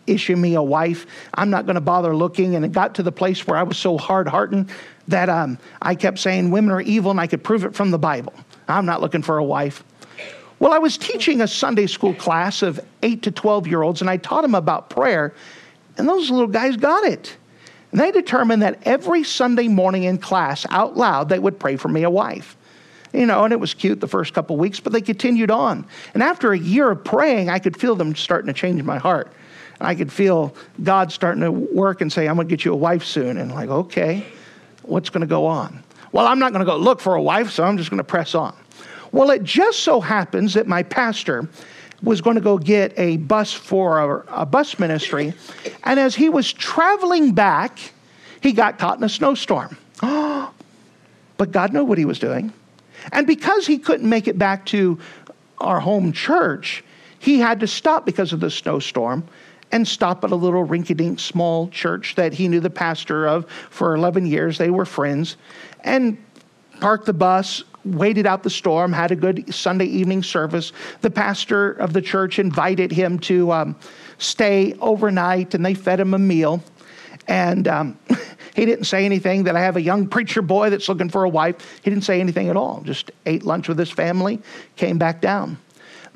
issue 0.06 0.34
me 0.34 0.54
a 0.54 0.62
wife. 0.62 1.06
I'm 1.34 1.50
not 1.50 1.66
going 1.66 1.76
to 1.76 1.80
bother 1.80 2.16
looking. 2.16 2.56
And 2.56 2.64
it 2.64 2.72
got 2.72 2.96
to 2.96 3.02
the 3.02 3.12
place 3.12 3.46
where 3.46 3.56
I 3.56 3.62
was 3.62 3.76
so 3.76 3.96
hard 3.96 4.28
hearted 4.28 4.70
that 5.06 5.28
um, 5.28 5.58
I 5.80 5.94
kept 5.94 6.18
saying 6.18 6.50
women 6.50 6.72
are 6.72 6.80
evil 6.80 7.10
and 7.10 7.20
I 7.20 7.26
could 7.26 7.44
prove 7.44 7.64
it 7.64 7.74
from 7.74 7.90
the 7.90 7.98
Bible. 7.98 8.32
I'm 8.66 8.86
not 8.86 9.00
looking 9.00 9.22
for 9.22 9.38
a 9.38 9.44
wife. 9.44 9.84
Well, 10.58 10.72
I 10.72 10.78
was 10.78 10.98
teaching 10.98 11.40
a 11.40 11.46
Sunday 11.46 11.86
school 11.86 12.14
class 12.14 12.62
of 12.62 12.80
8 13.02 13.22
to 13.22 13.30
12 13.30 13.68
year 13.68 13.82
olds 13.82 14.00
and 14.00 14.10
I 14.10 14.16
taught 14.16 14.42
them 14.42 14.56
about 14.56 14.90
prayer, 14.90 15.32
and 15.96 16.08
those 16.08 16.30
little 16.30 16.48
guys 16.48 16.76
got 16.76 17.04
it. 17.04 17.36
And 17.92 18.00
they 18.00 18.10
determined 18.10 18.62
that 18.62 18.80
every 18.82 19.24
Sunday 19.24 19.68
morning 19.68 20.04
in 20.04 20.18
class, 20.18 20.66
out 20.70 20.96
loud, 20.96 21.28
they 21.28 21.38
would 21.38 21.58
pray 21.58 21.76
for 21.76 21.88
me 21.88 22.02
a 22.02 22.10
wife. 22.10 22.56
You 23.12 23.26
know, 23.26 23.44
and 23.44 23.52
it 23.52 23.60
was 23.60 23.74
cute 23.74 24.00
the 24.00 24.08
first 24.08 24.34
couple 24.34 24.56
weeks, 24.56 24.80
but 24.80 24.92
they 24.92 25.00
continued 25.00 25.50
on. 25.50 25.86
And 26.14 26.22
after 26.22 26.52
a 26.52 26.58
year 26.58 26.90
of 26.90 27.04
praying, 27.04 27.48
I 27.48 27.58
could 27.58 27.78
feel 27.78 27.94
them 27.96 28.14
starting 28.14 28.48
to 28.48 28.52
change 28.52 28.82
my 28.82 28.98
heart. 28.98 29.32
I 29.80 29.94
could 29.94 30.12
feel 30.12 30.54
God 30.82 31.12
starting 31.12 31.42
to 31.42 31.52
work 31.52 32.00
and 32.00 32.12
say, 32.12 32.28
I'm 32.28 32.34
going 32.34 32.48
to 32.48 32.52
get 32.54 32.64
you 32.64 32.72
a 32.72 32.76
wife 32.76 33.04
soon. 33.04 33.38
And 33.38 33.52
like, 33.52 33.68
okay, 33.68 34.26
what's 34.82 35.08
going 35.08 35.20
to 35.20 35.26
go 35.26 35.46
on? 35.46 35.82
Well, 36.12 36.26
I'm 36.26 36.38
not 36.38 36.52
going 36.52 36.64
to 36.64 36.70
go 36.70 36.76
look 36.76 37.00
for 37.00 37.14
a 37.14 37.22
wife, 37.22 37.50
so 37.50 37.64
I'm 37.64 37.76
just 37.76 37.90
going 37.90 37.98
to 37.98 38.04
press 38.04 38.34
on. 38.34 38.56
Well, 39.12 39.30
it 39.30 39.42
just 39.42 39.80
so 39.80 40.00
happens 40.00 40.54
that 40.54 40.66
my 40.66 40.82
pastor 40.82 41.48
was 42.02 42.20
going 42.20 42.36
to 42.36 42.40
go 42.40 42.58
get 42.58 42.92
a 42.98 43.16
bus 43.18 43.52
for 43.52 43.98
a, 43.98 44.42
a 44.42 44.46
bus 44.46 44.78
ministry. 44.78 45.34
And 45.84 45.98
as 45.98 46.14
he 46.14 46.28
was 46.28 46.52
traveling 46.52 47.32
back, 47.32 47.78
he 48.40 48.52
got 48.52 48.78
caught 48.78 48.98
in 48.98 49.04
a 49.04 49.08
snowstorm. 49.08 49.76
but 50.00 50.52
God 51.50 51.72
knew 51.72 51.84
what 51.84 51.98
he 51.98 52.04
was 52.04 52.18
doing. 52.18 52.52
And 53.12 53.26
because 53.26 53.66
he 53.66 53.78
couldn't 53.78 54.08
make 54.08 54.28
it 54.28 54.38
back 54.38 54.66
to 54.66 54.98
our 55.58 55.80
home 55.80 56.12
church, 56.12 56.84
he 57.18 57.38
had 57.38 57.60
to 57.60 57.66
stop 57.66 58.06
because 58.06 58.32
of 58.32 58.40
the 58.40 58.50
snowstorm 58.50 59.24
and 59.72 59.86
stop 59.86 60.24
at 60.24 60.30
a 60.30 60.36
little 60.36 60.66
rinky 60.66 60.96
dink 60.96 61.20
small 61.20 61.68
church 61.68 62.14
that 62.14 62.32
he 62.32 62.48
knew 62.48 62.60
the 62.60 62.70
pastor 62.70 63.26
of 63.26 63.50
for 63.70 63.94
11 63.94 64.26
years. 64.26 64.58
They 64.58 64.70
were 64.70 64.84
friends. 64.84 65.36
And 65.84 66.16
parked 66.80 67.06
the 67.06 67.12
bus, 67.12 67.64
waited 67.84 68.26
out 68.26 68.42
the 68.42 68.50
storm, 68.50 68.92
had 68.92 69.10
a 69.10 69.16
good 69.16 69.52
Sunday 69.52 69.86
evening 69.86 70.22
service. 70.22 70.72
The 71.00 71.10
pastor 71.10 71.72
of 71.72 71.92
the 71.92 72.02
church 72.02 72.38
invited 72.38 72.92
him 72.92 73.18
to 73.20 73.52
um, 73.52 73.76
stay 74.18 74.74
overnight, 74.80 75.54
and 75.54 75.64
they 75.64 75.74
fed 75.74 76.00
him 76.00 76.14
a 76.14 76.18
meal. 76.18 76.62
And 77.28 77.68
um, 77.68 77.98
He 78.58 78.66
didn't 78.66 78.86
say 78.86 79.04
anything 79.04 79.44
that 79.44 79.54
I 79.54 79.60
have 79.60 79.76
a 79.76 79.80
young 79.80 80.08
preacher 80.08 80.42
boy 80.42 80.70
that's 80.70 80.88
looking 80.88 81.08
for 81.08 81.22
a 81.22 81.28
wife. 81.28 81.80
He 81.80 81.90
didn't 81.90 82.02
say 82.02 82.18
anything 82.18 82.48
at 82.48 82.56
all. 82.56 82.80
Just 82.84 83.12
ate 83.24 83.44
lunch 83.44 83.68
with 83.68 83.78
his 83.78 83.88
family, 83.88 84.42
came 84.74 84.98
back 84.98 85.20
down. 85.20 85.58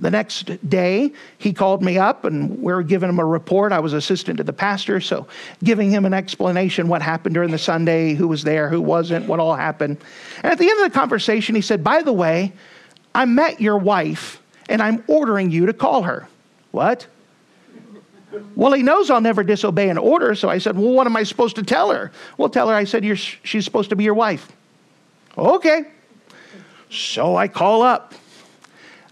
The 0.01 0.11
next 0.11 0.69
day, 0.69 1.13
he 1.39 1.53
called 1.53 1.85
me 1.85 1.99
up 1.99 2.25
and 2.25 2.61
we 2.61 2.73
were 2.73 2.83
giving 2.83 3.09
him 3.09 3.21
a 3.21 3.25
report. 3.25 3.71
I 3.71 3.79
was 3.79 3.93
assistant 3.93 4.39
to 4.39 4.43
the 4.43 4.53
pastor, 4.53 5.01
so 5.01 5.29
giving 5.63 5.89
him 5.89 6.05
an 6.05 6.15
explanation 6.15 6.89
what 6.89 7.01
happened 7.01 7.35
during 7.35 7.53
the 7.53 7.59
Sunday, 7.59 8.15
who 8.15 8.27
was 8.27 8.43
there, 8.43 8.69
who 8.69 8.81
wasn't, 8.81 9.29
what 9.29 9.39
all 9.39 9.55
happened. 9.55 9.99
And 10.43 10.51
at 10.51 10.59
the 10.59 10.69
end 10.69 10.81
of 10.81 10.93
the 10.93 10.99
conversation, 10.99 11.55
he 11.55 11.61
said, 11.61 11.85
By 11.85 12.03
the 12.03 12.13
way, 12.13 12.53
I 13.15 13.25
met 13.25 13.61
your 13.61 13.79
wife 13.79 14.43
and 14.69 14.83
I'm 14.83 15.05
ordering 15.07 15.53
you 15.53 15.67
to 15.67 15.73
call 15.73 16.03
her. 16.03 16.27
What? 16.73 17.07
Well, 18.55 18.72
he 18.72 18.83
knows 18.83 19.11
I'll 19.11 19.20
never 19.20 19.43
disobey 19.43 19.89
an 19.89 19.99
order, 19.99 20.35
so 20.35 20.49
I 20.49 20.59
said, 20.59 20.76
Well, 20.76 20.93
what 20.93 21.07
am 21.07 21.16
I 21.16 21.22
supposed 21.22 21.57
to 21.57 21.62
tell 21.62 21.91
her? 21.91 22.12
Well, 22.39 22.49
tell 22.49 22.68
her 22.68 22.74
I 22.74 22.85
said 22.85 23.05
she's 23.18 23.64
supposed 23.64 23.91
to 23.91 23.97
be 23.97 24.05
your 24.05 24.14
wife. 24.14 24.51
Okay. 25.37 25.85
So 26.91 27.37
I 27.37 27.49
call 27.49 27.83
up. 27.83 28.14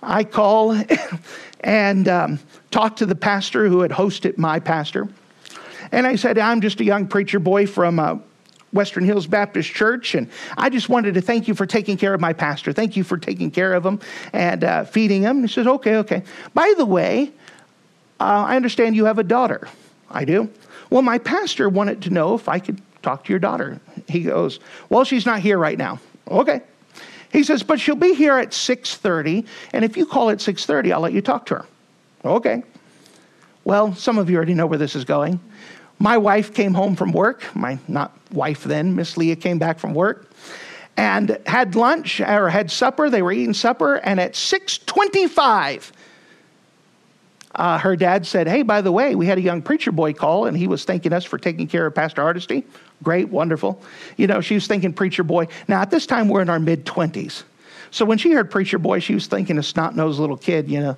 I 0.02 0.24
call 0.24 0.80
and 1.60 2.08
um, 2.08 2.38
talk 2.70 2.96
to 2.96 3.06
the 3.06 3.14
pastor 3.14 3.68
who 3.68 3.80
had 3.80 3.90
hosted 3.90 4.38
my 4.38 4.60
pastor. 4.60 5.08
And 5.92 6.06
I 6.06 6.16
said, 6.16 6.38
I'm 6.38 6.60
just 6.60 6.80
a 6.80 6.84
young 6.84 7.06
preacher 7.06 7.38
boy 7.38 7.66
from 7.66 7.98
uh, 7.98 8.16
Western 8.72 9.04
Hills 9.04 9.26
Baptist 9.26 9.72
Church, 9.72 10.14
and 10.14 10.30
I 10.56 10.70
just 10.70 10.88
wanted 10.88 11.14
to 11.14 11.20
thank 11.20 11.48
you 11.48 11.54
for 11.54 11.66
taking 11.66 11.96
care 11.96 12.14
of 12.14 12.20
my 12.20 12.32
pastor. 12.32 12.72
Thank 12.72 12.96
you 12.96 13.02
for 13.02 13.18
taking 13.18 13.50
care 13.50 13.74
of 13.74 13.84
him 13.84 13.98
and 14.32 14.62
uh, 14.62 14.84
feeding 14.84 15.22
him. 15.22 15.42
He 15.42 15.48
says, 15.48 15.66
Okay, 15.66 15.96
okay. 15.96 16.22
By 16.54 16.72
the 16.76 16.86
way, 16.86 17.32
uh, 18.20 18.44
I 18.46 18.56
understand 18.56 18.94
you 18.94 19.06
have 19.06 19.18
a 19.18 19.24
daughter. 19.24 19.68
I 20.10 20.24
do. 20.24 20.50
Well, 20.90 21.02
my 21.02 21.18
pastor 21.18 21.68
wanted 21.68 22.02
to 22.02 22.10
know 22.10 22.34
if 22.34 22.48
I 22.48 22.58
could 22.58 22.80
talk 23.02 23.24
to 23.24 23.32
your 23.32 23.38
daughter. 23.38 23.80
He 24.08 24.20
goes, 24.20 24.60
Well, 24.88 25.04
she's 25.04 25.26
not 25.26 25.40
here 25.40 25.58
right 25.58 25.78
now. 25.78 25.98
Okay. 26.28 26.60
He 27.32 27.42
says, 27.44 27.62
But 27.62 27.80
she'll 27.80 27.94
be 27.94 28.14
here 28.14 28.36
at 28.36 28.50
6:30, 28.50 29.46
and 29.72 29.84
if 29.84 29.96
you 29.96 30.04
call 30.04 30.30
at 30.30 30.38
6:30, 30.38 30.92
I'll 30.92 31.00
let 31.00 31.12
you 31.12 31.22
talk 31.22 31.46
to 31.46 31.56
her. 31.56 31.66
Okay. 32.24 32.62
Well, 33.64 33.94
some 33.94 34.18
of 34.18 34.28
you 34.28 34.36
already 34.36 34.54
know 34.54 34.66
where 34.66 34.78
this 34.78 34.96
is 34.96 35.04
going. 35.04 35.40
My 35.98 36.16
wife 36.18 36.54
came 36.54 36.74
home 36.74 36.96
from 36.96 37.12
work. 37.12 37.44
My 37.54 37.78
not 37.86 38.16
wife 38.32 38.64
then, 38.64 38.96
Miss 38.96 39.16
Leah 39.16 39.36
came 39.36 39.58
back 39.58 39.78
from 39.78 39.94
work 39.94 40.30
and 40.96 41.38
had 41.46 41.76
lunch 41.76 42.20
or 42.20 42.48
had 42.48 42.70
supper. 42.70 43.08
They 43.08 43.22
were 43.22 43.32
eating 43.32 43.54
supper, 43.54 43.96
and 43.96 44.18
at 44.18 44.34
625, 44.34 45.92
uh, 47.54 47.78
her 47.78 47.96
dad 47.96 48.26
said, 48.26 48.46
Hey, 48.46 48.62
by 48.62 48.80
the 48.80 48.92
way, 48.92 49.14
we 49.14 49.26
had 49.26 49.38
a 49.38 49.40
young 49.40 49.62
preacher 49.62 49.92
boy 49.92 50.12
call 50.12 50.46
and 50.46 50.56
he 50.56 50.66
was 50.66 50.84
thanking 50.84 51.12
us 51.12 51.24
for 51.24 51.38
taking 51.38 51.66
care 51.66 51.86
of 51.86 51.94
Pastor 51.94 52.22
Hardesty. 52.22 52.64
Great, 53.02 53.28
wonderful. 53.28 53.82
You 54.16 54.26
know, 54.26 54.40
she 54.40 54.54
was 54.54 54.66
thinking 54.66 54.92
preacher 54.92 55.24
boy. 55.24 55.48
Now, 55.66 55.80
at 55.80 55.90
this 55.90 56.06
time, 56.06 56.28
we're 56.28 56.42
in 56.42 56.50
our 56.50 56.60
mid 56.60 56.84
20s. 56.84 57.42
So 57.90 58.04
when 58.04 58.18
she 58.18 58.32
heard 58.32 58.50
preacher 58.50 58.78
boy, 58.78 59.00
she 59.00 59.14
was 59.14 59.26
thinking 59.26 59.58
a 59.58 59.62
snot 59.62 59.96
nosed 59.96 60.20
little 60.20 60.36
kid, 60.36 60.68
you 60.68 60.78
know, 60.80 60.96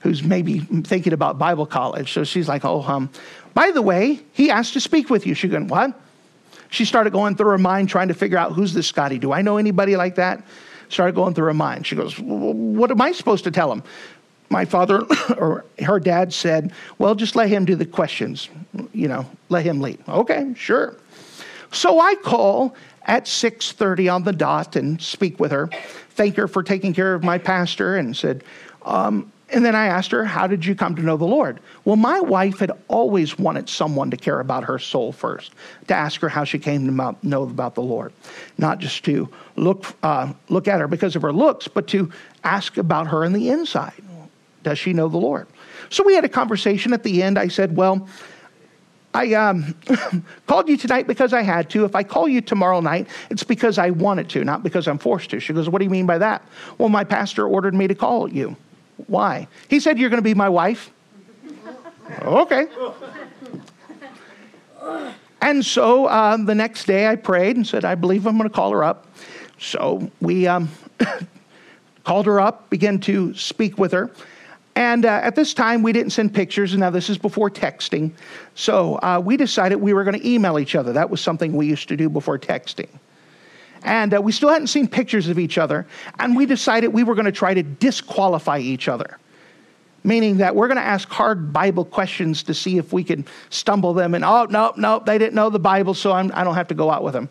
who's 0.00 0.24
maybe 0.24 0.58
thinking 0.60 1.12
about 1.12 1.38
Bible 1.38 1.66
college. 1.66 2.12
So 2.12 2.24
she's 2.24 2.48
like, 2.48 2.64
Oh, 2.64 3.08
by 3.54 3.70
the 3.70 3.82
way, 3.82 4.20
he 4.32 4.50
asked 4.50 4.72
to 4.72 4.80
speak 4.80 5.08
with 5.08 5.26
you. 5.26 5.34
She 5.34 5.48
going, 5.48 5.68
What? 5.68 5.98
She 6.70 6.84
started 6.84 7.12
going 7.12 7.36
through 7.36 7.50
her 7.50 7.58
mind 7.58 7.90
trying 7.90 8.08
to 8.08 8.14
figure 8.14 8.38
out 8.38 8.52
who's 8.52 8.72
this 8.72 8.86
Scotty? 8.86 9.18
Do 9.18 9.30
I 9.30 9.42
know 9.42 9.58
anybody 9.58 9.94
like 9.94 10.14
that? 10.16 10.42
Started 10.88 11.14
going 11.14 11.34
through 11.34 11.46
her 11.46 11.54
mind. 11.54 11.86
She 11.86 11.94
goes, 11.94 12.18
What 12.18 12.90
am 12.90 13.00
I 13.00 13.12
supposed 13.12 13.44
to 13.44 13.50
tell 13.50 13.70
him? 13.70 13.82
My 14.52 14.64
father 14.64 15.02
or 15.38 15.64
her 15.80 15.98
dad 15.98 16.32
said, 16.32 16.72
Well, 16.98 17.16
just 17.16 17.34
let 17.34 17.48
him 17.48 17.64
do 17.64 17.74
the 17.74 17.86
questions. 17.86 18.48
You 18.92 19.08
know, 19.08 19.26
let 19.48 19.64
him 19.64 19.80
lead. 19.80 19.98
Okay, 20.08 20.54
sure. 20.54 20.94
So 21.72 21.98
I 21.98 22.14
call 22.16 22.76
at 23.06 23.24
6:30 23.24 24.14
on 24.14 24.22
the 24.22 24.32
dot 24.32 24.76
and 24.76 25.00
speak 25.02 25.40
with 25.40 25.50
her, 25.50 25.68
thank 26.10 26.36
her 26.36 26.46
for 26.46 26.62
taking 26.62 26.94
care 26.94 27.14
of 27.14 27.24
my 27.24 27.38
pastor, 27.38 27.96
and 27.96 28.16
said, 28.16 28.44
um, 28.84 29.32
and 29.52 29.64
then 29.64 29.74
I 29.74 29.86
asked 29.86 30.10
her, 30.12 30.24
How 30.24 30.46
did 30.46 30.64
you 30.64 30.74
come 30.74 30.96
to 30.96 31.02
know 31.02 31.16
the 31.16 31.26
Lord? 31.26 31.60
Well, 31.84 31.96
my 31.96 32.20
wife 32.20 32.58
had 32.58 32.72
always 32.88 33.38
wanted 33.38 33.68
someone 33.68 34.10
to 34.10 34.16
care 34.16 34.40
about 34.40 34.64
her 34.64 34.78
soul 34.78 35.12
first, 35.12 35.52
to 35.88 35.94
ask 35.94 36.20
her 36.22 36.28
how 36.28 36.44
she 36.44 36.58
came 36.58 36.86
to 36.86 37.16
know 37.22 37.42
about 37.42 37.74
the 37.74 37.82
Lord. 37.82 38.12
Not 38.56 38.78
just 38.78 39.04
to 39.04 39.28
look, 39.56 39.94
uh, 40.02 40.32
look 40.48 40.68
at 40.68 40.80
her 40.80 40.88
because 40.88 41.16
of 41.16 41.22
her 41.22 41.32
looks, 41.32 41.68
but 41.68 41.86
to 41.88 42.10
ask 42.44 42.78
about 42.78 43.08
her 43.08 43.24
in 43.24 43.32
the 43.34 43.50
inside. 43.50 44.02
Does 44.62 44.78
she 44.78 44.92
know 44.92 45.08
the 45.08 45.18
Lord? 45.18 45.46
So 45.90 46.02
we 46.04 46.14
had 46.14 46.24
a 46.24 46.28
conversation 46.28 46.92
at 46.92 47.02
the 47.02 47.22
end. 47.22 47.38
I 47.38 47.48
said, 47.48 47.76
Well, 47.76 48.08
I 49.14 49.34
um, 49.34 49.74
called 50.46 50.68
you 50.68 50.76
tonight 50.76 51.06
because 51.06 51.32
I 51.32 51.42
had 51.42 51.68
to. 51.70 51.84
If 51.84 51.94
I 51.94 52.02
call 52.02 52.28
you 52.28 52.40
tomorrow 52.40 52.80
night, 52.80 53.08
it's 53.30 53.44
because 53.44 53.78
I 53.78 53.90
wanted 53.90 54.28
to, 54.30 54.44
not 54.44 54.62
because 54.62 54.88
I'm 54.88 54.98
forced 54.98 55.30
to. 55.30 55.40
She 55.40 55.52
goes, 55.52 55.68
What 55.68 55.78
do 55.78 55.84
you 55.84 55.90
mean 55.90 56.06
by 56.06 56.18
that? 56.18 56.42
Well, 56.78 56.88
my 56.88 57.04
pastor 57.04 57.46
ordered 57.46 57.74
me 57.74 57.88
to 57.88 57.94
call 57.94 58.28
you. 58.28 58.56
Why? 59.06 59.48
He 59.68 59.80
said, 59.80 59.98
You're 59.98 60.10
going 60.10 60.18
to 60.18 60.24
be 60.24 60.34
my 60.34 60.48
wife. 60.48 60.90
okay. 62.22 62.66
And 65.40 65.66
so 65.66 66.06
uh, 66.06 66.36
the 66.36 66.54
next 66.54 66.86
day 66.86 67.08
I 67.08 67.16
prayed 67.16 67.56
and 67.56 67.66
said, 67.66 67.84
I 67.84 67.96
believe 67.96 68.26
I'm 68.26 68.38
going 68.38 68.48
to 68.48 68.54
call 68.54 68.70
her 68.70 68.84
up. 68.84 69.08
So 69.58 70.10
we 70.20 70.46
um, 70.46 70.68
called 72.04 72.26
her 72.26 72.40
up, 72.40 72.70
began 72.70 73.00
to 73.00 73.34
speak 73.34 73.76
with 73.76 73.92
her. 73.92 74.10
And 74.74 75.04
uh, 75.04 75.08
at 75.08 75.36
this 75.36 75.52
time, 75.52 75.82
we 75.82 75.92
didn't 75.92 76.10
send 76.10 76.34
pictures. 76.34 76.72
And 76.72 76.80
now, 76.80 76.90
this 76.90 77.10
is 77.10 77.18
before 77.18 77.50
texting. 77.50 78.12
So 78.54 78.94
uh, 78.96 79.20
we 79.22 79.36
decided 79.36 79.76
we 79.76 79.92
were 79.92 80.04
going 80.04 80.18
to 80.18 80.28
email 80.28 80.58
each 80.58 80.74
other. 80.74 80.92
That 80.94 81.10
was 81.10 81.20
something 81.20 81.52
we 81.52 81.66
used 81.66 81.88
to 81.88 81.96
do 81.96 82.08
before 82.08 82.38
texting. 82.38 82.88
And 83.84 84.14
uh, 84.14 84.22
we 84.22 84.32
still 84.32 84.48
hadn't 84.48 84.68
seen 84.68 84.88
pictures 84.88 85.28
of 85.28 85.38
each 85.38 85.58
other. 85.58 85.86
And 86.18 86.36
we 86.36 86.46
decided 86.46 86.88
we 86.88 87.04
were 87.04 87.14
going 87.14 87.26
to 87.26 87.32
try 87.32 87.52
to 87.52 87.62
disqualify 87.62 88.58
each 88.58 88.88
other, 88.88 89.18
meaning 90.04 90.38
that 90.38 90.54
we're 90.54 90.68
going 90.68 90.78
to 90.78 90.84
ask 90.84 91.08
hard 91.08 91.52
Bible 91.52 91.84
questions 91.84 92.42
to 92.44 92.54
see 92.54 92.78
if 92.78 92.92
we 92.92 93.04
can 93.04 93.26
stumble 93.50 93.92
them. 93.92 94.14
And 94.14 94.24
oh, 94.24 94.44
no, 94.44 94.72
no, 94.76 95.02
they 95.04 95.18
didn't 95.18 95.34
know 95.34 95.50
the 95.50 95.58
Bible, 95.58 95.94
so 95.94 96.12
I'm, 96.12 96.30
I 96.32 96.40
do 96.40 96.44
not 96.46 96.54
have 96.54 96.68
to 96.68 96.74
go 96.74 96.90
out 96.90 97.02
with 97.02 97.12
them. 97.12 97.28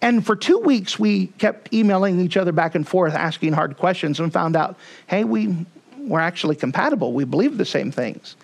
And 0.00 0.24
for 0.24 0.36
two 0.36 0.58
weeks, 0.58 0.98
we 0.98 1.28
kept 1.38 1.72
emailing 1.72 2.20
each 2.20 2.36
other 2.36 2.52
back 2.52 2.74
and 2.74 2.86
forth, 2.86 3.14
asking 3.14 3.52
hard 3.52 3.76
questions, 3.78 4.20
and 4.20 4.32
found 4.32 4.54
out, 4.54 4.76
hey, 5.06 5.24
we, 5.24 5.64
we're 6.08 6.20
actually 6.20 6.56
compatible. 6.56 7.12
We 7.12 7.24
believe 7.24 7.58
the 7.58 7.64
same 7.64 7.90
things. 7.90 8.36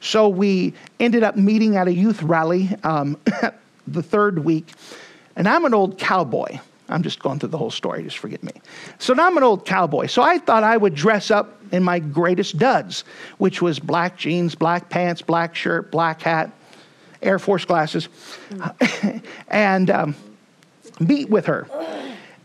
So 0.00 0.28
we 0.28 0.74
ended 0.98 1.22
up 1.22 1.36
meeting 1.36 1.76
at 1.76 1.86
a 1.86 1.92
youth 1.92 2.22
rally 2.22 2.70
um, 2.82 3.18
the 3.86 4.02
third 4.02 4.44
week. 4.44 4.72
And 5.36 5.48
I'm 5.48 5.64
an 5.64 5.74
old 5.74 5.98
cowboy. 5.98 6.58
I'm 6.88 7.02
just 7.02 7.20
going 7.20 7.38
through 7.38 7.50
the 7.50 7.58
whole 7.58 7.70
story, 7.70 8.02
just 8.02 8.18
forget 8.18 8.42
me. 8.42 8.52
So 8.98 9.14
now 9.14 9.26
I'm 9.26 9.36
an 9.36 9.44
old 9.44 9.64
cowboy. 9.64 10.06
So 10.06 10.20
I 10.20 10.38
thought 10.38 10.62
I 10.62 10.76
would 10.76 10.94
dress 10.94 11.30
up 11.30 11.58
in 11.72 11.82
my 11.82 12.00
greatest 12.00 12.58
duds, 12.58 13.04
which 13.38 13.62
was 13.62 13.78
black 13.78 14.18
jeans, 14.18 14.54
black 14.54 14.90
pants, 14.90 15.22
black 15.22 15.54
shirt, 15.54 15.90
black 15.90 16.20
hat, 16.20 16.50
Air 17.22 17.38
Force 17.38 17.64
glasses, 17.64 18.08
and 19.48 19.90
um, 19.90 20.14
meet 21.00 21.30
with 21.30 21.46
her 21.46 21.66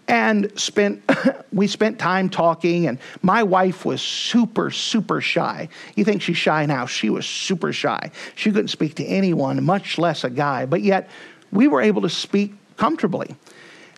and 0.07 0.57
spent 0.59 1.03
we 1.53 1.67
spent 1.67 1.99
time 1.99 2.29
talking 2.29 2.87
and 2.87 2.99
my 3.21 3.43
wife 3.43 3.85
was 3.85 4.01
super 4.01 4.71
super 4.71 5.21
shy. 5.21 5.69
You 5.95 6.05
think 6.05 6.21
she's 6.21 6.37
shy 6.37 6.65
now? 6.65 6.85
She 6.85 7.09
was 7.09 7.25
super 7.25 7.73
shy. 7.73 8.11
She 8.35 8.51
couldn't 8.51 8.69
speak 8.69 8.95
to 8.95 9.05
anyone 9.05 9.63
much 9.63 9.97
less 9.97 10.23
a 10.23 10.29
guy 10.29 10.65
but 10.65 10.81
yet 10.81 11.09
we 11.51 11.67
were 11.67 11.81
able 11.81 12.01
to 12.01 12.09
speak 12.09 12.53
comfortably. 12.77 13.35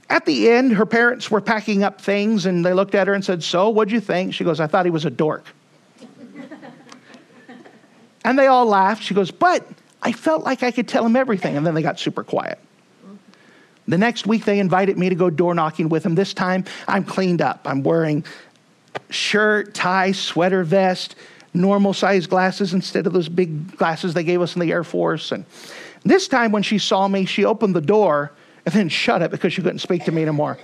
At 0.10 0.26
the 0.26 0.49
end 0.49 0.74
her 0.74 0.86
parents 0.86 1.30
were 1.30 1.41
packing 1.41 1.84
up 1.84 2.01
things 2.01 2.45
and 2.45 2.66
they 2.66 2.74
looked 2.74 2.95
at 2.95 3.07
her 3.07 3.14
and 3.14 3.24
said 3.24 3.43
so 3.43 3.70
what'd 3.70 3.91
you 3.91 3.99
think? 3.99 4.34
She 4.34 4.43
goes 4.43 4.60
i 4.60 4.68
thought 4.68 4.86
he 4.86 4.91
was 4.91 5.05
a 5.05 5.12
dork. 5.12 5.45
And 8.26 8.38
they 8.38 8.47
all 8.47 8.66
laughed. 8.66 9.01
She 9.03 9.14
goes 9.14 9.32
but 9.32 9.68
i 10.01 10.12
felt 10.12 10.43
like 10.43 10.64
i 10.64 10.72
could 10.72 10.88
tell 10.88 11.05
him 11.05 11.16
everything. 11.16 11.55
And 11.55 11.66
then 11.66 11.74
they 11.74 11.82
got 11.82 11.99
super 11.99 12.24
quiet 12.24 12.60
the 13.89 13.97
next 13.97 14.27
week, 14.27 14.45
they 14.45 14.59
invited 14.59 14.97
me 14.97 15.09
to 15.09 15.15
go 15.15 15.29
door 15.29 15.55
knocking 15.55 15.89
with 15.89 16.03
them. 16.03 16.15
This 16.15 16.33
time, 16.33 16.65
I'm 16.87 17.03
cleaned 17.03 17.41
up. 17.41 17.61
I'm 17.65 17.83
wearing 17.83 18.23
shirt, 19.09 19.73
tie, 19.73 20.11
sweater 20.11 20.63
vest, 20.63 21.15
normal 21.53 21.93
size 21.93 22.27
glasses 22.27 22.73
instead 22.73 23.07
of 23.07 23.13
those 23.13 23.29
big 23.29 23.75
glasses 23.77 24.13
they 24.13 24.23
gave 24.23 24.41
us 24.41 24.55
in 24.55 24.61
the 24.61 24.71
Air 24.71 24.83
Force. 24.83 25.31
And 25.31 25.45
this 26.03 26.27
time, 26.27 26.51
when 26.51 26.63
she 26.63 26.77
saw 26.77 27.07
me, 27.07 27.25
she 27.25 27.45
opened 27.45 27.75
the 27.75 27.81
door 27.81 28.31
and 28.65 28.73
then 28.73 28.89
shut 28.89 29.21
it 29.21 29.31
because 29.31 29.53
she 29.53 29.61
couldn't 29.61 29.79
speak 29.79 30.05
to 30.05 30.11
me 30.11 30.21
anymore. 30.21 30.59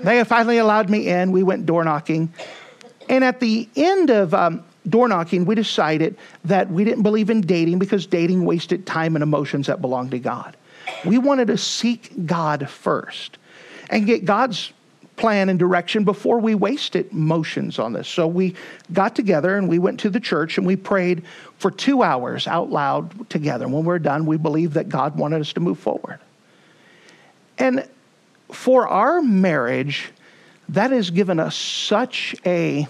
they 0.00 0.22
finally 0.24 0.58
allowed 0.58 0.90
me 0.90 1.08
in. 1.08 1.32
We 1.32 1.42
went 1.42 1.64
door 1.64 1.84
knocking. 1.84 2.32
And 3.08 3.24
at 3.24 3.40
the 3.40 3.68
end 3.74 4.10
of 4.10 4.34
um, 4.34 4.64
door 4.88 5.08
knocking, 5.08 5.46
we 5.46 5.54
decided 5.54 6.16
that 6.44 6.70
we 6.70 6.84
didn't 6.84 7.02
believe 7.02 7.30
in 7.30 7.40
dating 7.40 7.78
because 7.78 8.06
dating 8.06 8.44
wasted 8.44 8.86
time 8.86 9.16
and 9.16 9.22
emotions 9.22 9.66
that 9.68 9.80
belonged 9.80 10.10
to 10.10 10.18
God. 10.18 10.56
We 11.04 11.18
wanted 11.18 11.48
to 11.48 11.58
seek 11.58 12.26
God 12.26 12.68
first 12.68 13.38
and 13.90 14.06
get 14.06 14.24
God's 14.24 14.72
plan 15.16 15.48
and 15.48 15.58
direction 15.58 16.04
before 16.04 16.38
we 16.38 16.54
wasted 16.54 17.12
motions 17.12 17.78
on 17.78 17.92
this. 17.92 18.08
So 18.08 18.26
we 18.26 18.54
got 18.92 19.14
together 19.14 19.56
and 19.56 19.68
we 19.68 19.78
went 19.78 20.00
to 20.00 20.10
the 20.10 20.20
church 20.20 20.58
and 20.58 20.66
we 20.66 20.76
prayed 20.76 21.22
for 21.58 21.70
two 21.70 22.02
hours 22.02 22.46
out 22.46 22.70
loud 22.70 23.28
together. 23.28 23.64
And 23.64 23.74
when 23.74 23.84
we 23.84 23.94
are 23.94 23.98
done, 23.98 24.26
we 24.26 24.36
believed 24.36 24.74
that 24.74 24.88
God 24.88 25.16
wanted 25.16 25.40
us 25.40 25.52
to 25.52 25.60
move 25.60 25.78
forward. 25.78 26.18
And 27.58 27.86
for 28.50 28.88
our 28.88 29.22
marriage, 29.22 30.10
that 30.70 30.90
has 30.90 31.10
given 31.10 31.38
us 31.38 31.54
such 31.54 32.34
a 32.46 32.88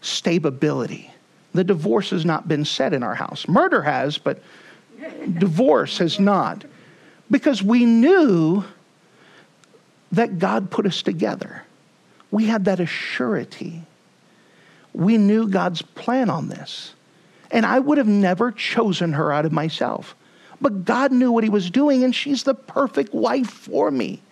stability. 0.00 1.10
The 1.54 1.64
divorce 1.64 2.10
has 2.10 2.24
not 2.24 2.46
been 2.46 2.64
said 2.64 2.92
in 2.92 3.02
our 3.02 3.14
house. 3.14 3.48
Murder 3.48 3.82
has, 3.82 4.18
but 4.18 4.42
divorce 5.38 5.98
has 5.98 6.20
not 6.20 6.64
because 7.30 7.62
we 7.62 7.84
knew 7.84 8.64
that 10.12 10.38
God 10.38 10.70
put 10.70 10.86
us 10.86 11.02
together. 11.02 11.64
We 12.30 12.46
had 12.46 12.64
that 12.66 12.78
assurity. 12.78 13.82
We 14.92 15.18
knew 15.18 15.48
God's 15.48 15.82
plan 15.82 16.30
on 16.30 16.48
this. 16.48 16.94
And 17.50 17.64
I 17.64 17.78
would 17.78 17.98
have 17.98 18.08
never 18.08 18.52
chosen 18.52 19.12
her 19.14 19.32
out 19.32 19.46
of 19.46 19.52
myself. 19.52 20.14
But 20.60 20.84
God 20.84 21.12
knew 21.12 21.30
what 21.30 21.44
He 21.44 21.50
was 21.50 21.70
doing, 21.70 22.04
and 22.04 22.14
she's 22.14 22.42
the 22.42 22.54
perfect 22.54 23.14
wife 23.14 23.50
for 23.50 23.90
me. 23.90 24.22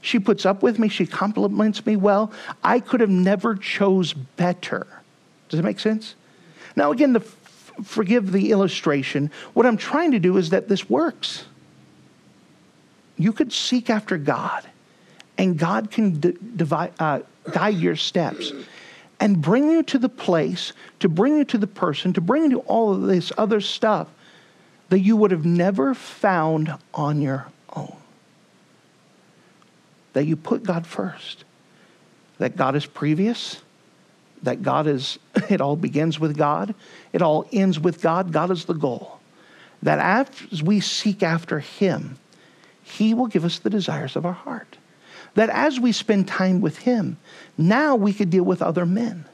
She 0.00 0.18
puts 0.18 0.46
up 0.46 0.62
with 0.62 0.78
me, 0.78 0.88
she 0.88 1.06
compliments 1.06 1.84
me 1.84 1.96
well. 1.96 2.32
I 2.62 2.80
could 2.80 3.00
have 3.00 3.10
never 3.10 3.56
chose 3.56 4.12
better. 4.12 4.86
Does 5.48 5.60
it 5.60 5.64
make 5.64 5.80
sense? 5.80 6.14
Now, 6.76 6.92
again, 6.92 7.12
the, 7.12 7.20
forgive 7.20 8.32
the 8.32 8.52
illustration. 8.52 9.30
What 9.54 9.66
I'm 9.66 9.76
trying 9.76 10.12
to 10.12 10.18
do 10.18 10.36
is 10.36 10.50
that 10.50 10.68
this 10.68 10.88
works 10.88 11.44
you 13.18 13.32
could 13.32 13.52
seek 13.52 13.90
after 13.90 14.16
God, 14.16 14.64
and 15.36 15.58
God 15.58 15.90
can 15.90 16.20
d- 16.20 16.36
divide, 16.56 16.92
uh, 16.98 17.20
guide 17.52 17.76
your 17.76 17.96
steps 17.96 18.52
and 19.20 19.40
bring 19.40 19.68
you 19.70 19.82
to 19.82 19.98
the 19.98 20.08
place, 20.08 20.72
to 21.00 21.08
bring 21.08 21.36
you 21.36 21.44
to 21.44 21.58
the 21.58 21.66
person, 21.66 22.12
to 22.12 22.20
bring 22.20 22.44
you 22.44 22.50
to 22.50 22.58
all 22.60 22.92
of 22.92 23.02
this 23.02 23.32
other 23.36 23.60
stuff 23.60 24.08
that 24.88 25.00
you 25.00 25.16
would 25.16 25.30
have 25.30 25.44
never 25.44 25.94
found 25.94 26.74
on 26.94 27.20
your 27.20 27.46
own. 27.74 27.96
That 30.12 30.24
you 30.24 30.36
put 30.36 30.62
God 30.62 30.86
first, 30.86 31.44
that 32.38 32.56
God 32.56 32.74
is 32.74 32.86
previous, 32.86 33.60
that 34.42 34.62
God 34.62 34.86
is, 34.86 35.18
it 35.48 35.60
all 35.60 35.76
begins 35.76 36.18
with 36.18 36.36
God, 36.36 36.74
it 37.12 37.22
all 37.22 37.48
ends 37.52 37.78
with 37.78 38.00
God, 38.00 38.32
God 38.32 38.50
is 38.50 38.64
the 38.64 38.74
goal. 38.74 39.18
That 39.82 39.98
as 40.52 40.62
we 40.62 40.80
seek 40.80 41.22
after 41.22 41.60
Him, 41.60 42.18
he 42.88 43.14
will 43.14 43.26
give 43.26 43.44
us 43.44 43.58
the 43.58 43.70
desires 43.70 44.16
of 44.16 44.24
our 44.24 44.32
heart. 44.32 44.78
That 45.34 45.50
as 45.50 45.78
we 45.78 45.92
spend 45.92 46.26
time 46.26 46.60
with 46.60 46.78
Him, 46.78 47.18
now 47.56 47.94
we 47.94 48.12
could 48.12 48.30
deal 48.30 48.44
with 48.44 48.62
other 48.62 48.86
men. 48.86 49.26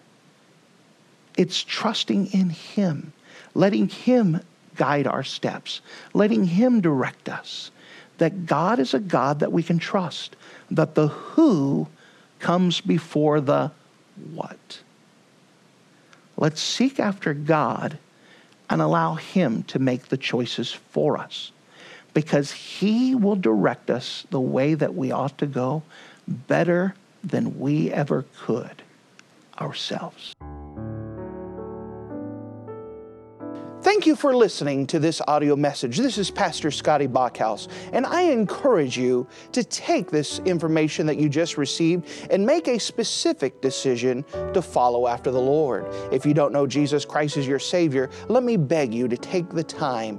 It's 1.36 1.62
trusting 1.62 2.26
in 2.26 2.50
Him, 2.50 3.12
letting 3.54 3.88
Him 3.88 4.40
guide 4.76 5.06
our 5.06 5.22
steps, 5.22 5.80
letting 6.12 6.44
Him 6.44 6.80
direct 6.80 7.28
us. 7.28 7.70
That 8.18 8.46
God 8.46 8.78
is 8.78 8.92
a 8.92 9.00
God 9.00 9.40
that 9.40 9.52
we 9.52 9.62
can 9.62 9.78
trust, 9.78 10.36
that 10.70 10.94
the 10.94 11.08
who 11.08 11.88
comes 12.38 12.80
before 12.80 13.40
the 13.40 13.72
what. 14.32 14.80
Let's 16.36 16.60
seek 16.60 17.00
after 17.00 17.34
God 17.34 17.98
and 18.68 18.82
allow 18.82 19.14
Him 19.14 19.62
to 19.64 19.78
make 19.78 20.08
the 20.08 20.16
choices 20.16 20.72
for 20.72 21.16
us 21.16 21.52
because 22.14 22.52
He 22.52 23.14
will 23.14 23.36
direct 23.36 23.90
us 23.90 24.24
the 24.30 24.40
way 24.40 24.74
that 24.74 24.94
we 24.94 25.12
ought 25.12 25.36
to 25.38 25.46
go 25.46 25.82
better 26.26 26.94
than 27.22 27.58
we 27.58 27.92
ever 27.92 28.24
could 28.38 28.82
ourselves. 29.60 30.34
Thank 33.84 34.06
you 34.06 34.16
for 34.16 34.34
listening 34.34 34.86
to 34.88 34.98
this 34.98 35.20
audio 35.28 35.54
message. 35.56 35.98
This 35.98 36.16
is 36.16 36.30
Pastor 36.30 36.70
Scotty 36.70 37.06
Bachhaus, 37.06 37.68
and 37.92 38.06
I 38.06 38.22
encourage 38.22 38.96
you 38.96 39.26
to 39.52 39.62
take 39.62 40.10
this 40.10 40.38
information 40.40 41.04
that 41.06 41.18
you 41.18 41.28
just 41.28 41.58
received 41.58 42.08
and 42.30 42.46
make 42.46 42.66
a 42.66 42.78
specific 42.78 43.60
decision 43.60 44.24
to 44.54 44.62
follow 44.62 45.06
after 45.06 45.30
the 45.30 45.40
Lord. 45.40 45.84
If 46.10 46.24
you 46.24 46.32
don't 46.32 46.50
know 46.50 46.66
Jesus 46.66 47.04
Christ 47.04 47.36
as 47.36 47.46
your 47.46 47.58
Savior, 47.58 48.08
let 48.28 48.42
me 48.42 48.56
beg 48.56 48.94
you 48.94 49.06
to 49.06 49.18
take 49.18 49.50
the 49.50 49.62
time 49.62 50.18